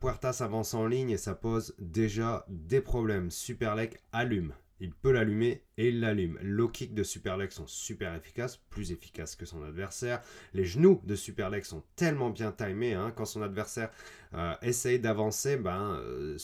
Puertas 0.00 0.38
avance 0.40 0.72
en 0.74 0.86
ligne 0.86 1.10
et 1.10 1.16
ça 1.16 1.34
pose 1.34 1.74
déjà 1.80 2.44
des 2.48 2.80
problèmes. 2.80 3.32
Super 3.32 3.76
allume 4.12 4.52
il 4.80 4.92
peut 4.92 5.12
l'allumer 5.12 5.64
et 5.76 5.88
il 5.88 6.00
l'allume. 6.00 6.38
Low 6.42 6.68
kick 6.68 6.94
de 6.94 7.02
Superlex 7.02 7.54
sont 7.54 7.66
super 7.66 8.14
efficaces, 8.14 8.56
plus 8.56 8.92
efficaces 8.92 9.36
que 9.36 9.46
son 9.46 9.62
adversaire. 9.62 10.22
Les 10.54 10.64
genoux 10.64 11.00
de 11.04 11.14
Superlex 11.14 11.68
sont 11.68 11.82
tellement 11.96 12.30
bien 12.30 12.52
timés. 12.52 12.94
Hein. 12.94 13.12
quand 13.14 13.24
son 13.24 13.42
adversaire 13.42 13.90
euh, 14.34 14.54
essaye 14.62 14.98
d'avancer, 14.98 15.56
ben, 15.56 15.98
euh, 16.02 16.36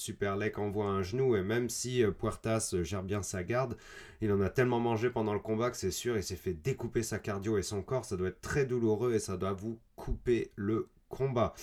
envoie 0.57 0.87
un 0.87 1.03
genou. 1.03 1.37
Et 1.37 1.43
même 1.43 1.69
si 1.69 2.03
euh, 2.03 2.11
Puertas 2.11 2.75
gère 2.83 3.03
bien 3.03 3.23
sa 3.23 3.45
garde, 3.45 3.77
il 4.21 4.33
en 4.33 4.41
a 4.41 4.51
tellement 4.51 4.81
mangé 4.81 5.11
pendant 5.11 5.35
le 5.35 5.41
combat 5.41 5.71
que 5.71 5.77
c'est 5.77 5.91
sûr, 5.91 6.17
il 6.17 6.23
s'est 6.23 6.37
fait 6.37 6.55
découper 6.55 7.03
sa 7.03 7.19
cardio 7.19 7.59
et 7.59 7.63
son 7.63 7.83
corps. 7.83 8.05
Ça 8.05 8.17
doit 8.17 8.29
être 8.29 8.41
très 8.41 8.67
douloureux 8.67 9.15
et 9.15 9.21
ça 9.21 9.37
doit 9.37 9.53
vous 9.53 9.79
couper 9.97 10.51
le 10.57 10.89
combat. 11.09 11.55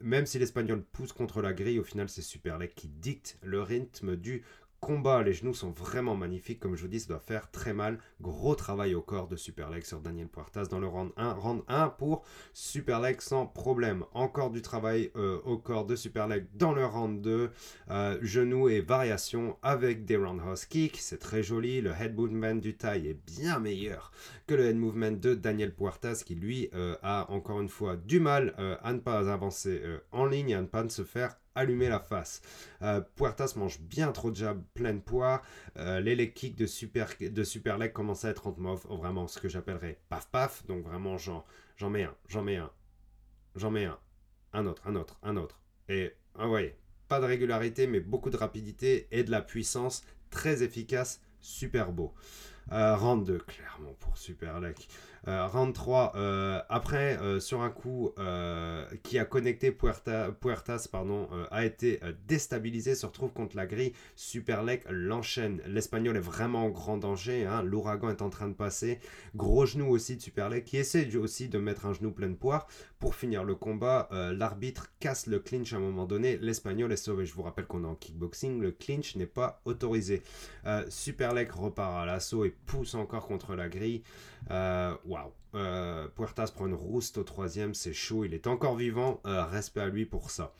même 0.00 0.26
si 0.26 0.38
l'Espagnol 0.38 0.84
pousse 0.84 1.12
contre 1.12 1.42
la 1.42 1.52
grille, 1.52 1.80
au 1.80 1.84
final 1.84 2.08
c'est 2.08 2.22
Superlex 2.22 2.74
qui 2.76 2.86
dicte 2.86 3.36
le 3.42 3.60
rythme 3.60 4.14
du 4.14 4.44
combat, 4.84 5.22
les 5.22 5.32
genoux 5.32 5.54
sont 5.54 5.70
vraiment 5.70 6.14
magnifiques. 6.14 6.60
Comme 6.60 6.76
je 6.76 6.82
vous 6.82 6.88
dis, 6.88 7.00
ça 7.00 7.08
doit 7.08 7.18
faire 7.18 7.50
très 7.50 7.72
mal. 7.72 7.98
Gros 8.20 8.54
travail 8.54 8.94
au 8.94 9.00
corps 9.00 9.28
de 9.28 9.36
Superleg 9.36 9.84
sur 9.84 10.00
Daniel 10.00 10.28
Puertas 10.28 10.66
dans 10.66 10.78
le 10.78 10.86
round 10.86 11.10
1. 11.16 11.32
Round 11.32 11.62
1 11.68 11.88
pour 11.88 12.24
Superleg 12.52 13.20
sans 13.20 13.46
problème. 13.46 14.04
Encore 14.12 14.50
du 14.50 14.60
travail 14.62 15.10
euh, 15.16 15.40
au 15.44 15.56
corps 15.56 15.86
de 15.86 15.96
Superleg 15.96 16.46
dans 16.54 16.72
le 16.72 16.84
round 16.84 17.22
2. 17.22 17.50
Euh, 17.90 18.18
genoux 18.20 18.68
et 18.68 18.82
variation 18.82 19.56
avec 19.62 20.04
des 20.04 20.16
roundhouse 20.16 20.66
kicks. 20.66 20.98
C'est 20.98 21.18
très 21.18 21.42
joli. 21.42 21.80
Le 21.80 21.90
head 21.90 22.14
movement 22.14 22.56
du 22.56 22.76
taille 22.76 23.08
est 23.08 23.20
bien 23.26 23.58
meilleur 23.58 24.12
que 24.46 24.54
le 24.54 24.66
head 24.66 24.76
movement 24.76 25.12
de 25.12 25.34
Daniel 25.34 25.74
Puertas 25.74 26.22
qui 26.24 26.34
lui 26.34 26.68
euh, 26.74 26.94
a 27.02 27.30
encore 27.30 27.60
une 27.62 27.70
fois 27.70 27.96
du 27.96 28.20
mal 28.20 28.54
à 28.82 28.92
ne 28.92 28.98
pas 28.98 29.32
avancer 29.32 29.80
en 30.12 30.26
ligne, 30.26 30.54
à 30.54 30.60
ne 30.60 30.66
pas 30.66 30.86
se 30.88 31.02
faire 31.02 31.36
allumer 31.54 31.88
la 31.88 32.00
face. 32.00 32.42
Euh, 32.82 33.00
Puertas 33.00 33.54
mange 33.56 33.80
bien 33.80 34.12
trop 34.12 34.30
de 34.30 34.36
jab 34.36 34.62
plein 34.74 34.94
de 34.94 35.00
poids. 35.00 35.42
Euh, 35.76 36.00
les 36.00 36.14
de 36.56 36.66
super, 36.66 37.08
de 37.20 37.44
super 37.44 37.78
à 38.24 38.30
être 38.30 38.46
en 38.46 38.54
mode 38.58 38.78
vraiment 38.90 39.26
ce 39.26 39.38
que 39.38 39.48
j'appellerais 39.48 39.98
paf 40.08 40.28
paf. 40.28 40.66
Donc 40.66 40.84
vraiment 40.84 41.16
j'en, 41.18 41.44
mets 41.90 42.04
un, 42.04 42.14
j'en 42.28 42.42
mets 42.42 42.56
un, 42.56 42.70
j'en 43.56 43.70
mets 43.70 43.84
un, 43.84 43.98
un 44.52 44.66
autre, 44.66 44.82
un 44.86 44.96
autre, 44.96 45.18
un 45.22 45.36
autre. 45.36 45.60
Et 45.88 46.14
vous 46.36 46.48
voyez, 46.48 46.76
pas 47.08 47.20
de 47.20 47.26
régularité 47.26 47.86
mais 47.86 48.00
beaucoup 48.00 48.30
de 48.30 48.36
rapidité 48.36 49.08
et 49.10 49.24
de 49.24 49.30
la 49.30 49.42
puissance 49.42 50.02
très 50.30 50.62
efficace, 50.62 51.20
super 51.40 51.92
beau. 51.92 52.12
Euh, 52.72 52.96
round 52.96 53.26
2, 53.26 53.38
clairement 53.38 53.94
pour 54.00 54.16
Super 54.16 54.60
Luck. 54.60 54.88
Euh, 55.26 55.46
round 55.46 55.72
3, 55.72 56.12
euh, 56.16 56.60
après, 56.68 57.18
euh, 57.20 57.40
sur 57.40 57.62
un 57.62 57.70
coup 57.70 58.12
qui 59.02 59.18
a 59.18 59.24
connecté 59.24 59.70
Puerta, 59.70 60.30
Puertas, 60.32 60.88
pardon, 60.90 61.28
a 61.50 61.64
été 61.64 62.00
déstabilisé, 62.26 62.94
se 62.94 63.06
retrouve 63.06 63.32
contre 63.32 63.56
la 63.56 63.66
grille. 63.66 63.92
Superlek 64.16 64.84
l'enchaîne. 64.90 65.60
L'Espagnol 65.66 66.16
est 66.16 66.20
vraiment 66.20 66.64
en 66.64 66.70
grand 66.70 66.96
danger. 66.96 67.46
Hein. 67.46 67.62
L'ouragan 67.62 68.10
est 68.10 68.22
en 68.22 68.30
train 68.30 68.48
de 68.48 68.54
passer. 68.54 68.98
Gros 69.34 69.66
genou 69.66 69.88
aussi 69.88 70.16
de 70.16 70.22
Superlek 70.22 70.64
qui 70.64 70.76
essaie 70.76 71.14
aussi 71.16 71.48
de 71.48 71.58
mettre 71.58 71.86
un 71.86 71.92
genou 71.92 72.10
plein 72.12 72.28
de 72.28 72.34
poire. 72.34 72.66
Pour 72.98 73.14
finir 73.14 73.44
le 73.44 73.54
combat, 73.54 74.08
l'arbitre 74.10 74.92
casse 74.98 75.26
le 75.26 75.38
clinch 75.38 75.72
à 75.72 75.76
un 75.76 75.80
moment 75.80 76.06
donné. 76.06 76.38
L'Espagnol 76.38 76.92
est 76.92 76.96
sauvé. 76.96 77.26
Je 77.26 77.34
vous 77.34 77.42
rappelle 77.42 77.66
qu'on 77.66 77.84
est 77.84 77.88
en 77.88 77.94
kickboxing. 77.94 78.60
Le 78.60 78.70
clinch 78.70 79.16
n'est 79.16 79.26
pas 79.26 79.60
autorisé. 79.64 80.22
Superlek 80.88 81.52
repart 81.52 82.02
à 82.02 82.06
l'assaut 82.06 82.44
et 82.44 82.54
pousse 82.66 82.94
encore 82.94 83.26
contre 83.26 83.54
la 83.54 83.68
grille. 83.68 84.02
Euh, 84.50 84.94
waouh. 85.04 85.32
Wow. 85.52 86.08
Puertas 86.16 86.50
prend 86.54 86.66
une 86.66 86.74
rouste 86.74 87.18
au 87.18 87.22
troisième, 87.22 87.74
c'est 87.74 87.92
chaud, 87.92 88.24
il 88.24 88.34
est 88.34 88.48
encore 88.48 88.74
vivant, 88.74 89.20
euh, 89.24 89.44
respect 89.44 89.80
à 89.80 89.88
lui 89.88 90.04
pour 90.04 90.30
ça. 90.30 90.52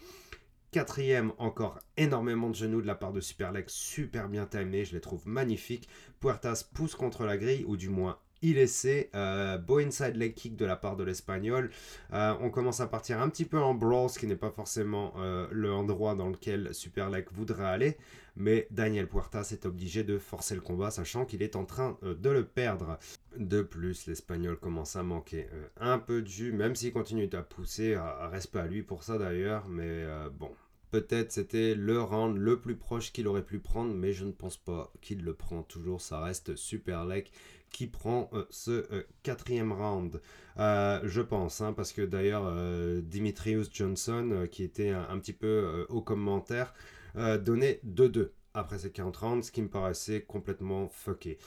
Quatrième, 0.70 1.32
encore 1.38 1.78
énormément 1.96 2.48
de 2.50 2.54
genoux 2.54 2.80
de 2.80 2.86
la 2.86 2.94
part 2.94 3.12
de 3.12 3.20
Superlex, 3.20 3.72
super 3.72 4.28
bien 4.28 4.46
timé, 4.46 4.84
je 4.84 4.94
les 4.94 5.00
trouve 5.00 5.26
magnifiques. 5.26 5.88
Puertas 6.20 6.64
pousse 6.74 6.94
contre 6.94 7.24
la 7.24 7.36
grille, 7.36 7.64
ou 7.66 7.76
du 7.76 7.88
moins 7.88 8.18
il 8.44 8.58
essaie. 8.58 9.10
Euh, 9.14 9.56
beau 9.56 9.78
inside 9.78 10.16
leg 10.16 10.34
kick 10.34 10.54
de 10.54 10.66
la 10.66 10.76
part 10.76 10.96
de 10.96 11.02
l'Espagnol. 11.02 11.70
Euh, 12.12 12.34
on 12.40 12.50
commence 12.50 12.80
à 12.80 12.86
partir 12.86 13.20
un 13.20 13.28
petit 13.30 13.46
peu 13.46 13.58
en 13.58 13.74
brawl, 13.74 14.10
ce 14.10 14.18
qui 14.18 14.26
n'est 14.26 14.36
pas 14.36 14.50
forcément 14.50 15.14
euh, 15.16 15.48
le 15.50 15.72
endroit 15.72 16.14
dans 16.14 16.28
lequel 16.28 16.74
Superleg 16.74 17.26
voudrait 17.32 17.64
aller. 17.64 17.96
Mais 18.36 18.66
Daniel 18.70 19.08
Puertas 19.08 19.48
est 19.52 19.64
obligé 19.64 20.04
de 20.04 20.18
forcer 20.18 20.54
le 20.54 20.60
combat, 20.60 20.90
sachant 20.90 21.24
qu'il 21.24 21.42
est 21.42 21.56
en 21.56 21.64
train 21.64 21.96
de 22.02 22.30
le 22.30 22.44
perdre. 22.44 22.98
De 23.36 23.62
plus, 23.62 24.06
l'Espagnol 24.06 24.58
commence 24.58 24.96
à 24.96 25.04
manquer 25.04 25.46
un 25.78 25.98
peu 25.98 26.20
de 26.20 26.26
jus, 26.26 26.52
même 26.52 26.74
s'il 26.74 26.92
continue 26.92 27.30
à 27.32 27.42
pousser. 27.42 27.96
respect 28.32 28.58
à 28.58 28.66
lui 28.66 28.82
pour 28.82 29.04
ça 29.04 29.18
d'ailleurs, 29.18 29.68
mais 29.68 30.04
bon, 30.36 30.50
Peut-être 30.94 31.32
c'était 31.32 31.74
le 31.74 32.00
round 32.00 32.36
le 32.36 32.60
plus 32.60 32.76
proche 32.76 33.12
qu'il 33.12 33.26
aurait 33.26 33.42
pu 33.42 33.58
prendre, 33.58 33.92
mais 33.92 34.12
je 34.12 34.24
ne 34.24 34.30
pense 34.30 34.56
pas 34.56 34.92
qu'il 35.00 35.24
le 35.24 35.34
prend 35.34 35.64
toujours. 35.64 36.00
Ça 36.00 36.20
reste 36.20 36.54
Super 36.54 37.04
Lake 37.04 37.32
qui 37.74 37.88
prend 37.88 38.30
euh, 38.32 38.44
ce 38.50 38.70
euh, 38.70 39.02
quatrième 39.24 39.72
round. 39.72 40.22
Euh, 40.58 41.00
je 41.02 41.20
pense, 41.20 41.60
hein, 41.60 41.72
parce 41.72 41.92
que 41.92 42.02
d'ailleurs 42.02 42.54
Dimitrius 43.02 43.68
Johnson, 43.72 44.46
qui 44.50 44.62
était 44.62 44.90
un, 44.90 45.18
petit 45.18 45.32
peu 45.32 45.84
au 45.88 46.00
commentaire, 46.00 46.72
donnait 47.16 47.80
2-2 47.84 48.30
après 48.54 48.78
ces 48.78 48.92
40 48.92 49.16
rounds, 49.16 49.46
ce 49.46 49.50
qui 49.50 49.62
me 49.62 49.68
paraissait 49.68 50.22
complètement 50.22 50.88
fucké. 50.88 51.38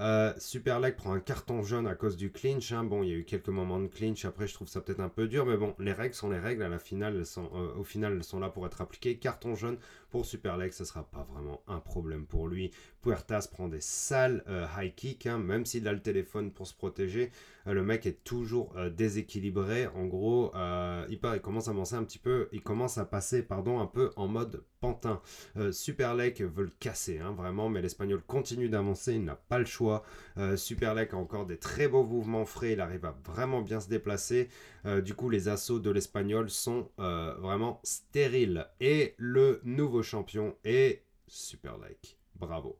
Euh, 0.00 0.32
Super 0.38 0.80
Leg 0.80 0.96
prend 0.96 1.12
un 1.12 1.20
carton 1.20 1.62
jaune 1.62 1.86
à 1.86 1.94
cause 1.94 2.16
du 2.16 2.32
clinch. 2.32 2.72
Hein. 2.72 2.84
Bon, 2.84 3.02
il 3.02 3.10
y 3.10 3.12
a 3.12 3.16
eu 3.16 3.24
quelques 3.24 3.48
moments 3.48 3.78
de 3.78 3.86
clinch. 3.86 4.24
Après, 4.24 4.46
je 4.46 4.54
trouve 4.54 4.68
ça 4.68 4.80
peut-être 4.80 5.00
un 5.00 5.08
peu 5.08 5.28
dur, 5.28 5.44
mais 5.44 5.56
bon, 5.56 5.74
les 5.78 5.92
règles 5.92 6.14
sont 6.14 6.30
les 6.30 6.38
règles. 6.38 6.62
À 6.62 6.68
la 6.68 6.78
finale, 6.78 7.26
sont, 7.26 7.50
au 7.78 7.84
final, 7.84 8.14
elles 8.14 8.24
sont 8.24 8.40
là 8.40 8.48
pour 8.48 8.66
être 8.66 8.80
appliquées. 8.80 9.18
Carton 9.18 9.54
jaune 9.54 9.78
pour 10.10 10.26
Super 10.26 10.56
Leg, 10.56 10.72
ce 10.72 10.84
sera 10.84 11.04
pas 11.04 11.26
vraiment 11.32 11.62
un 11.68 11.78
problème 11.78 12.26
pour 12.26 12.48
lui. 12.48 12.70
Puertas 13.02 13.48
prend 13.50 13.68
des 13.68 13.80
sales 13.80 14.44
euh, 14.48 14.66
high 14.76 14.94
kicks, 14.94 15.26
hein. 15.26 15.38
même 15.38 15.64
s'il 15.64 15.88
a 15.88 15.92
le 15.92 16.00
téléphone 16.02 16.50
pour 16.50 16.66
se 16.66 16.74
protéger. 16.74 17.30
Euh, 17.66 17.72
le 17.72 17.82
mec 17.82 18.06
est 18.06 18.24
toujours 18.24 18.74
euh, 18.76 18.90
déséquilibré. 18.90 19.86
En 19.86 20.06
gros, 20.06 20.52
il, 21.08 21.18
commence 21.42 21.68
à 21.68 21.70
avancer 21.70 21.94
un 21.94 22.04
petit 22.04 22.18
peu. 22.18 22.48
Il 22.52 22.62
commence 22.62 22.98
à 22.98 23.04
passer, 23.04 23.42
pardon, 23.42 23.80
un 23.80 23.86
peu 23.86 24.10
en 24.16 24.28
mode 24.28 24.64
pantin. 24.80 25.20
Super 25.70 26.14
Leg 26.14 26.42
veut 26.42 26.64
le 26.64 26.72
casser, 26.78 27.18
hein, 27.18 27.32
vraiment, 27.32 27.68
mais 27.68 27.80
l'Espagnol 27.80 28.22
continue 28.22 28.68
d'avancer. 28.68 29.14
Il 29.14 29.24
n'a 29.24 29.36
pas 29.36 29.58
le 29.58 29.64
choix. 29.64 29.89
Super 30.56 30.94
Leg 30.94 31.08
a 31.12 31.16
encore 31.16 31.46
des 31.46 31.58
très 31.58 31.88
beaux 31.88 32.04
mouvements 32.04 32.44
frais. 32.44 32.72
Il 32.72 32.80
arrive 32.80 33.04
à 33.04 33.16
vraiment 33.24 33.62
bien 33.62 33.80
se 33.80 33.88
déplacer. 33.88 34.48
du 35.04 35.14
coup, 35.14 35.28
les 35.28 35.48
assauts 35.48 35.78
de 35.78 35.90
l'Espagnol 35.90 36.50
sont 36.50 36.90
vraiment 36.96 37.80
stériles. 37.82 38.66
Et 38.80 39.14
le 39.18 39.60
nouveau 39.64 40.02
champion 40.02 40.54
et 40.64 41.02
super 41.26 41.78
like. 41.78 42.18
Bravo. 42.34 42.78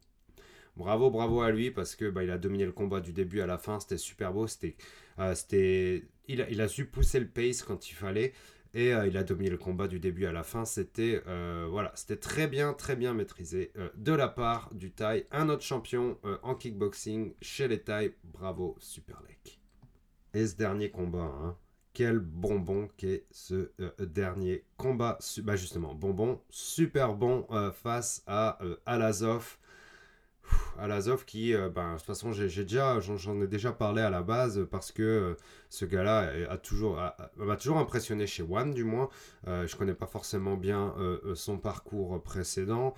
Bravo, 0.77 1.11
bravo 1.11 1.43
à 1.43 1.51
lui 1.51 1.71
parce 1.71 1.95
que 1.95 2.09
bah, 2.09 2.25
il 2.25 2.31
a 2.31 2.39
dominé 2.39 2.65
le 2.65 2.73
combat 2.73 3.01
du 3.01 3.13
début 3.13 3.41
à 3.41 3.47
la 3.47 3.59
fin. 3.59 3.81
C'était 3.81 3.99
super 3.99 4.33
beau. 4.33 4.47
C'était, 4.47 4.77
euh, 5.19 5.35
c'était, 5.35 6.05
il, 6.29 6.43
a, 6.43 6.49
il 6.49 6.61
a 6.61 6.69
su 6.69 6.87
pousser 6.87 7.21
le 7.21 7.29
pace 7.29 7.63
quand 7.63 7.91
il 7.91 7.95
fallait 7.95 8.33
et 8.75 8.95
euh, 8.95 9.07
il 9.07 9.17
a 9.17 9.25
dominé 9.25 9.51
le 9.51 9.59
combat 9.59 9.89
du 9.89 10.01
début 10.01 10.27
à 10.27 10.33
la 10.33 10.43
fin. 10.43 10.65
C'était 10.65 11.23
euh, 11.27 11.67
voilà, 11.71 11.93
c'était 11.95 12.17
très 12.17 12.47
bien, 12.47 12.73
très 12.73 12.97
bien 12.97 13.15
maîtrisé 13.15 13.73
de 13.97 14.13
la 14.13 14.29
part 14.29 14.71
du 14.73 14.93
Thai. 14.93 15.27
Un 15.31 15.49
autre 15.49 15.63
champion 15.63 16.19
en 16.43 16.55
kickboxing 16.55 17.35
chez 17.41 17.69
les 17.69 17.81
Thai. 17.81 18.15
Bravo, 18.25 18.77
super 18.79 19.23
like. 19.27 19.61
Et 20.33 20.47
ce 20.47 20.57
dernier 20.57 20.91
combat, 20.91 21.33
hein, 21.43 21.57
quel 21.93 22.19
bonbon 22.19 22.89
qu'est 22.97 23.27
ce 23.31 23.73
euh, 23.81 23.91
dernier 23.99 24.65
combat. 24.77 25.19
Bah 25.43 25.57
justement, 25.57 25.95
bonbon, 25.95 26.41
super 26.51 27.15
bon 27.15 27.47
euh, 27.51 27.73
face 27.73 28.23
à 28.27 28.63
euh, 28.63 28.77
Alazov. 28.87 29.59
Alazov 30.81 31.25
qui, 31.25 31.55
bah, 31.75 31.93
de 31.93 31.97
toute 31.99 32.07
façon, 32.07 32.33
j'ai 32.33 32.49
déjà, 32.65 32.99
j'en 33.01 33.41
ai 33.41 33.47
déjà 33.47 33.73
parlé 33.73 34.03
à 34.03 34.11
la 34.11 34.23
base 34.23 34.67
parce 34.71 34.93
que 34.93 35.37
ce 35.69 35.85
gars-là 35.85 36.33
a 36.49 36.57
toujours, 36.57 37.01
m'a 37.37 37.57
toujours 37.57 37.79
impressionné 37.79 38.27
chez 38.27 38.43
One, 38.43 38.73
du 38.73 38.85
moins. 38.85 39.09
je 39.47 39.77
connais 39.77 39.95
pas 39.95 40.07
forcément 40.07 40.57
bien 40.57 40.95
son 41.35 41.59
parcours 41.59 42.23
précédent. 42.23 42.95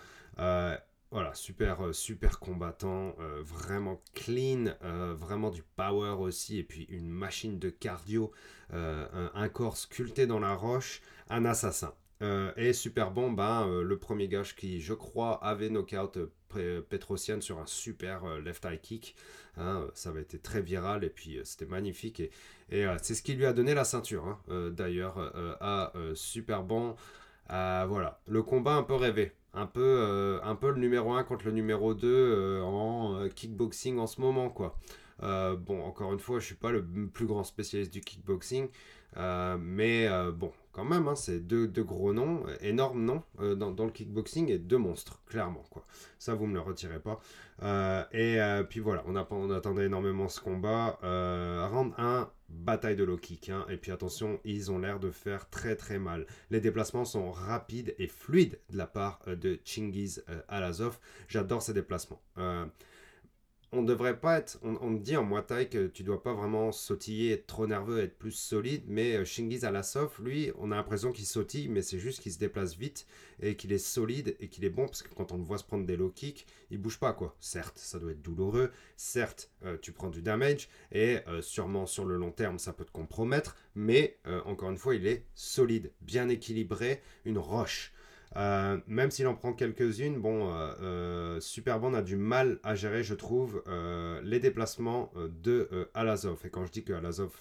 Voilà, 1.13 1.35
super, 1.35 1.85
euh, 1.85 1.93
super 1.93 2.41
combattant, 2.41 3.15
euh, 3.21 3.43
vraiment 3.45 4.01
clean, 4.15 4.73
euh, 4.83 5.15
vraiment 5.15 5.51
du 5.51 5.63
power 5.63 6.17
aussi, 6.19 6.59
et 6.59 6.63
puis 6.63 6.85
une 6.85 7.11
machine 7.11 7.59
de 7.59 7.69
cardio, 7.69 8.33
un, 8.71 9.49
corps 9.51 9.77
sculpté 9.77 10.27
dans 10.27 10.39
la 10.41 10.55
roche, 10.55 11.03
un 11.29 11.45
assassin. 11.45 11.93
et 12.57 12.73
super 12.73 13.11
bon, 13.11 13.31
ben, 13.31 13.83
le 13.83 13.99
premier 13.99 14.29
gage 14.29 14.57
qui, 14.57 14.81
je 14.81 14.95
crois, 14.95 15.45
avait 15.45 15.69
knockout 15.69 16.19
Petrosian 16.89 17.41
sur 17.41 17.59
un 17.59 17.67
super 17.67 18.25
left 18.39 18.65
high 18.65 18.81
kick. 18.81 19.15
Hein, 19.57 19.87
ça 19.95 20.11
avait 20.11 20.23
été 20.23 20.39
très 20.39 20.63
viral 20.63 21.05
et 21.05 21.11
puis 21.11 21.39
c'était 21.45 21.67
magnifique. 21.67 22.21
Et, 22.71 22.87
c'est 23.03 23.15
ce 23.15 23.23
qui 23.23 23.35
lui 23.35 23.47
a 23.47 23.53
donné 23.53 23.75
la 23.75 23.85
ceinture, 23.85 24.27
hein, 24.27 24.71
d'ailleurs, 24.71 25.19
à 25.61 25.93
super 26.15 26.63
bon. 26.63 26.97
voilà, 27.49 28.21
le 28.27 28.43
combat 28.43 28.75
un 28.75 28.83
peu 28.83 28.95
rêvé 28.95 29.35
un 29.55 29.67
peu, 29.67 29.81
euh, 29.83 30.41
un 30.43 30.55
peu 30.55 30.71
le 30.71 30.79
numéro 30.79 31.13
1 31.13 31.25
contre 31.25 31.47
le 31.47 31.53
numéro 31.53 31.95
2 31.95 32.09
euh, 32.09 32.63
en 32.63 33.17
euh, 33.17 33.29
kickboxing 33.29 33.99
en 33.99 34.07
ce 34.07 34.21
moment, 34.21 34.49
quoi. 34.49 34.79
bon, 35.21 35.83
encore 35.83 36.13
une 36.13 36.19
fois, 36.19 36.39
je 36.39 36.47
suis 36.47 36.55
pas 36.55 36.71
le 36.71 36.85
plus 37.13 37.27
grand 37.27 37.45
spécialiste 37.45 37.93
du 37.93 38.01
kickboxing, 38.01 38.69
mais 39.17 40.09
bon, 40.33 40.53
quand 40.73 40.85
même, 40.85 41.09
hein, 41.09 41.15
c'est 41.15 41.41
deux, 41.41 41.67
gros 41.83 42.13
noms, 42.13 42.45
énormes 42.61 43.05
noms 43.05 43.23
dans, 43.39 43.71
dans, 43.71 43.85
le 43.85 43.91
kickboxing 43.91 44.51
et 44.51 44.59
deux 44.59 44.79
monstres, 44.79 45.21
clairement. 45.27 45.65
Quoi. 45.71 45.85
Ça, 46.19 46.35
vous 46.35 46.47
me 46.47 46.55
le 46.55 46.61
retirez 46.61 47.01
pas. 47.01 47.21
et 48.13 48.41
puis 48.69 48.81
voilà, 48.81 49.05
on, 49.07 49.17
on, 49.17 49.51
attendait 49.51 49.87
énormément 49.87 50.29
ce 50.29 50.41
combat. 50.41 50.99
round 51.71 51.93
1, 51.99 52.31
bataille 52.49 52.97
de 52.97 53.05
low 53.05 53.17
kick. 53.17 53.51
Hein. 53.51 53.67
Et 53.69 53.77
puis 53.77 53.93
attention, 53.93 54.41
ils 54.45 54.71
ont 54.71 54.79
l'air 54.79 54.99
de 54.99 55.11
faire 55.11 55.49
très 55.51 55.77
très 55.77 55.99
mal. 55.99 56.27
Les 56.51 56.61
déplacements 56.61 57.05
sont 57.05 57.31
rapides 57.31 57.95
et 57.99 58.07
fluides 58.07 58.59
de 58.71 58.79
la 58.79 58.87
part 58.87 59.21
de 59.27 59.59
Chingiz 59.65 60.25
Alazov. 60.49 60.99
J'adore 61.29 61.63
ces 61.63 61.75
déplacements 61.75 62.21
on 63.73 63.83
devrait 63.83 64.21
pas 64.21 64.39
être. 64.39 64.59
On, 64.63 64.93
dit 64.93 65.17
en 65.17 65.25
Muay 65.25 65.43
Thai 65.43 65.69
que 65.69 65.87
tu 65.87 66.03
dois 66.03 66.23
pas 66.23 66.35
vraiment 66.35 66.73
sautiller, 66.73 67.33
être 67.33 67.47
trop 67.47 67.67
nerveux, 67.67 68.01
être 68.01 68.19
plus 68.19 68.33
solide. 68.33 68.85
Mais 68.87 69.17
euh, 69.17 69.25
Shingiz 69.25 69.65
Alasov, 69.65 70.23
lui, 70.23 70.53
on 70.59 70.71
a 70.71 70.77
l'impression 70.77 71.11
qu'il 71.11 71.25
sautille, 71.25 71.69
mais 71.69 71.81
c'est 71.81 71.99
juste 71.99 72.21
qu'il 72.21 72.33
se 72.33 72.39
déplace 72.39 72.77
vite 72.77 73.07
et 73.41 73.57
qu'il 73.57 73.73
est 73.73 73.79
solide 73.79 74.37
et 74.41 74.49
qu'il 74.49 74.65
est 74.67 74.71
bon 74.71 74.87
parce 74.87 75.03
que 75.03 75.13
quand 75.15 75.33
on 75.33 75.39
le 75.39 75.43
voit 75.43 75.57
se 75.57 75.65
prendre 75.65 75.87
des 75.87 75.97
low 75.97 76.11
kicks, 76.11 76.47
il 76.71 76.79
bouge 76.79 76.99
pas 76.99 77.15
quoi. 77.15 77.35
Certes, 77.41 77.79
ça 77.79 77.99
doit 77.99 78.13
être 78.13 78.23
douloureux. 78.23 78.71
Certes, 78.97 79.51
euh, 79.65 79.79
tu 79.81 79.93
prends 79.93 80.11
du 80.11 80.21
damage 80.21 80.69
et 80.93 81.21
euh, 81.27 81.41
sûrement 81.41 81.87
sur 81.87 82.05
le 82.05 82.17
long 82.19 82.31
terme, 82.31 82.59
ça 82.59 82.75
peut 82.75 82.85
te 82.85 82.93
compromettre. 82.93 83.57
Mais 83.75 84.19
encore 84.45 84.71
une 84.71 84.77
fois, 84.77 84.95
il 84.95 85.07
est 85.07 85.25
solide, 85.35 85.93
bien 86.03 86.29
équilibré, 86.29 87.01
une 87.25 87.39
roche. 87.39 87.93
Euh, 88.37 88.79
même 88.87 89.11
s'il 89.11 89.27
en 89.27 89.35
prend 89.35 89.53
quelques-unes, 89.53 90.21
bon, 90.21 90.53
euh, 90.53 91.39
euh 91.39 91.95
a 91.95 92.03
du 92.03 92.17
mal 92.17 92.59
à 92.63 92.75
gérer, 92.75 93.03
je 93.03 93.15
trouve, 93.15 93.63
euh, 93.67 94.21
les 94.23 94.41
déplacements 94.41 95.13
de 95.43 95.69
Alazov. 95.95 96.41
Et 96.45 96.51
quand 96.51 96.65
je 96.65 96.73
dis 96.73 96.85
que 96.85 96.93
Alazov, 96.93 97.33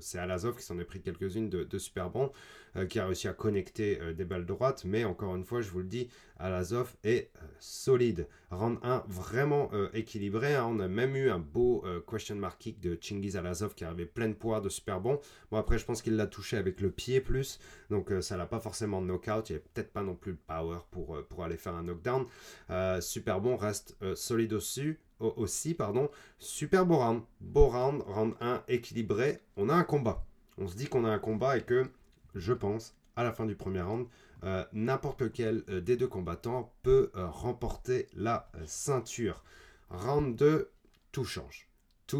c'est 0.00 0.18
Alazov 0.18 0.56
qui 0.56 0.62
s'en 0.62 0.78
est 0.78 0.84
pris 0.84 1.00
quelques-unes 1.00 1.48
de, 1.48 1.64
de 1.64 1.78
Superband, 1.78 2.32
qui 2.88 2.98
a 2.98 3.06
réussi 3.06 3.28
à 3.28 3.32
connecter 3.32 4.00
des 4.14 4.24
balles 4.24 4.46
droites, 4.46 4.84
mais 4.84 5.04
encore 5.04 5.36
une 5.36 5.44
fois, 5.44 5.60
je 5.60 5.70
vous 5.70 5.78
le 5.78 5.84
dis, 5.84 6.08
Alazov 6.38 6.94
est 7.04 7.30
solide. 7.60 8.26
Round 8.50 8.78
1 8.82 9.04
vraiment 9.08 9.70
équilibré. 9.92 10.54
Hein. 10.54 10.66
On 10.68 10.80
a 10.80 10.88
même 10.88 11.14
eu 11.16 11.30
un 11.30 11.38
beau 11.38 11.84
question 12.08 12.34
mark 12.34 12.58
kick 12.60 12.80
de 12.80 12.98
Chingiz 13.00 13.36
Alazov 13.36 13.74
qui 13.74 13.84
avait 13.84 14.06
plein 14.06 14.28
de 14.28 14.34
poids 14.34 14.60
de 14.60 14.68
super 14.68 15.00
bon. 15.00 15.20
Bon, 15.50 15.58
après, 15.58 15.78
je 15.78 15.84
pense 15.84 16.02
qu'il 16.02 16.16
l'a 16.16 16.26
touché 16.26 16.56
avec 16.56 16.80
le 16.80 16.90
pied 16.90 17.20
plus, 17.20 17.60
donc 17.90 18.10
ça 18.20 18.36
l'a 18.36 18.46
pas 18.46 18.60
forcément 18.60 19.00
knockout. 19.00 19.48
Il 19.48 19.52
n'y 19.52 19.56
avait 19.56 19.68
peut-être 19.72 19.92
pas 19.92 20.02
non 20.02 20.14
plus 20.14 20.32
le 20.32 20.38
power 20.38 20.78
pour, 20.90 21.16
euh, 21.16 21.26
pour 21.28 21.44
aller 21.44 21.56
faire 21.56 21.74
un 21.74 21.82
knockdown. 21.82 22.26
Euh, 22.70 23.00
super 23.00 23.40
bon, 23.40 23.56
reste 23.56 23.96
euh, 24.02 24.14
solide 24.14 24.52
aussi, 24.52 24.94
aussi. 25.20 25.74
Pardon. 25.74 26.10
Super 26.38 26.86
beau 26.86 26.96
round. 26.96 27.22
Beau 27.40 27.66
round, 27.66 28.02
round 28.06 28.34
1 28.40 28.64
équilibré. 28.68 29.38
On 29.56 29.68
a 29.68 29.74
un 29.74 29.84
combat. 29.84 30.24
On 30.58 30.68
se 30.68 30.76
dit 30.76 30.86
qu'on 30.86 31.04
a 31.04 31.08
un 31.10 31.18
combat 31.18 31.56
et 31.56 31.62
que, 31.62 31.86
je 32.34 32.52
pense, 32.52 32.96
à 33.16 33.24
la 33.24 33.32
fin 33.32 33.46
du 33.46 33.54
premier 33.54 33.82
round, 33.82 34.06
n'importe 34.72 35.22
lequel 35.22 35.64
des 35.82 35.96
deux 35.96 36.08
combattants 36.08 36.72
peut 36.82 37.10
remporter 37.14 38.08
la 38.14 38.50
ceinture. 38.66 39.42
Round 39.90 40.36
2, 40.36 40.70
tout 41.12 41.24
change 41.24 41.68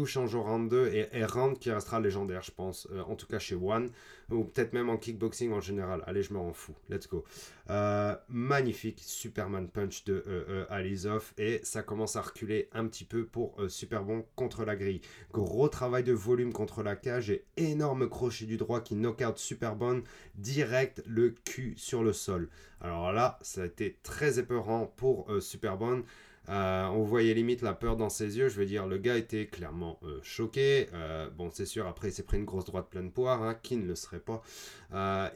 change 0.03 0.35
au 0.35 0.41
round 0.41 0.69
2 0.69 0.87
et, 0.87 1.07
et 1.13 1.25
qui 1.59 1.71
restera 1.71 1.99
légendaire, 1.99 2.41
je 2.41 2.51
pense, 2.51 2.87
euh, 2.91 3.01
en 3.03 3.15
tout 3.15 3.27
cas 3.27 3.39
chez 3.39 3.55
One, 3.55 3.91
ou 4.29 4.43
peut-être 4.43 4.73
même 4.73 4.89
en 4.89 4.97
kickboxing 4.97 5.53
en 5.53 5.61
général. 5.61 6.03
Allez, 6.07 6.23
je 6.23 6.33
m'en 6.33 6.51
fous, 6.51 6.75
let's 6.89 7.07
go. 7.07 7.23
Euh, 7.69 8.15
magnifique 8.27 8.99
Superman 8.99 9.69
Punch 9.69 10.03
de 10.03 10.23
euh, 10.27 10.65
Alizov 10.69 11.33
et 11.37 11.61
ça 11.63 11.83
commence 11.83 12.15
à 12.15 12.21
reculer 12.21 12.67
un 12.73 12.87
petit 12.87 13.05
peu 13.05 13.25
pour 13.25 13.55
Super 13.69 14.03
Bon 14.03 14.25
contre 14.35 14.65
la 14.65 14.75
grille. 14.75 15.01
Gros 15.31 15.69
travail 15.69 16.03
de 16.03 16.13
volume 16.13 16.51
contre 16.51 16.83
la 16.83 16.95
cage 16.95 17.29
et 17.29 17.45
énorme 17.57 18.09
crochet 18.09 18.45
du 18.45 18.57
droit 18.57 18.81
qui 18.81 18.95
knock 18.95 19.21
out 19.25 19.37
Super 19.37 19.75
Bon 19.75 20.03
direct 20.35 21.03
le 21.05 21.35
cul 21.45 21.75
sur 21.77 22.03
le 22.03 22.11
sol. 22.11 22.49
Alors 22.81 23.13
là, 23.13 23.39
ça 23.41 23.61
a 23.61 23.65
été 23.65 23.97
très 24.03 24.39
épeurant 24.39 24.91
pour 24.97 25.31
Super 25.39 25.77
Bon. 25.77 26.03
Euh, 26.49 26.85
on 26.87 27.03
voyait 27.03 27.33
limite 27.33 27.61
la 27.61 27.73
peur 27.73 27.97
dans 27.97 28.09
ses 28.09 28.37
yeux. 28.37 28.49
Je 28.49 28.59
veux 28.59 28.65
dire, 28.65 28.87
le 28.87 28.97
gars 28.97 29.17
était 29.17 29.47
clairement 29.47 29.99
euh, 30.03 30.19
choqué. 30.21 30.87
Euh, 30.93 31.29
bon, 31.29 31.49
c'est 31.51 31.65
sûr, 31.65 31.87
après, 31.87 32.09
il 32.09 32.11
s'est 32.11 32.23
pris 32.23 32.37
une 32.37 32.45
grosse 32.45 32.65
droite 32.65 32.87
pleine 32.89 33.11
poire. 33.11 33.43
Hein, 33.43 33.55
qui 33.61 33.77
ne 33.77 33.85
le 33.85 33.95
serait 33.95 34.19
pas 34.19 34.41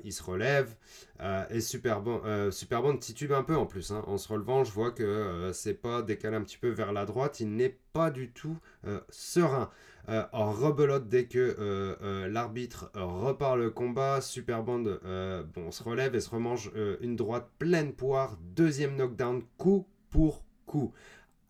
Il 0.03 0.14
se 0.14 0.24
relève. 0.24 0.76
et 1.49 1.62
super 1.62 2.01
titube 2.99 3.32
un 3.32 3.43
peu 3.43 3.55
en 3.55 3.66
plus. 3.66 3.91
Hein. 3.91 4.03
En 4.07 4.18
se 4.18 4.28
relevant, 4.28 4.64
je 4.64 4.72
vois 4.72 4.91
que 4.91 5.51
c'est 5.53 5.74
pas 5.74 6.01
décalé 6.01 6.38
un 6.38 6.43
petit 6.43 6.57
peu 6.57 6.70
vers 6.70 6.93
la 6.93 7.05
droite. 7.05 7.39
Il 7.39 7.55
n'est 7.55 7.78
pas 7.93 8.12
du 8.12 8.32
tout 8.32 8.57
serein. 9.10 9.70
en 10.07 10.51
rebelote 10.51 11.07
dès 11.07 11.26
que 11.26 12.28
l'arbitre 12.30 12.91
repart 12.93 13.57
le 13.57 13.70
combat. 13.70 14.22
Super 14.22 14.64
bon, 14.64 14.99
bon, 15.55 15.72
se 15.72 15.84
relève 15.84 16.16
et 16.16 16.22
se 16.22 16.30
remange 16.30 16.72
une 17.01 17.16
droite 17.16 17.49
pleine 17.57 17.93
poire. 17.93 18.38
Deuxième 18.55 18.95
knockdown, 18.95 19.43
coup 19.57 19.88
pour 20.10 20.43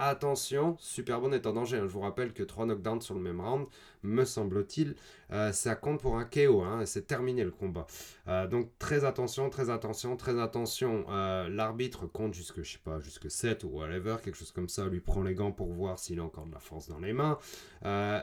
Attention, 0.02 0.78
Superbone 0.80 1.34
est 1.34 1.46
en 1.46 1.54
danger. 1.54 1.78
Hein. 1.78 1.88
Je 1.88 1.92
vous 1.92 2.00
rappelle 2.00 2.34
que 2.34 2.44
3 2.44 2.66
knockdowns 2.66 3.02
sur 3.02 3.16
le 3.16 3.20
même 3.20 3.42
round, 3.42 3.68
me 4.04 4.26
semble-t-il, 4.26 4.96
euh, 5.32 5.52
ça 5.52 5.76
compte 5.76 6.02
pour 6.02 6.18
un 6.18 6.26
KO. 6.26 6.62
Hein, 6.62 6.86
c'est 6.86 7.08
terminé 7.08 7.44
le 7.44 7.52
combat. 7.52 7.86
Euh, 8.28 8.48
donc 8.48 8.70
très 8.80 9.06
attention, 9.06 9.50
très 9.50 9.70
attention, 9.70 10.16
très 10.16 10.40
attention. 10.40 11.06
Euh, 11.10 11.50
l'arbitre 11.50 12.08
compte 12.08 12.34
jusque, 12.34 12.62
je 12.64 12.74
sais 12.74 12.80
pas, 12.84 13.00
jusque 13.00 13.30
7 13.30 13.64
ou 13.64 13.70
whatever, 13.70 14.18
quelque 14.24 14.38
chose 14.38 14.52
comme 14.52 14.70
ça, 14.70 14.88
lui 14.88 15.00
prend 15.00 15.22
les 15.22 15.36
gants 15.36 15.52
pour 15.52 15.72
voir 15.72 16.00
s'il 16.00 16.20
a 16.20 16.24
encore 16.24 16.46
de 16.46 16.52
la 16.52 16.60
force 16.60 16.88
dans 16.88 17.00
les 17.00 17.14
mains. 17.14 17.38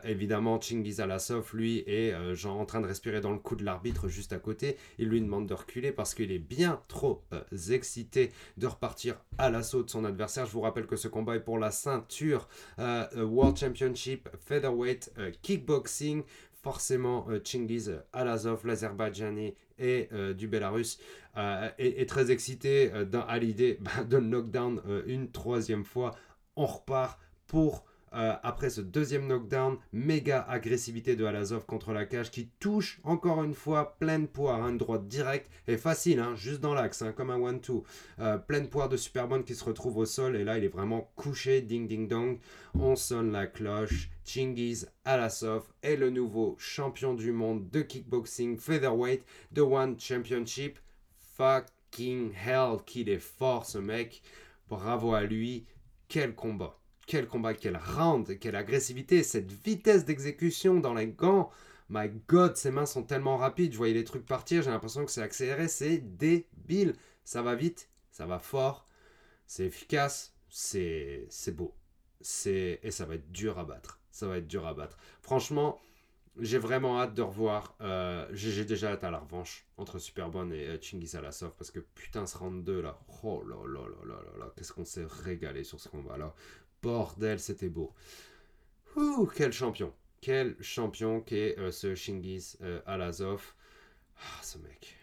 évidemment, 0.05 0.61
Chingiz 0.61 1.01
Alasov, 1.01 1.51
lui, 1.55 1.85
est 1.87 2.35
genre 2.35 2.59
en 2.59 2.66
train 2.66 2.81
de 2.81 2.87
respirer 2.87 3.20
dans 3.20 3.33
le 3.33 3.39
cou 3.39 3.57
de 3.57 3.64
l'arbitre 3.64 4.09
juste 4.09 4.33
à 4.33 4.39
côté. 4.39 4.77
Il 4.99 5.09
lui 5.09 5.20
demande 5.20 5.47
de 5.47 5.55
reculer 5.55 5.93
parce 5.93 6.14
qu'il 6.14 6.33
est 6.33 6.39
bien 6.39 6.81
trop 6.89 7.22
excité 7.70 8.33
de 8.57 8.66
repartir 8.66 9.16
à 9.39 9.51
l'assaut 9.51 9.83
de 9.83 9.91
son 9.91 10.05
adversaire. 10.05 10.47
Je 10.47 10.53
vous 10.53 10.61
rappelle 10.61 10.87
que 10.87 10.97
ce 10.97 11.09
combat 11.09 11.37
est 11.37 11.41
pour 11.41 11.59
la 11.59 11.70
ceinture 11.70 12.49
World 12.79 13.57
Championship 13.57 14.29
Featherweight 14.45 15.12
Kickboxing 15.67 16.23
forcément 16.62 17.27
euh, 17.29 17.41
Chingiz 17.45 17.93
Alazov, 18.12 18.67
l'Azerbaïdjanais 18.67 19.55
et 19.79 20.09
euh, 20.12 20.33
du 20.33 20.49
Bélarus, 20.49 20.99
euh, 21.37 21.69
est, 21.79 22.09
très 22.09 22.31
excité 22.31 22.91
à 22.91 23.39
l'idée 23.39 23.79
bah, 23.81 24.05
de 24.05 24.19
knockdown 24.19 24.81
une 25.07 25.31
troisième 25.31 25.85
fois. 25.85 26.14
On 26.57 26.67
repart 26.67 27.21
pour 27.47 27.85
euh, 28.15 28.35
après 28.43 28.71
ce 28.71 28.81
deuxième 28.81 29.27
knockdown, 29.27 29.79
méga 29.93 30.43
agressivité 30.49 31.17
de 31.17 31.25
Alazov 31.25 31.67
contre 31.67 31.93
la 31.93 32.07
cage 32.07 32.31
qui 32.31 32.49
touche 32.61 33.01
encore 33.03 33.43
une 33.43 33.55
fois 33.55 33.97
pleine 33.99 34.29
poire, 34.29 34.63
hein, 34.63 34.71
une 34.71 34.79
droite 34.79 35.09
directe 35.09 35.51
et 35.67 35.77
facile, 35.77 36.21
hein, 36.21 36.35
juste 36.37 36.61
dans 36.61 36.75
l'axe, 36.75 37.03
hein, 37.03 37.13
comme 37.13 37.31
un 37.31 37.41
one-two. 37.41 37.85
Euh, 38.21 38.39
pleine 38.39 38.69
poire 38.69 38.89
de 38.89 38.97
Superman 38.97 39.45
qui 39.45 39.55
se 39.55 39.65
retrouve 39.65 39.99
au 39.99 40.07
sol 40.07 40.37
et 40.37 40.45
là 40.45 40.57
il 40.57 40.65
est 40.65 40.69
vraiment 40.69 41.11
couché, 41.17 41.61
ding 41.61 41.89
ding 41.89 42.09
dong. 42.09 42.39
On 42.79 42.97
sonne 42.97 43.33
la 43.33 43.47
cloche. 43.47 44.11
Chingiz 44.25 44.89
Alasov 45.05 45.65
est 45.83 45.97
le 45.97 46.11
nouveau 46.11 46.57
champion 46.59 47.15
du 47.15 47.33
monde 47.33 47.71
de 47.71 47.83
kickboxing 47.83 48.57
featherweight 48.57 49.25
de 49.53 49.63
One 49.63 49.99
Championship. 49.99 50.79
Fucking 51.37 52.33
hell, 52.33 52.79
qu'il 52.87 53.09
est 53.09 53.19
fort 53.19 53.67
ce 53.67 53.79
mec. 53.79 54.23
Bravo 54.69 55.15
à 55.15 55.23
lui. 55.23 55.67
Quel 56.09 56.35
combat 56.35 56.79
quel 57.07 57.27
combat, 57.27 57.55
quel 57.55 57.77
round, 57.77 58.39
quelle 58.39 58.57
agressivité, 58.57 59.23
cette 59.23 59.51
vitesse 59.51 60.05
d'exécution 60.05 60.81
dans 60.81 60.95
les 60.95 61.07
gants. 61.07 61.51
My 61.89 62.11
god, 62.29 62.57
ses 62.57 62.73
mains 62.73 62.87
sont 62.87 63.05
tellement 63.05 63.37
rapides, 63.37 63.73
je 63.73 63.79
voyais 63.79 63.95
les 63.95 64.05
trucs 64.05 64.27
partir, 64.27 64.63
j'ai 64.63 64.71
l'impression 64.71 65.05
que 65.05 65.11
c'est 65.13 65.23
accéléré, 65.23 65.69
c'est 65.69 65.99
débile. 65.99 66.95
Ça 67.25 67.43
va 67.43 67.55
vite, 67.55 67.89
ça 68.11 68.27
va 68.27 68.39
fort, 68.39 68.89
c'est 69.47 69.65
efficace, 69.65 70.35
c'est 70.49 71.29
beau. 71.53 71.75
C'est 72.21 72.81
et 72.83 72.91
ça 72.91 73.05
va 73.05 73.15
être 73.15 73.31
dur 73.31 73.59
à 73.59 73.65
battre. 73.65 74.01
Ça 74.11 74.27
va 74.27 74.39
être 74.39 74.49
dur 74.49 74.67
à 74.67 74.75
battre. 74.75 74.97
Franchement, 75.23 75.79
j'ai 76.39 76.59
vraiment 76.59 77.01
hâte 77.01 77.15
de 77.15 77.23
revoir. 77.23 77.75
Euh, 77.81 78.27
j'ai 78.33 78.65
déjà 78.65 78.93
hâte 78.93 79.05
à 79.05 79.11
la 79.11 79.19
revanche 79.19 79.67
entre 79.77 79.99
Superbone 79.99 80.53
et 80.53 80.67
euh, 80.67 80.79
Chingiz 80.81 81.15
Alasov 81.15 81.53
parce 81.57 81.71
que 81.71 81.81
putain, 81.81 82.27
ce 82.27 82.37
round 82.37 82.65
2 82.65 82.83
là, 82.83 82.99
oh 83.23 83.43
là 83.47 83.57
là 83.67 83.81
là 83.89 84.05
là 84.07 84.15
là 84.15 84.39
là, 84.39 84.53
qu'est-ce 84.57 84.73
qu'on 84.73 84.85
s'est 84.85 85.07
régalé 85.25 85.65
sur 85.65 85.81
ce 85.81 85.89
combat 85.89 86.17
là. 86.17 86.35
Bordel, 86.87 87.41
c'était 87.41 87.68
beau. 87.68 87.93
Quel 89.34 89.53
champion. 89.53 89.93
Quel 90.20 90.55
champion 90.61 91.20
qu'est 91.20 91.59
euh, 91.59 91.72
ce 91.72 91.97
Shingiz 91.97 92.59
euh, 92.62 92.80
Alazov. 92.87 93.55
Ah, 94.18 94.41
ce 94.41 94.59
mec. 94.59 94.97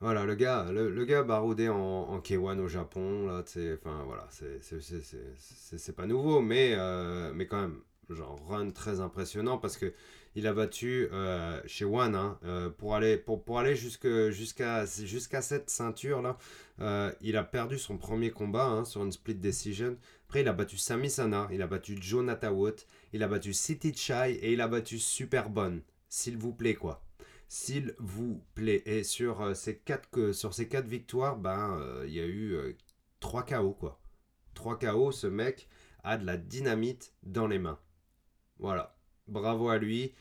Voilà, 0.00 0.26
le 0.26 0.34
gars, 0.34 0.70
le, 0.70 1.04
gars 1.06 1.22
baroudé 1.22 1.70
en, 1.70 1.78
en 1.78 2.18
K1 2.20 2.58
au 2.58 2.68
Japon, 2.68 3.26
là, 3.26 3.42
enfin, 3.42 4.04
voilà, 4.04 4.28
c'est 4.30 5.96
pas 5.96 6.06
nouveau, 6.06 6.42
mais, 6.42 6.74
euh, 6.76 7.32
mais 7.34 7.46
quand 7.46 7.62
même, 7.62 7.80
genre, 8.10 8.38
run 8.46 8.70
très 8.70 9.00
impressionnant 9.00 9.56
parce 9.56 9.78
que 9.78 9.94
il 10.34 10.46
a 10.46 10.52
battu 10.52 11.08
chez 11.64 11.84
One 11.86 12.16
hein, 12.16 12.38
pour 12.76 12.96
aller, 12.96 13.16
pour, 13.16 13.44
pour 13.44 13.60
aller 13.60 13.76
jusqu'à 13.76 14.30
jusqu'à 14.30 15.42
cette 15.42 15.70
ceinture 15.70 16.20
là. 16.20 17.14
il 17.22 17.36
a 17.36 17.44
perdu 17.44 17.78
son 17.78 17.96
premier 17.98 18.32
combat 18.32 18.66
hein, 18.66 18.84
sur 18.84 19.04
une 19.04 19.12
split 19.12 19.36
decision 19.36 19.96
il 20.40 20.48
a 20.48 20.52
battu 20.52 20.76
Sami 20.76 21.10
Sana, 21.10 21.48
il 21.52 21.62
a 21.62 21.66
battu 21.66 21.96
Jonathan 22.00 22.50
Wood, 22.50 22.80
il 23.12 23.22
a 23.22 23.28
battu 23.28 23.52
City 23.52 23.94
Chai 23.94 24.32
et 24.32 24.52
il 24.52 24.60
a 24.60 24.68
battu 24.68 24.98
Super 24.98 25.50
Bonne. 25.50 25.82
S'il 26.08 26.36
vous 26.36 26.52
plaît, 26.52 26.74
quoi. 26.74 27.04
s'il 27.48 27.94
vous 27.98 28.42
plaît. 28.54 28.82
Et 28.86 29.04
sur 29.04 29.56
ces 29.56 29.78
quatre, 29.78 30.32
sur 30.32 30.54
ces 30.54 30.68
quatre 30.68 30.86
victoires, 30.86 31.36
ben, 31.36 31.80
il 32.06 32.12
y 32.12 32.20
a 32.20 32.26
eu 32.26 32.76
3 33.20 33.44
KO, 33.44 33.72
quoi. 33.72 34.00
3 34.54 34.78
KO, 34.78 35.12
ce 35.12 35.26
mec 35.26 35.68
a 36.04 36.16
de 36.18 36.26
la 36.26 36.36
dynamite 36.36 37.12
dans 37.22 37.46
les 37.46 37.58
mains. 37.58 37.78
Voilà. 38.58 38.96
Bravo 39.26 39.68
à 39.68 39.78
lui. 39.78 40.14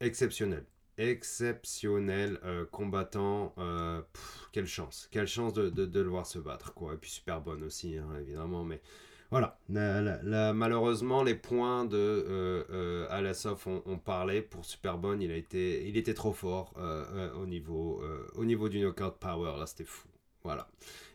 Exceptionnel. 0.00 0.64
Exceptionnel 0.96 2.38
euh, 2.44 2.64
combattant. 2.66 3.54
Euh, 3.58 4.02
quelle 4.52 4.66
chance. 4.66 5.08
Quelle 5.10 5.26
chance 5.26 5.52
de, 5.52 6.00
le 6.00 6.08
voir 6.08 6.26
se 6.26 6.38
battre. 6.38 6.74
Quoi. 6.74 6.94
Et 6.94 6.96
puis 6.96 7.10
super 7.10 7.40
bonne 7.40 7.62
aussi, 7.62 7.98
hein, 7.98 8.08
évidemment. 8.20 8.64
Mais 8.64 8.80
voilà. 9.34 9.58
malheureusement, 10.52 11.24
les 11.24 11.34
points 11.34 11.84
de 11.84 11.96
euh, 12.30 13.06
Alasov 13.10 13.66
ont, 13.66 13.98
parlé 13.98 14.42
pour 14.42 14.64
super 14.64 14.96
bonne. 14.96 15.20
Il, 15.20 15.32
était 15.32 16.14
trop 16.14 16.32
fort 16.32 16.72
au, 17.36 17.44
niveau, 17.44 18.00
au 18.36 18.44
niveau 18.44 18.68
du 18.68 18.78
knockout 18.78 19.16
power. 19.18 19.58
Là, 19.58 19.66
c'était 19.66 19.82
fou. 19.82 20.06
Voilà. 20.44 20.68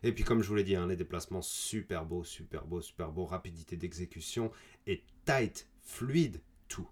Et 0.03 0.11
puis 0.11 0.23
comme 0.23 0.41
je 0.41 0.49
vous 0.49 0.55
l'ai 0.55 0.63
dit, 0.63 0.75
hein, 0.75 0.87
les 0.87 0.95
déplacements 0.95 1.43
super 1.43 2.03
beaux, 2.03 2.23
super 2.23 2.65
beaux, 2.65 2.81
super 2.81 3.11
beaux, 3.11 3.25
rapidité 3.25 3.77
d'exécution 3.77 4.51
et 4.87 5.03
tight, 5.23 5.69
fluide, 5.81 6.41
tout. 6.67 6.89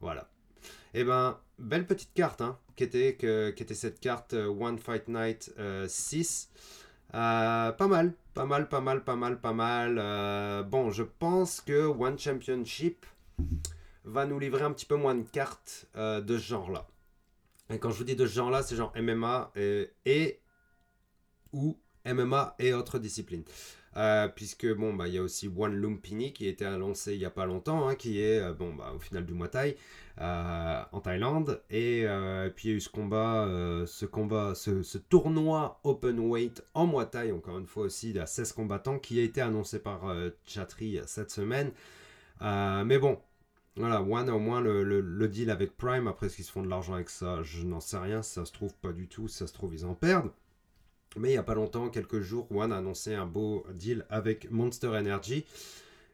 Voilà. 0.00 0.28
Et 0.92 1.00
eh 1.00 1.04
ben, 1.04 1.40
belle 1.58 1.86
petite 1.86 2.12
carte, 2.12 2.42
hein, 2.42 2.58
qui, 2.76 2.84
était, 2.84 3.16
cette 3.74 4.00
carte 4.00 4.34
euh, 4.34 4.48
One 4.48 4.78
Fight 4.78 5.08
Night 5.08 5.54
6. 5.86 6.50
Euh, 7.14 7.18
euh, 7.18 7.72
pas 7.72 7.88
mal, 7.88 8.14
pas 8.34 8.46
mal, 8.46 8.68
pas 8.68 8.80
mal, 8.80 9.04
pas 9.04 9.16
mal, 9.16 9.40
pas 9.40 9.52
mal. 9.52 10.64
bon, 10.64 10.90
je 10.90 11.02
pense 11.02 11.60
que 11.60 11.86
One 11.86 12.18
Championship 12.18 13.06
va 14.04 14.26
nous 14.26 14.38
livrer 14.38 14.62
un 14.62 14.72
petit 14.72 14.86
peu 14.86 14.96
moins 14.96 15.14
de 15.14 15.22
cartes 15.22 15.86
de 15.94 16.38
ce 16.38 16.42
genre-là. 16.42 16.86
Et 17.70 17.78
quand 17.78 17.90
je 17.90 17.98
vous 17.98 18.04
dis 18.04 18.16
de 18.16 18.26
ce 18.26 18.34
genre-là, 18.34 18.62
c'est 18.62 18.76
genre 18.76 18.92
MMA 18.96 19.52
et 20.04 20.40
ou 21.52 21.76
MMA 22.04 22.54
et 22.58 22.72
autres 22.72 22.98
disciplines. 22.98 23.44
Euh, 23.96 24.26
puisque 24.28 24.66
bon 24.74 24.94
bah 24.94 25.06
il 25.06 25.14
y 25.14 25.18
a 25.18 25.22
aussi 25.22 25.50
One 25.54 25.74
Lumpini 25.74 26.32
qui 26.32 26.46
a 26.46 26.48
été 26.48 26.64
annoncé 26.64 27.12
il 27.12 27.20
y 27.20 27.26
a 27.26 27.30
pas 27.30 27.44
longtemps 27.44 27.88
hein, 27.88 27.94
qui 27.94 28.22
est 28.22 28.40
euh, 28.40 28.54
bon 28.54 28.72
bah 28.72 28.90
au 28.96 28.98
final 28.98 29.26
du 29.26 29.34
Muay 29.34 29.48
Thai 29.48 29.76
euh, 30.18 30.82
en 30.92 31.00
Thaïlande. 31.00 31.60
Et 31.70 32.06
puis 32.56 32.68
il 32.68 32.70
y 32.70 32.74
a 32.74 32.76
eu 32.76 32.80
ce 32.80 32.88
combat 32.88 33.46
ce 33.86 34.06
combat 34.06 34.54
ce, 34.54 34.98
tournoi 34.98 35.80
open 35.84 36.18
weight 36.20 36.64
en 36.74 36.86
Muay 36.86 37.06
Thai 37.06 37.32
encore 37.32 37.58
une 37.58 37.66
fois 37.66 37.84
aussi 37.84 38.18
à 38.18 38.26
16 38.26 38.52
combattants 38.52 38.98
qui 38.98 39.20
a 39.20 39.22
été 39.22 39.40
annoncé 39.42 39.78
par 39.78 40.14
Chatri 40.46 40.98
cette 41.06 41.30
semaine. 41.30 41.70
Mais 42.40 42.98
bon 42.98 43.18
voilà, 43.76 44.02
One 44.02 44.28
au 44.28 44.38
moins 44.38 44.60
le, 44.60 44.82
le, 44.82 45.28
deal 45.28 45.50
avec 45.50 45.76
Prime, 45.78 46.06
après 46.06 46.28
ce 46.28 46.36
qu'ils 46.36 46.44
se 46.44 46.52
font 46.52 46.62
de 46.62 46.68
l'argent 46.68 46.92
avec 46.92 47.08
ça, 47.08 47.42
je 47.42 47.64
n'en 47.64 47.80
sais 47.80 47.96
rien, 47.96 48.22
ça 48.22 48.44
se 48.44 48.52
trouve 48.52 48.74
pas 48.74 48.92
du 48.92 49.08
tout, 49.08 49.28
ça 49.28 49.46
se 49.46 49.54
trouve 49.54 49.74
ils 49.74 49.86
en 49.86 49.94
perdent. 49.94 50.30
Mais 51.16 51.28
il 51.28 51.32
n'y 51.32 51.38
a 51.38 51.42
pas 51.42 51.54
longtemps, 51.54 51.90
quelques 51.90 52.20
jours, 52.20 52.50
One 52.50 52.72
a 52.72 52.78
annoncé 52.78 53.14
un 53.14 53.26
beau 53.26 53.66
deal 53.74 54.06
avec 54.08 54.50
Monster 54.50 54.88
Energy. 54.88 55.44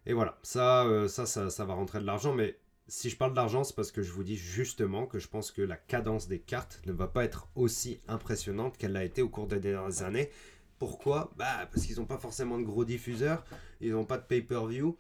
Et 0.07 0.13
voilà, 0.13 0.39
ça, 0.43 0.87
euh, 0.87 1.07
ça, 1.07 1.27
ça, 1.27 1.65
va 1.65 1.75
rentrer 1.75 2.01
de 2.01 2.07
l'argent. 2.07 2.35
Mais 2.35 2.57
si 2.89 3.11
je 3.11 3.17
parle 3.17 3.35
d'argent, 3.35 3.63
c'est 3.63 3.77
parce 3.77 3.93
que 3.93 4.03
je 4.03 4.11
vous 4.11 4.25
dis 4.25 4.37
justement 4.37 5.07
que 5.07 5.19
je 5.19 5.29
pense 5.29 5.53
que 5.53 5.63
la 5.63 5.77
cadence 5.77 6.27
des 6.27 6.41
cartes 6.41 6.81
ne 6.87 6.93
va 6.93 7.07
pas 7.07 7.25
être 7.25 7.49
aussi 7.55 8.01
impressionnante 8.09 8.77
qu'elle 8.77 8.93
l'a 8.93 9.05
été 9.05 9.23
au 9.23 9.29
cours 9.29 9.47
des 9.47 9.61
dernières 9.61 10.03
années. 10.03 10.31
Pourquoi? 10.79 11.31
Bah, 11.37 11.69
Parce 11.73 11.87
qu'ils 11.87 11.97
n'ont 11.97 12.07
pas 12.07 12.19
forcément 12.19 12.59
de 12.59 12.65
gros 12.65 12.85
diffuseurs, 12.85 13.45
ils 13.81 13.93
n'ont 13.93 14.05
pas 14.05 14.19
de 14.19 14.25
pay-per-view. 14.25 14.97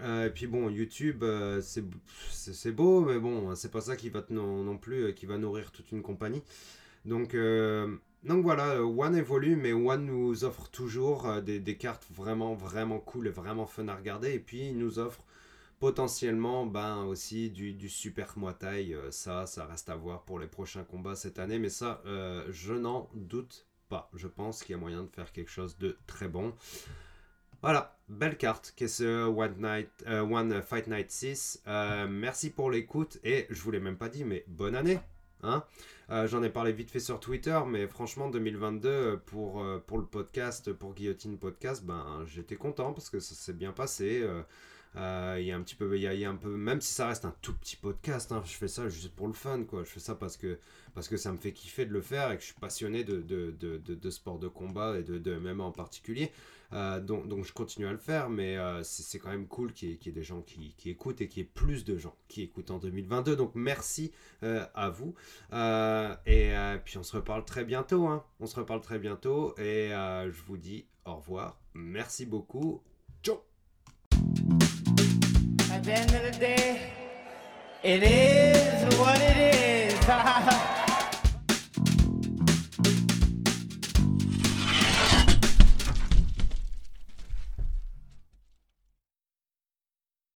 Euh, 0.00 0.26
et 0.26 0.30
puis 0.30 0.46
bon, 0.46 0.70
YouTube, 0.70 1.24
euh, 1.24 1.60
c'est 1.62 2.72
beau, 2.72 3.00
mais 3.00 3.18
bon, 3.18 3.54
c'est 3.54 3.70
pas 3.70 3.80
ça 3.80 3.96
qui 3.96 4.10
va 4.10 4.24
non, 4.30 4.62
non 4.62 4.78
plus, 4.78 5.14
qui 5.14 5.26
va 5.26 5.38
nourrir 5.38 5.72
toute 5.72 5.90
une 5.90 6.02
compagnie. 6.02 6.42
Donc, 7.04 7.34
donc 8.22 8.42
voilà, 8.42 8.74
euh, 8.74 8.82
One 8.82 9.16
évolue, 9.16 9.56
mais 9.56 9.72
One 9.72 10.04
nous 10.04 10.44
offre 10.44 10.68
toujours 10.68 11.26
euh, 11.26 11.40
des, 11.40 11.76
cartes 11.76 12.06
vraiment, 12.10 12.54
vraiment 12.54 12.98
cool 12.98 13.28
et 13.28 13.30
vraiment 13.30 13.66
fun 13.66 13.88
à 13.88 13.96
regarder. 13.96 14.32
Et 14.34 14.38
puis, 14.38 14.68
il 14.68 14.78
nous 14.78 14.98
offre 14.98 15.24
potentiellement 15.78 16.66
ben, 16.66 17.04
aussi 17.04 17.50
du, 17.50 17.88
super 17.88 18.34
Muay 18.36 18.92
euh, 18.94 19.10
ça, 19.10 19.46
ça 19.46 19.64
reste 19.64 19.88
à 19.88 19.96
voir 19.96 20.24
pour 20.24 20.38
les 20.38 20.46
prochains 20.46 20.84
combats 20.84 21.16
cette 21.16 21.38
année. 21.38 21.58
Mais 21.58 21.70
ça, 21.70 22.02
je 22.50 22.74
n'en 22.74 23.08
doute 23.14 23.66
pas. 23.88 24.10
Je 24.14 24.28
pense 24.28 24.62
qu'il 24.62 24.74
y 24.74 24.78
a 24.78 24.80
moyen 24.80 25.04
de 25.04 25.08
faire 25.08 25.32
quelque 25.32 25.50
chose 25.50 25.78
de 25.78 25.96
très 26.06 26.28
bon. 26.28 26.52
Voilà, 27.62 27.98
belle 28.08 28.36
carte 28.36 28.72
qu'est 28.76 28.88
ce 28.88 29.26
One, 29.26 29.66
One 30.06 30.62
Fight 30.62 30.88
Night 30.88 31.10
6. 31.10 31.62
merci 32.08 32.50
pour 32.50 32.70
l'écoute 32.70 33.18
et 33.24 33.46
je 33.48 33.62
vous 33.62 33.70
l'ai 33.70 33.80
même 33.80 33.98
pas 33.98 34.08
dit, 34.08 34.24
mais 34.24 34.44
bonne 34.46 34.74
année 34.74 34.98
Hein 35.42 35.64
euh, 36.10 36.26
J'en 36.26 36.42
ai 36.42 36.50
parlé 36.50 36.72
vite 36.72 36.90
fait 36.90 37.00
sur 37.00 37.20
Twitter, 37.20 37.58
mais 37.66 37.86
franchement, 37.86 38.28
2022, 38.28 38.88
euh, 38.88 39.16
pour, 39.16 39.62
euh, 39.62 39.82
pour 39.86 39.98
le 39.98 40.04
podcast, 40.04 40.72
pour 40.72 40.94
Guillotine 40.94 41.38
Podcast, 41.38 41.84
ben, 41.84 42.24
j'étais 42.26 42.56
content 42.56 42.92
parce 42.92 43.10
que 43.10 43.20
ça 43.20 43.34
s'est 43.34 43.52
bien 43.52 43.72
passé. 43.72 44.26
Il 44.96 45.44
y 45.44 45.52
a 45.52 45.56
un 45.56 45.62
petit 45.62 45.74
peu, 45.74 45.96
il 45.96 46.02
y, 46.02 46.24
a, 46.24 46.30
un 46.30 46.36
peu, 46.36 46.48
même 46.48 46.80
si 46.80 46.92
ça 46.92 47.08
reste 47.08 47.24
un 47.24 47.34
tout 47.42 47.54
petit 47.54 47.76
podcast, 47.76 48.32
hein, 48.32 48.42
je 48.44 48.52
fais 48.52 48.68
ça 48.68 48.88
juste 48.88 49.14
pour 49.14 49.28
le 49.28 49.32
fun, 49.32 49.64
quoi. 49.64 49.84
Je 49.84 49.88
fais 49.90 50.00
ça 50.00 50.14
parce 50.14 50.36
que, 50.36 50.58
parce 50.94 51.08
que 51.08 51.16
ça 51.16 51.32
me 51.32 51.38
fait 51.38 51.52
kiffer 51.52 51.86
de 51.86 51.92
le 51.92 52.02
faire 52.02 52.32
et 52.32 52.36
que 52.36 52.42
je 52.42 52.46
suis 52.46 52.60
passionné 52.60 53.04
de, 53.04 53.20
de, 53.20 53.50
de, 53.52 53.78
de 53.78 54.10
sport 54.10 54.38
de 54.38 54.48
combat 54.48 54.98
et 54.98 55.02
de, 55.02 55.18
de 55.18 55.38
MMA 55.38 55.64
en 55.64 55.72
particulier. 55.72 56.32
Euh, 56.72 57.00
donc, 57.00 57.44
je 57.44 57.52
continue 57.52 57.86
à 57.86 57.92
le 57.92 57.98
faire, 57.98 58.30
mais 58.30 58.56
euh, 58.56 58.82
c'est 58.82 59.18
quand 59.18 59.30
même 59.30 59.46
cool 59.46 59.72
qu'il 59.72 59.90
y, 59.90 60.08
ait 60.08 60.12
des 60.12 60.22
gens 60.22 60.42
qui, 60.42 60.74
qui, 60.76 60.90
écoutent 60.90 61.20
et 61.20 61.28
qu'il 61.28 61.42
y 61.42 61.46
ait 61.46 61.50
plus 61.52 61.84
de 61.84 61.96
gens 61.98 62.14
qui 62.28 62.42
écoutent 62.42 62.70
en 62.70 62.78
2022. 62.78 63.36
Donc 63.36 63.52
merci 63.54 64.12
euh, 64.42 64.64
à 64.74 64.90
vous. 64.90 65.14
et 65.52 66.52
puis 66.84 66.98
on 66.98 67.02
se 67.02 67.16
reparle 67.16 67.44
très 67.44 67.64
bientôt. 67.64 68.06
Hein. 68.06 68.24
On 68.38 68.46
se 68.46 68.56
reparle 68.56 68.80
très 68.80 68.98
bientôt 68.98 69.54
et 69.58 69.90
je 69.90 70.42
vous 70.46 70.56
dis 70.56 70.86
au 71.04 71.16
revoir. 71.16 71.58
Merci 71.74 72.26
beaucoup. 72.26 72.82
Ciao. 73.22 73.49
At 75.72 75.84
the 75.84 75.92
end 75.92 76.14
of 76.14 76.22
the 76.22 76.36
day, 76.38 76.92
it 77.82 78.02
is 78.02 78.98
what 78.98 79.20
it 79.20 79.36
is. 79.36 80.76